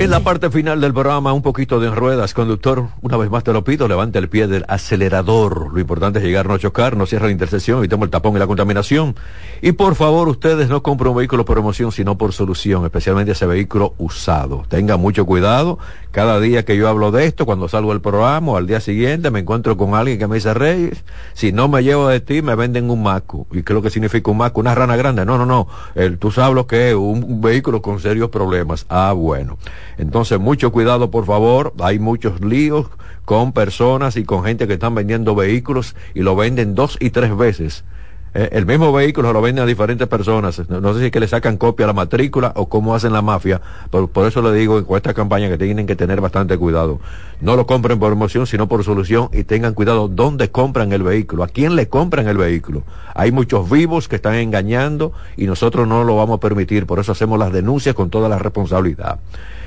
En 0.00 0.08
la 0.10 0.20
parte 0.20 0.48
final 0.48 0.80
del 0.80 0.94
programa, 0.94 1.34
un 1.34 1.42
poquito 1.42 1.78
de 1.78 1.90
ruedas, 1.90 2.32
conductor, 2.32 2.86
una 3.02 3.18
vez 3.18 3.28
más 3.28 3.44
te 3.44 3.52
lo 3.52 3.64
pido, 3.64 3.86
levante 3.86 4.18
el 4.18 4.30
pie 4.30 4.46
del 4.46 4.64
acelerador. 4.66 5.74
Lo 5.74 5.78
importante 5.78 6.20
es 6.20 6.24
llegar, 6.24 6.48
no 6.48 6.56
chocar, 6.56 6.96
no 6.96 7.04
cierre 7.04 7.26
la 7.26 7.32
intersección, 7.32 7.80
evitemos 7.80 8.06
el 8.06 8.10
tapón 8.10 8.34
y 8.34 8.38
la 8.38 8.46
contaminación. 8.46 9.14
Y 9.60 9.72
por 9.72 9.96
favor, 9.96 10.26
ustedes 10.28 10.70
no 10.70 10.82
compren 10.82 11.10
un 11.10 11.18
vehículo 11.18 11.44
por 11.44 11.58
emoción, 11.58 11.92
sino 11.92 12.16
por 12.16 12.32
solución, 12.32 12.86
especialmente 12.86 13.32
ese 13.32 13.44
vehículo 13.44 13.92
usado. 13.98 14.64
Tenga 14.70 14.96
mucho 14.96 15.26
cuidado. 15.26 15.78
Cada 16.12 16.40
día 16.40 16.64
que 16.64 16.78
yo 16.78 16.88
hablo 16.88 17.10
de 17.10 17.26
esto, 17.26 17.44
cuando 17.44 17.68
salgo 17.68 17.90
del 17.90 18.00
programa 18.00 18.52
o 18.52 18.56
al 18.56 18.66
día 18.66 18.80
siguiente, 18.80 19.30
me 19.30 19.40
encuentro 19.40 19.76
con 19.76 19.94
alguien 19.94 20.18
que 20.18 20.26
me 20.26 20.36
dice, 20.36 20.54
Reyes, 20.54 21.04
si 21.34 21.52
no 21.52 21.68
me 21.68 21.84
llevo 21.84 22.08
de 22.08 22.20
ti, 22.20 22.40
me 22.40 22.54
venden 22.54 22.90
un 22.90 23.02
maco. 23.02 23.46
¿Y 23.52 23.62
qué 23.62 23.74
es 23.74 23.74
lo 23.74 23.82
que 23.82 23.90
significa 23.90 24.30
un 24.30 24.38
maco? 24.38 24.60
Una 24.60 24.74
rana 24.74 24.96
grande. 24.96 25.26
No, 25.26 25.36
no, 25.36 25.44
no. 25.44 25.68
El, 25.94 26.18
tú 26.18 26.30
sabes 26.30 26.54
lo 26.54 26.66
que 26.66 26.88
es 26.88 26.94
un 26.94 27.42
vehículo 27.42 27.82
con 27.82 28.00
serios 28.00 28.30
problemas. 28.30 28.86
Ah, 28.88 29.12
bueno. 29.12 29.58
Entonces, 29.98 30.38
mucho 30.38 30.72
cuidado, 30.72 31.10
por 31.10 31.26
favor. 31.26 31.74
Hay 31.80 31.98
muchos 31.98 32.40
líos 32.40 32.86
con 33.24 33.52
personas 33.52 34.16
y 34.16 34.24
con 34.24 34.44
gente 34.44 34.66
que 34.66 34.74
están 34.74 34.94
vendiendo 34.94 35.34
vehículos 35.34 35.94
y 36.14 36.20
lo 36.20 36.36
venden 36.36 36.74
dos 36.74 36.96
y 37.00 37.10
tres 37.10 37.36
veces. 37.36 37.84
Eh, 38.32 38.48
el 38.52 38.64
mismo 38.64 38.92
vehículo 38.92 39.32
lo 39.32 39.42
venden 39.42 39.64
a 39.64 39.66
diferentes 39.66 40.06
personas. 40.06 40.68
No, 40.68 40.94
sé 40.94 41.00
si 41.00 41.06
es 41.06 41.10
que 41.10 41.18
le 41.18 41.26
sacan 41.26 41.56
copia 41.56 41.86
a 41.86 41.88
la 41.88 41.92
matrícula 41.92 42.52
o 42.54 42.68
cómo 42.68 42.94
hacen 42.94 43.12
la 43.12 43.22
mafia. 43.22 43.60
Pero 43.90 44.06
por 44.06 44.26
eso 44.26 44.40
le 44.40 44.52
digo 44.56 44.84
con 44.86 44.96
esta 44.96 45.14
campaña 45.14 45.48
que 45.48 45.58
tienen 45.58 45.86
que 45.86 45.96
tener 45.96 46.20
bastante 46.20 46.56
cuidado. 46.56 47.00
No 47.40 47.56
lo 47.56 47.66
compren 47.66 47.98
por 47.98 48.12
emoción, 48.12 48.46
sino 48.46 48.68
por 48.68 48.84
solución 48.84 49.30
y 49.32 49.44
tengan 49.44 49.74
cuidado 49.74 50.06
dónde 50.06 50.50
compran 50.50 50.92
el 50.92 51.02
vehículo, 51.02 51.42
a 51.42 51.48
quién 51.48 51.74
le 51.74 51.88
compran 51.88 52.28
el 52.28 52.36
vehículo. 52.36 52.84
Hay 53.14 53.32
muchos 53.32 53.68
vivos 53.68 54.06
que 54.06 54.16
están 54.16 54.34
engañando 54.36 55.12
y 55.36 55.46
nosotros 55.46 55.88
no 55.88 56.04
lo 56.04 56.16
vamos 56.16 56.36
a 56.36 56.40
permitir. 56.40 56.86
Por 56.86 57.00
eso 57.00 57.12
hacemos 57.12 57.38
las 57.38 57.52
denuncias 57.52 57.96
con 57.96 58.10
toda 58.10 58.28
la 58.28 58.38
responsabilidad 58.38 59.18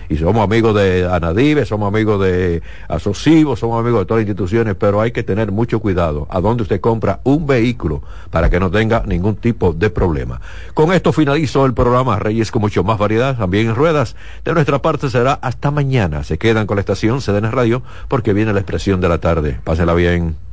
y 0.09 0.17
somos 0.17 0.43
amigos 0.43 0.75
de 0.75 1.07
Anadive, 1.09 1.65
somos 1.65 1.87
amigos 1.87 2.21
de 2.21 2.61
Asocivo, 2.87 3.55
somos 3.55 3.79
amigos 3.79 4.01
de 4.01 4.05
todas 4.05 4.21
las 4.21 4.29
instituciones, 4.29 4.75
pero 4.75 5.01
hay 5.01 5.11
que 5.11 5.23
tener 5.23 5.51
mucho 5.51 5.79
cuidado 5.79 6.27
a 6.29 6.41
dónde 6.41 6.63
usted 6.63 6.81
compra 6.81 7.19
un 7.23 7.45
vehículo 7.45 8.03
para 8.29 8.49
que 8.49 8.59
no 8.59 8.69
tenga 8.71 9.03
ningún 9.05 9.35
tipo 9.35 9.73
de 9.73 9.89
problema. 9.89 10.41
Con 10.73 10.93
esto 10.93 11.13
finalizo 11.13 11.65
el 11.65 11.73
programa 11.73 12.19
Reyes 12.19 12.51
con 12.51 12.61
mucho 12.61 12.83
más 12.83 12.97
variedad, 12.97 13.37
también 13.37 13.67
en 13.67 13.75
ruedas. 13.75 14.15
De 14.43 14.53
nuestra 14.53 14.81
parte 14.81 15.09
será 15.09 15.33
hasta 15.33 15.71
mañana. 15.71 16.23
Se 16.23 16.37
quedan 16.37 16.67
con 16.67 16.77
la 16.77 16.81
estación 16.81 17.19
CDN 17.19 17.51
Radio 17.51 17.83
porque 18.07 18.33
viene 18.33 18.53
la 18.53 18.59
expresión 18.59 19.01
de 19.01 19.09
la 19.09 19.19
tarde. 19.19 19.59
Pásenla 19.63 19.93
bien. 19.93 20.52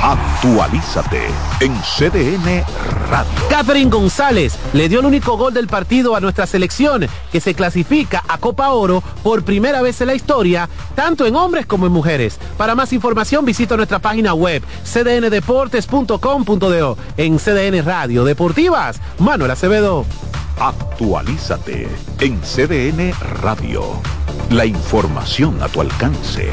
Actualízate 0.05 1.28
en 1.61 1.74
CDN 1.80 2.62
Radio. 3.09 3.32
Catherine 3.48 3.90
González 3.90 4.59
le 4.74 4.90
dio 4.90 5.00
el 5.00 5.07
único 5.07 5.38
gol 5.38 5.55
del 5.55 5.66
partido 5.66 6.14
a 6.14 6.20
nuestra 6.20 6.46
selección, 6.46 7.07
que 7.32 7.40
se 7.40 7.55
clasifica 7.55 8.22
a 8.28 8.36
Copa 8.36 8.70
Oro 8.72 9.02
por 9.22 9.44
primera 9.44 9.80
vez 9.80 10.02
en 10.02 10.09
la 10.09 10.14
historia, 10.14 10.68
tanto 10.94 11.24
en 11.24 11.36
hombres 11.36 11.64
como 11.64 11.86
en 11.86 11.92
mujeres. 11.92 12.38
Para 12.59 12.74
más 12.74 12.92
información 12.92 13.46
visita 13.46 13.78
nuestra 13.78 13.98
página 13.98 14.34
web 14.34 14.62
cdndeportes.com.do. 14.84 16.98
En 17.16 17.38
CDN 17.38 17.82
Radio 17.82 18.24
Deportivas, 18.24 19.00
Manuel 19.18 19.52
Acevedo. 19.52 20.05
Actualízate 20.61 21.88
en 22.20 22.42
CDN 22.42 23.14
Radio. 23.40 23.84
La 24.50 24.66
información 24.66 25.62
a 25.62 25.68
tu 25.68 25.80
alcance. 25.80 26.52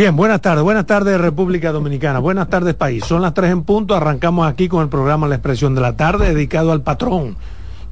Bien, 0.00 0.16
buenas 0.16 0.40
tardes, 0.40 0.64
buenas 0.64 0.86
tardes 0.86 1.20
República 1.20 1.72
Dominicana, 1.72 2.20
buenas 2.20 2.48
tardes 2.48 2.72
país. 2.74 3.04
Son 3.04 3.20
las 3.20 3.34
tres 3.34 3.50
en 3.50 3.64
punto, 3.64 3.94
arrancamos 3.94 4.48
aquí 4.48 4.66
con 4.66 4.82
el 4.82 4.88
programa 4.88 5.28
La 5.28 5.34
Expresión 5.34 5.74
de 5.74 5.82
la 5.82 5.94
Tarde 5.94 6.32
dedicado 6.32 6.72
al 6.72 6.80
patrón, 6.80 7.36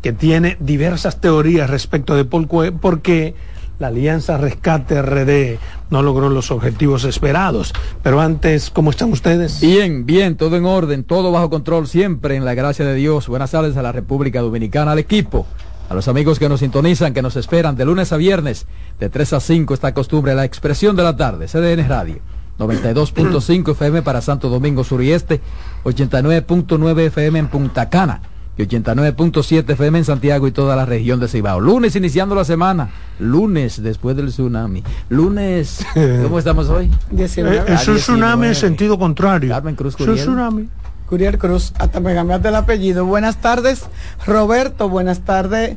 que 0.00 0.14
tiene 0.14 0.56
diversas 0.59 1.20
teorías 1.20 1.68
respecto 1.68 2.16
de 2.16 2.24
por 2.24 3.02
qué 3.02 3.34
la 3.78 3.88
Alianza 3.88 4.38
Rescate 4.38 5.02
RD 5.02 5.59
no 5.90 6.02
logró 6.02 6.30
los 6.30 6.50
objetivos 6.50 7.04
esperados. 7.04 7.74
Pero 8.02 8.22
antes, 8.22 8.70
¿cómo 8.70 8.88
están 8.88 9.12
ustedes? 9.12 9.61
Bien, 9.61 10.06
bien, 10.06 10.38
todo 10.38 10.56
en 10.56 10.64
orden, 10.64 11.04
todo 11.04 11.30
bajo 11.30 11.50
control, 11.50 11.86
siempre 11.86 12.36
en 12.36 12.46
la 12.46 12.54
gracia 12.54 12.86
de 12.86 12.94
Dios. 12.94 13.28
Buenas 13.28 13.50
tardes 13.50 13.76
a 13.76 13.82
la 13.82 13.92
República 13.92 14.40
Dominicana, 14.40 14.92
al 14.92 14.98
equipo 14.98 15.46
a 15.89 15.95
los 15.95 16.09
amigos 16.09 16.39
que 16.39 16.49
nos 16.49 16.61
sintonizan, 16.61 17.14
que 17.14 17.22
nos 17.22 17.36
esperan 17.36 17.76
de 17.76 17.84
lunes 17.84 18.12
a 18.12 18.16
viernes, 18.16 18.66
de 19.01 19.09
3 19.09 19.32
a 19.32 19.41
5, 19.41 19.74
esta 19.74 19.95
costumbre, 19.95 20.34
la 20.34 20.45
expresión 20.45 20.97
de 20.97 21.03
la 21.03 21.16
tarde, 21.16 21.47
CDN 21.47 21.89
Radio. 21.89 22.18
92.5 22.59 23.70
FM 23.70 24.03
para 24.03 24.20
Santo 24.20 24.49
Domingo 24.49 24.82
Sur 24.82 25.03
y 25.03 25.12
Este, 25.12 25.41
89.9 25.84 27.01
FM 27.07 27.39
en 27.39 27.47
Punta 27.47 27.89
Cana 27.89 28.20
y 28.57 28.62
89.7 28.62 29.70
FM 29.70 29.99
en 29.99 30.05
Santiago 30.05 30.49
y 30.49 30.51
toda 30.51 30.74
la 30.74 30.84
región 30.84 31.20
de 31.20 31.28
Cibao. 31.28 31.61
Lunes 31.61 31.95
iniciando 31.95 32.34
la 32.34 32.45
semana, 32.45 32.91
lunes 33.20 33.80
después 33.80 34.16
del 34.16 34.26
tsunami. 34.28 34.82
Lunes, 35.09 35.86
¿cómo 36.22 36.41
estamos 36.41 36.68
hoy? 36.68 36.91
Eh, 37.16 37.64
es 37.68 37.89
un 37.89 37.97
tsunami 37.97 38.49
en 38.49 38.55
sentido 38.57 38.99
contrario. 38.99 39.51
Carmen 39.51 39.76
Cruz 39.76 39.95
Es 39.99 40.07
un 40.07 40.16
tsunami. 40.16 40.68
Curiel 41.09 41.38
Cruz, 41.38 41.72
hasta 41.78 42.00
me 42.00 42.14
cambiaste 42.14 42.48
el 42.48 42.56
apellido. 42.56 43.06
Buenas 43.06 43.38
tardes, 43.38 43.84
Roberto. 44.26 44.90
Buenas 44.90 45.20
tardes, 45.20 45.76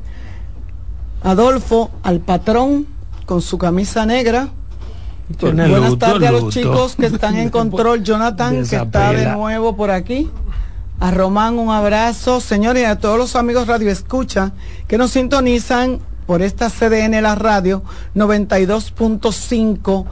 Adolfo, 1.23 1.89
al 2.03 2.19
patrón 2.19 2.85
con 3.25 3.41
su 3.41 3.57
camisa 3.57 4.05
negra. 4.05 4.49
Buenas 5.39 5.97
tardes 5.97 6.27
a 6.27 6.31
los 6.33 6.53
chicos 6.53 6.97
que 6.97 7.05
están 7.05 7.37
en 7.37 7.49
control. 7.51 8.03
Jonathan, 8.03 8.67
que 8.67 8.75
está 8.75 9.13
de 9.13 9.27
nuevo 9.27 9.77
por 9.77 9.89
aquí. 9.91 10.29
A 10.99 11.11
Román, 11.11 11.57
un 11.57 11.69
abrazo. 11.71 12.41
Señores, 12.41 12.85
a 12.85 12.97
todos 12.97 13.17
los 13.17 13.37
amigos 13.37 13.67
Radio 13.67 13.89
Escucha 13.89 14.51
que 14.87 14.97
nos 14.97 15.11
sintonizan 15.11 15.99
por 16.27 16.41
esta 16.41 16.69
CDN, 16.69 17.21
la 17.21 17.35
radio 17.35 17.83
92.5 18.15 20.05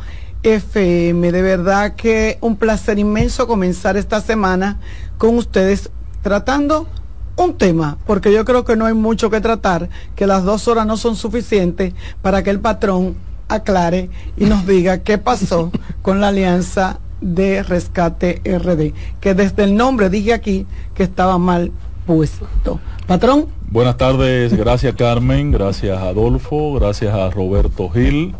FM. 0.43 1.31
De 1.31 1.41
verdad 1.41 1.95
que 1.95 2.37
un 2.41 2.55
placer 2.55 2.97
inmenso 2.97 3.47
comenzar 3.47 3.97
esta 3.97 4.21
semana 4.21 4.79
con 5.19 5.35
ustedes 5.35 5.91
tratando 6.23 6.87
un 7.35 7.53
tema, 7.53 7.97
porque 8.07 8.33
yo 8.33 8.43
creo 8.45 8.65
que 8.65 8.75
no 8.75 8.85
hay 8.85 8.93
mucho 8.93 9.29
que 9.29 9.41
tratar, 9.41 9.89
que 10.15 10.25
las 10.25 10.43
dos 10.43 10.67
horas 10.67 10.87
no 10.87 10.97
son 10.97 11.15
suficientes 11.15 11.93
para 12.21 12.41
que 12.41 12.49
el 12.49 12.59
patrón 12.59 13.15
aclare 13.49 14.09
y 14.37 14.45
nos 14.45 14.65
diga 14.67 14.99
qué 14.99 15.17
pasó 15.17 15.71
con 16.01 16.21
la 16.21 16.29
alianza 16.29 16.99
de 17.19 17.63
rescate 17.63 18.41
RD, 18.45 18.93
que 19.19 19.33
desde 19.35 19.65
el 19.65 19.75
nombre 19.75 20.09
dije 20.09 20.33
aquí 20.33 20.65
que 20.95 21.03
estaba 21.03 21.37
mal 21.37 21.71
puesto. 22.07 22.79
Patrón. 23.05 23.47
Buenas 23.69 23.97
tardes, 23.97 24.53
gracias 24.55 24.95
Carmen, 24.95 25.51
gracias 25.51 25.97
Adolfo, 25.99 26.73
gracias 26.75 27.13
a 27.13 27.29
Roberto 27.29 27.89
Gil, 27.89 28.33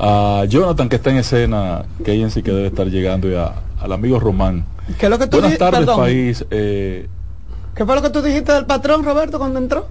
a 0.00 0.44
Jonathan 0.48 0.88
que 0.88 0.96
está 0.96 1.10
en 1.10 1.18
escena, 1.18 1.84
que 2.04 2.12
ella 2.12 2.28
sí 2.28 2.42
que 2.42 2.50
debe 2.50 2.66
estar 2.66 2.88
llegando, 2.88 3.30
y 3.30 3.36
al 3.82 3.92
amigo 3.92 4.20
Román 4.20 4.64
¿Qué 4.98 5.06
es 5.06 5.10
lo 5.10 5.18
que 5.18 5.26
tú 5.26 5.40
Buenas 5.40 5.58
tardes, 5.58 5.86
país. 5.88 6.44
Eh... 6.50 7.08
¿Qué 7.74 7.86
fue 7.86 7.94
lo 7.94 8.02
que 8.02 8.10
tú 8.10 8.20
dijiste 8.20 8.52
del 8.52 8.66
patrón, 8.66 9.04
Roberto, 9.04 9.38
cuando 9.38 9.58
entró? 9.58 9.88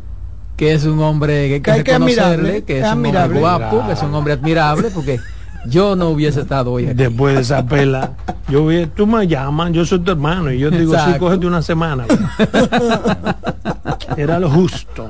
Que 0.56 0.74
es 0.74 0.86
un 0.86 1.00
hombre 1.00 1.62
que 1.62 1.72
hay 1.72 1.80
que, 1.80 1.84
que 1.84 1.92
reconocerle, 1.94 2.64
que 2.64 2.80
es, 2.80 2.86
un 2.86 3.06
hombre 3.06 3.39
guapo, 3.39 3.86
que 3.88 3.94
es 3.94 4.04
un 4.04 4.14
hombre 4.14 4.34
admirable, 4.34 4.89
porque 4.94 5.20
yo 5.66 5.96
no 5.96 6.10
hubiese 6.10 6.42
estado 6.42 6.74
hoy 6.74 6.86
Después 6.86 7.36
de 7.36 7.42
esa 7.42 7.66
pela, 7.66 8.12
yo 8.50 8.68
vi, 8.68 8.86
tú 8.86 9.08
me 9.08 9.28
llamas, 9.28 9.72
yo 9.72 9.86
soy 9.86 10.00
tu 10.00 10.12
hermano, 10.12 10.52
y 10.52 10.60
yo 10.60 10.70
te 10.70 10.80
digo, 10.80 10.94
sí, 10.94 11.18
cógete 11.18 11.48
una 11.48 11.62
semana. 11.62 12.06
Era 14.18 14.39
lo 14.39 14.50
justo. 14.50 15.10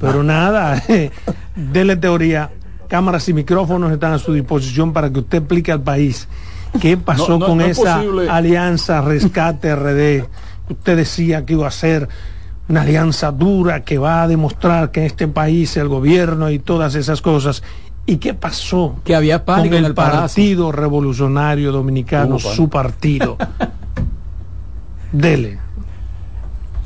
Pero 0.00 0.22
nada, 0.22 0.80
dele 1.56 1.96
teoría. 1.96 2.50
Cámaras 2.88 3.28
y 3.28 3.32
micrófonos 3.32 3.90
están 3.90 4.12
a 4.12 4.18
su 4.18 4.32
disposición 4.32 4.92
para 4.92 5.10
que 5.10 5.18
usted 5.18 5.38
explique 5.38 5.72
al 5.72 5.80
país 5.82 6.28
¿Qué 6.80 6.96
pasó 6.96 7.38
con 7.38 7.60
esa 7.60 8.02
alianza 8.30 9.00
Rescate 9.00 9.74
RD? 9.74 10.26
Usted 10.70 10.96
decía 10.96 11.44
que 11.44 11.54
iba 11.54 11.66
a 11.66 11.70
ser 11.70 12.08
una 12.68 12.82
alianza 12.82 13.30
dura 13.30 13.84
que 13.84 13.98
va 13.98 14.22
a 14.22 14.28
demostrar 14.28 14.90
que 14.90 15.06
este 15.06 15.28
país, 15.28 15.76
el 15.76 15.88
gobierno 15.88 16.50
y 16.50 16.58
todas 16.58 16.94
esas 16.94 17.22
cosas. 17.22 17.62
¿Y 18.06 18.16
qué 18.16 18.34
pasó? 18.34 18.96
Que 19.04 19.14
había 19.14 19.44
pánico 19.44 19.76
con 19.76 19.84
el, 19.84 19.94
Partido 19.94 20.72
Revolucionario 20.72 21.72
Dominicano, 21.72 22.38
su 22.38 22.68
partido. 22.68 23.36
Dele. 25.12 25.58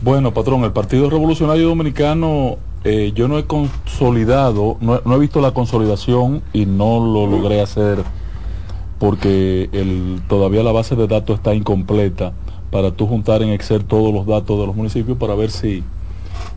Bueno, 0.03 0.33
patrón, 0.33 0.65
el 0.65 0.73
Partido 0.73 1.11
Revolucionario 1.11 1.69
Dominicano, 1.69 2.57
eh, 2.85 3.13
yo 3.15 3.29
no 3.29 3.39
he 3.39 3.45
consolidado, 3.45 4.79
no, 4.81 5.03
no, 5.05 5.15
he 5.17 5.19
visto 5.19 5.43
la 5.43 5.53
consolidación 5.53 6.43
y 6.55 6.65
no 6.65 7.01
lo 7.01 7.27
logré 7.27 7.61
hacer 7.61 8.03
porque 9.01 9.71
el, 9.73 10.21
todavía 10.29 10.63
la 10.63 10.73
base 10.73 10.95
de 10.95 11.09
datos 11.09 11.39
está 11.39 11.55
incompleta 11.55 12.35
para 12.71 12.93
tú 12.93 13.07
juntar 13.07 13.43
en 13.43 13.49
Excel 13.49 13.85
todos 13.85 14.15
los 14.15 14.27
datos 14.27 14.61
de 14.61 14.67
los 14.67 14.77
municipios 14.77 15.17
para 15.17 15.35
ver 15.35 15.51
si 15.51 15.83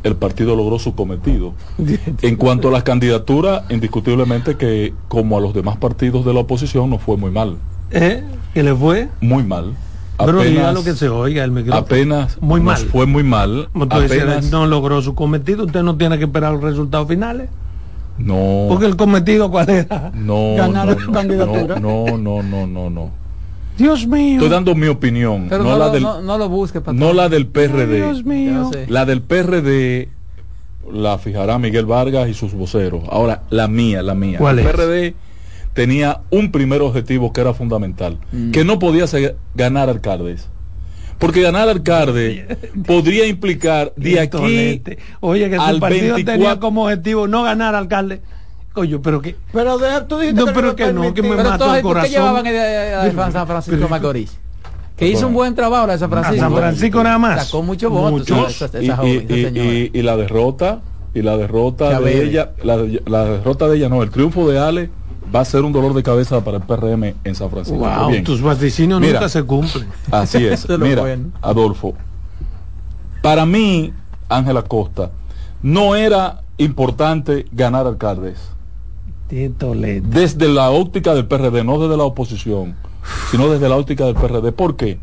el 0.04 0.16
partido 0.18 0.56
logró 0.56 0.78
su 0.78 0.94
cometido. 0.94 1.54
en 2.22 2.36
cuanto 2.36 2.68
a 2.68 2.72
las 2.72 2.84
candidaturas, 2.84 3.64
indiscutiblemente 3.72 4.58
que 4.58 4.94
como 5.08 5.38
a 5.38 5.42
los 5.42 5.54
demás 5.54 5.78
partidos 5.78 6.26
de 6.26 6.34
la 6.34 6.42
oposición 6.42 6.90
no 6.90 7.00
fue 7.00 7.16
muy 7.16 7.32
mal. 7.32 7.58
¿Eh? 7.92 8.22
¿Qué 8.54 8.62
le 8.62 8.76
fue? 8.76 9.08
Muy 9.22 9.44
mal. 9.44 9.74
Pero 10.18 10.44
lo 10.74 10.84
que 10.84 10.94
se 10.94 11.08
oiga 11.08 11.46
el 11.46 11.52
micrófono. 11.52 11.86
Apenas 11.86 12.38
muy 12.42 12.60
mal. 12.60 12.78
Fue 12.78 13.06
muy 13.06 13.24
mal. 13.24 13.70
Apenas, 13.90 14.52
no 14.52 14.68
logró 14.68 15.02
su 15.02 15.16
cometido. 15.16 15.66
Usted 15.66 15.82
no 15.82 15.96
tiene 15.96 16.18
que 16.18 16.26
esperar 16.26 16.54
los 16.54 16.62
resultados 16.62 17.08
finales. 17.08 17.50
No. 18.18 18.68
Porque 18.70 18.86
el 18.86 18.96
cometido 18.96 19.50
cuál 19.50 19.70
era? 19.70 20.12
No. 20.14 20.56
Ganar 20.56 20.98
no, 20.98 21.12
candidatura. 21.12 21.80
No, 21.80 22.18
no, 22.18 22.44
no, 22.44 22.68
no, 22.68 22.90
no. 22.90 23.12
Dios 23.78 24.08
mío. 24.08 24.36
Estoy 24.36 24.50
dando 24.50 24.76
mi 24.76 24.88
opinión. 24.88 25.48
Pero 25.50 25.64
no, 25.64 25.78
la 25.78 25.90
del, 25.90 26.04
no, 26.04 26.38
lo 26.38 26.50
busque, 26.50 26.82
No 26.94 27.14
la 27.14 27.30
del 27.30 27.48
PRD. 27.48 27.96
Dios 27.96 28.24
mío. 28.24 28.70
La 28.88 29.06
del 29.06 29.22
PRD 29.22 30.10
la 30.92 31.18
fijará 31.18 31.58
Miguel 31.58 31.86
Vargas 31.86 32.30
y 32.30 32.34
sus 32.34 32.54
voceros. 32.54 33.04
Ahora, 33.10 33.44
la 33.50 33.68
mía, 33.68 34.04
la 34.04 34.14
mía. 34.14 34.38
¿Cuál 34.38 34.60
el 34.60 34.66
PRD 34.66 35.16
tenía 35.74 36.22
un 36.30 36.52
primer 36.52 36.82
objetivo 36.82 37.34
que 37.34 37.42
era 37.42 37.54
fundamental, 37.54 38.20
mm. 38.32 38.52
que 38.52 38.64
no 38.64 38.80
podía 38.80 39.08
ser, 39.08 39.38
ganar 39.56 39.90
alcaldes. 39.90 40.48
Porque 41.24 41.42
ganar 41.42 41.70
alcalde 41.70 42.58
podría 42.86 43.26
implicar 43.26 43.94
de 43.96 44.20
aquí 44.20 44.82
Oye, 45.22 45.50
que 45.50 45.56
al 45.56 45.80
partido 45.80 46.18
tenía 46.18 46.60
como 46.60 46.84
objetivo 46.84 47.30
no 47.30 47.44
ganar 47.44 47.76
alcalde. 47.76 48.22
Oye, 48.76 49.00
pero 49.00 49.22
que. 49.22 49.38
Pero 49.54 49.78
tú 50.06 50.20
dijiste 50.20 50.44
no, 50.44 50.52
pero 50.52 50.76
que, 50.76 50.92
no, 50.92 51.14
que 51.14 51.22
me 51.22 51.38
pero 51.38 51.50
mató 51.50 51.74
el 51.74 51.82
corazón. 51.82 52.10
¿Qué 52.10 52.18
llevaban 52.18 52.46
a, 52.46 53.32
San 53.32 53.48
Francisco 53.48 53.88
Macorís? 53.88 54.38
Que 54.98 55.08
hizo 55.08 55.28
un 55.28 55.34
buen 55.34 55.56
trabajo 55.56 55.88
la 55.88 55.94
de 55.94 56.00
San 56.00 56.10
Francisco. 56.10 56.46
A 56.46 56.50
San 56.50 56.58
Francisco 56.58 57.04
nada 57.04 57.18
más. 57.18 57.46
Sacó 57.46 57.64
muchos 57.64 57.90
votos. 57.90 58.62
y, 58.82 60.02
la 60.02 60.18
derrota, 60.18 60.82
y 61.14 61.22
la 61.22 61.38
derrota 61.38 62.02
de 62.02 62.22
ella, 62.26 62.52
la, 62.64 62.86
la 63.06 63.26
derrota 63.26 63.70
de 63.70 63.78
ella, 63.78 63.88
no, 63.88 64.04
el 64.04 64.10
triunfo 64.10 64.50
de 64.50 64.60
Ale 64.60 64.90
va 65.34 65.42
a 65.42 65.46
ser 65.46 65.64
un 65.64 65.72
dolor 65.72 65.94
de 65.94 66.04
cabeza 66.04 66.44
para 66.44 66.58
el 66.58 66.64
PRM 66.64 67.14
en 67.24 67.36
San 67.36 67.50
Francisco. 67.50 67.80
Wow, 67.80 68.24
tus 68.24 68.42
vaticinios 68.42 69.02
nunca 69.02 69.30
se 69.30 69.44
cumplen. 69.44 69.88
Así 70.12 70.46
es. 70.46 70.68
Mira, 70.80 71.04
Adolfo, 71.42 71.94
para 73.22 73.46
mí, 73.46 73.94
Ángela 74.30 74.64
Costa, 74.64 75.12
no 75.62 75.96
era 75.96 76.42
importante 76.58 77.46
ganar 77.52 77.88
alcaldes. 77.88 78.40
desde 79.30 80.48
la 80.48 80.70
óptica 80.70 81.16
del 81.16 81.26
PRD, 81.26 81.64
no 81.64 81.80
desde 81.80 81.98
la 81.98 82.04
oposición, 82.04 82.76
sino 83.32 83.50
desde 83.50 83.70
la 83.70 83.78
óptica 83.78 84.06
del 84.06 84.16
PRD. 84.16 84.52
¿Por 84.52 84.76
qué? 84.76 85.00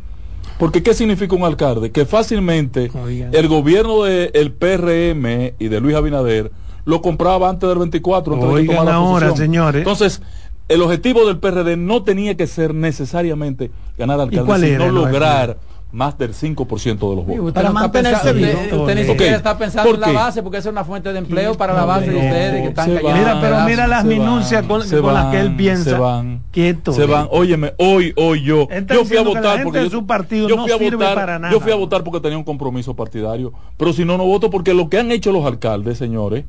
Porque 0.60 0.82
¿qué 0.82 0.92
significa 0.92 1.34
un 1.34 1.42
alcalde? 1.42 1.90
Que 1.90 2.04
fácilmente 2.04 2.90
el 3.32 3.48
gobierno 3.48 4.04
del 4.04 4.52
PRM 4.52 5.54
y 5.58 5.68
de 5.68 5.80
Luis 5.80 5.96
Abinader 5.96 6.52
lo 6.84 7.00
compraba 7.00 7.48
antes 7.48 7.68
del 7.68 7.78
24. 7.78 8.38
Oigan 8.38 8.88
ahora, 8.88 9.34
señores. 9.34 9.80
Entonces, 9.80 10.20
el 10.68 10.82
objetivo 10.82 11.26
del 11.26 11.38
PRD 11.38 11.76
no 11.76 12.04
tenía 12.04 12.36
que 12.36 12.46
ser 12.46 12.74
necesariamente 12.74 13.70
ganar 13.98 14.20
alcalde, 14.20 14.72
sino 14.72 14.90
lograr 14.90 15.56
más 15.92 16.16
del 16.16 16.34
5% 16.34 16.84
de 16.84 17.16
los 17.16 17.26
votos. 17.26 17.52
Para 17.52 17.72
mantenerse 17.72 18.32
vivo. 18.32 18.82
Usted, 18.82 18.94
ni 18.94 19.04
siquiera 19.04 19.36
está 19.36 19.58
pensando 19.58 19.94
en 19.94 20.00
la 20.00 20.12
base 20.12 20.42
porque 20.42 20.58
es 20.58 20.66
una 20.66 20.84
fuente 20.84 21.12
de 21.12 21.18
empleo 21.18 21.54
para 21.54 21.74
la 21.74 21.84
base 21.84 22.10
de 22.10 22.16
ustedes 22.16 22.62
que 22.62 22.68
están 22.68 22.94
cayendo. 22.94 23.18
Mira, 23.18 23.40
pero 23.40 23.60
mira 23.60 23.86
las 23.86 24.04
minucias 24.04 24.64
con, 24.66 24.80
las 24.80 25.26
que 25.26 25.40
él 25.40 25.56
piensa. 25.56 25.90
Se 25.90 25.98
van. 25.98 26.42
Quieto. 26.50 26.92
Se 26.92 27.06
van. 27.06 27.28
Óyeme, 27.30 27.74
hoy, 27.78 28.12
hoy 28.16 28.42
yo. 28.42 28.68
Yo 28.88 29.04
fui 29.04 29.16
a 29.16 29.22
votar 29.22 29.62
porque 29.64 29.84
yo, 29.84 29.90
su 29.90 30.06
partido 30.06 30.48
yo 30.48 30.56
no 30.56 30.62
fui 30.64 30.72
a 30.72 30.76
votar, 30.76 31.14
para 31.14 31.38
nada. 31.38 31.52
Yo 31.52 31.60
fui 31.60 31.72
a 31.72 31.76
votar 31.76 32.04
porque 32.04 32.20
tenía 32.20 32.38
un 32.38 32.44
compromiso 32.44 32.94
partidario. 32.94 33.52
Pero 33.76 33.92
si 33.92 34.04
no, 34.04 34.16
no 34.16 34.24
voto 34.24 34.50
porque 34.50 34.74
lo 34.74 34.88
que 34.88 34.98
han 34.98 35.10
hecho 35.10 35.32
los 35.32 35.44
alcaldes, 35.44 35.98
señores, 35.98 36.44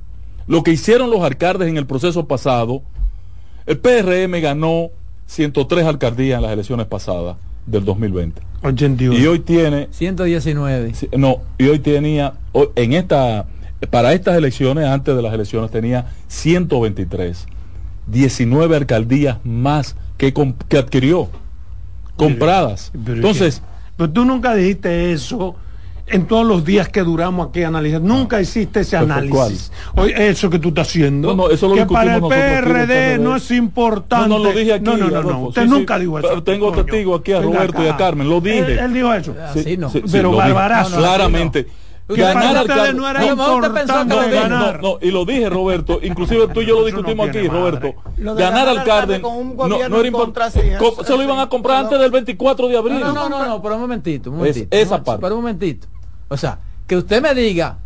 lo 0.48 0.64
que 0.64 0.72
hicieron 0.72 1.10
los 1.10 1.22
alcaldes 1.24 1.68
en 1.68 1.78
el 1.78 1.88
proceso 1.88 2.28
pasado, 2.28 2.84
el 3.66 3.80
PRM 3.80 4.40
ganó 4.42 4.90
103 5.26 5.86
alcaldías 5.86 6.38
en 6.38 6.44
las 6.44 6.52
elecciones 6.52 6.86
pasadas 6.86 7.38
del 7.66 7.86
2020. 7.86 8.42
81. 8.64 9.18
Y 9.18 9.28
hoy 9.28 9.40
tiene 9.40 9.88
119. 9.92 10.94
No, 11.18 11.42
y 11.58 11.68
hoy 11.68 11.80
tenía 11.80 12.34
en 12.76 12.94
esta 12.94 13.48
para 13.90 14.14
estas 14.14 14.38
elecciones 14.38 14.86
antes 14.86 15.16
de 15.16 15.22
las 15.22 15.34
elecciones 15.34 15.72
tenía 15.72 16.08
123. 16.28 17.48
19 18.08 18.76
alcaldías 18.76 19.38
más 19.44 19.96
que, 20.18 20.34
que 20.68 20.78
adquirió 20.78 21.30
compradas. 22.16 22.92
Entonces, 22.94 23.62
pero 23.98 24.12
tú 24.12 24.26
nunca 24.26 24.54
dijiste 24.54 25.12
eso 25.12 25.56
en 26.12 26.28
todos 26.28 26.46
los 26.46 26.64
días 26.66 26.90
que 26.90 27.02
duramos 27.02 27.50
aquí 27.50 27.64
analizando. 27.64 28.08
Nunca 28.08 28.42
hiciste 28.42 28.82
ese 28.82 28.98
análisis. 28.98 29.72
Oye, 29.96 30.30
eso 30.30 30.50
que 30.50 30.60
tú 30.60 30.70
estás 30.70 30.88
haciendo. 30.88 31.30
No, 31.30 31.48
no, 31.48 31.50
eso 31.50 31.68
lo 31.68 31.76
que 31.76 31.86
para 31.86 32.18
el 32.18 32.22
PRD, 32.22 33.18
no 33.18 33.36
es 33.36 33.50
importante. 33.52 34.28
No, 34.28 34.38
no, 34.38 34.44
lo 34.46 34.52
dije 34.52 34.74
aquí. 34.74 34.84
No, 34.84 34.98
no, 34.98 35.10
no, 35.10 35.24
no. 35.24 35.40
Usted 35.48 35.66
nunca 35.66 35.98
dijo 35.98 36.20
eso. 36.20 36.44
Tengo 36.44 36.72
testigo 36.72 37.16
aquí 37.16 37.34
a 37.34 37.42
Roberto 37.42 37.84
y 37.84 37.88
a 37.88 37.98
Carmen. 37.98 38.30
Lo 38.30 38.42
dije. 38.42 38.80
Él, 38.80 38.94
dijo 38.94 39.14
eso. 39.14 39.36
Sí, 39.54 39.78
no. 39.78 39.92
pero 40.12 40.32
barbarazo. 40.34 40.98
Claramente. 40.98 41.68
Ganar 42.16 42.58
alcalde 42.58 42.94
no 42.94 43.10
era 43.10 43.26
importante 43.26 43.86
no, 44.06 44.30
ganar. 44.30 44.82
No, 44.82 44.98
y 45.02 45.12
lo 45.12 45.26
dije, 45.26 45.50
Roberto. 45.50 46.00
Inclusive 46.02 46.48
tú 46.48 46.62
y 46.62 46.66
yo 46.66 46.80
lo 46.80 46.86
discutimos 46.86 47.30
aquí, 47.30 47.48
Roberto. 47.48 47.94
Ganar 48.18 48.68
alcalde 48.68 49.20
no, 49.20 49.68
no 49.68 50.00
era 50.00 50.08
importante. 50.08 50.78
Se 51.06 51.16
lo 51.16 51.24
iban 51.24 51.40
a 51.40 51.50
comprar 51.50 51.86
antes 51.86 52.00
del 52.00 52.12
24 52.12 52.68
de 52.68 52.78
abril. 52.78 53.00
No, 53.00 53.14
no, 53.14 53.30
no, 53.30 53.46
no, 53.46 53.62
pero 53.62 53.76
un 53.76 53.82
momentito, 53.82 54.30
un 54.30 54.38
momentito. 54.38 54.68
esa 54.76 55.04
parte. 55.04 55.22
Pero 55.22 55.36
un 55.36 55.42
momentito. 55.42 55.88
O 56.32 56.38
sea, 56.38 56.60
que 56.88 56.96
usted 56.96 57.22
me 57.22 57.36
diga 57.36 57.78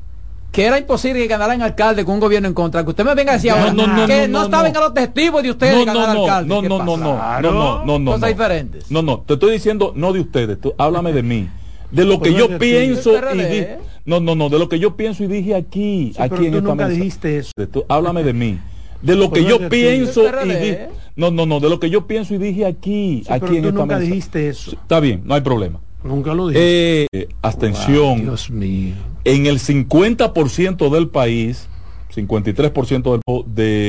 que 0.52 0.66
era 0.66 0.78
imposible 0.78 1.20
que 1.20 1.28
ganaran 1.28 1.64
alcalde 1.64 2.06
con 2.06 2.14
un 2.14 2.20
gobierno 2.20 2.48
en 2.48 2.54
contra, 2.54 2.84
que 2.84 2.92
usted 2.92 3.04
me 3.04 3.16
venga 3.16 3.32
a 3.32 3.36
decir 3.36 3.50
ahora 3.50 3.74
no, 3.74 3.88
no, 3.88 4.06
que 4.06 4.28
no, 4.28 4.40
no, 4.40 4.46
estaban 4.46 4.72
los 4.72 4.84
objetivos 4.84 5.42
de 5.42 5.50
ustedes 5.50 5.80
de 5.80 5.86
ganar 5.86 6.12
alcalde. 6.12 6.48
No, 6.48 6.62
no, 6.62 6.78
no, 6.78 6.96
no, 6.96 7.42
no, 7.42 7.42
no, 7.42 7.86
no, 7.86 8.00
no, 8.00 8.12
Cosas 8.12 8.30
diferentes. 8.30 8.90
No, 8.92 9.02
no, 9.02 9.22
te 9.22 9.34
estoy 9.34 9.52
diciendo 9.52 9.94
no 9.96 10.14
de 10.14 10.20
ustedes, 10.20 10.62
tú, 10.62 10.76
háblame 10.78 11.12
de 11.12 11.24
mí. 11.24 11.50
De 11.90 12.06
lo 12.06 12.22
que 12.22 12.34
yo 12.34 12.58
pienso 12.60 13.14
y 13.34 13.38
dije. 13.38 13.80
No, 14.06 14.20
no, 14.20 14.36
no, 14.36 14.50
de 14.50 14.60
lo 14.60 14.70
que 14.70 14.78
yo 14.78 14.96
pienso 14.96 15.24
y 15.24 15.28
dije 15.28 15.56
aquí, 15.56 16.14
sí, 16.16 16.22
aquí 16.22 16.30
pero 16.30 16.44
en 16.44 16.52
tú 16.52 16.58
esta 16.60 16.70
nunca 16.70 16.86
mesa. 16.86 16.98
dijiste 16.98 17.38
eso. 17.40 17.52
Tú, 17.72 17.84
háblame 17.90 18.24
de 18.24 18.34
mí. 18.34 18.60
De 19.02 19.16
lo 19.16 19.32
que 19.32 19.44
yo 19.44 19.68
pienso 19.68 20.24
y 20.46 20.48
dije. 20.48 20.90
No, 21.16 21.32
no, 21.32 21.48
no, 21.48 21.60
de 21.60 21.70
lo 21.70 21.80
que 21.80 21.90
yo 21.90 22.06
pienso 22.06 22.36
y 22.36 22.38
dije 22.38 22.66
aquí, 22.66 23.24
sí, 23.26 23.32
aquí 23.32 23.40
pero 23.40 23.54
en 23.56 23.62
tú 23.62 23.68
esta 23.70 23.80
nunca 23.80 23.98
mesa. 23.98 24.08
dijiste 24.08 24.50
eso. 24.50 24.72
Está 24.72 25.00
bien, 25.00 25.24
no 25.26 25.34
hay 25.34 25.42
problema. 25.42 25.80
Nunca 26.06 26.34
lo 26.34 26.50
dije. 26.50 27.08
Eh, 27.12 27.28
abstención. 27.42 28.18
Wow, 28.18 28.22
Dios 28.22 28.50
mío. 28.52 28.94
En 29.24 29.48
el 29.48 29.60
50% 29.60 30.90
del 30.90 31.10
país, 31.10 31.68
53% 32.16 33.12
del 33.12 33.22
de 33.48 33.84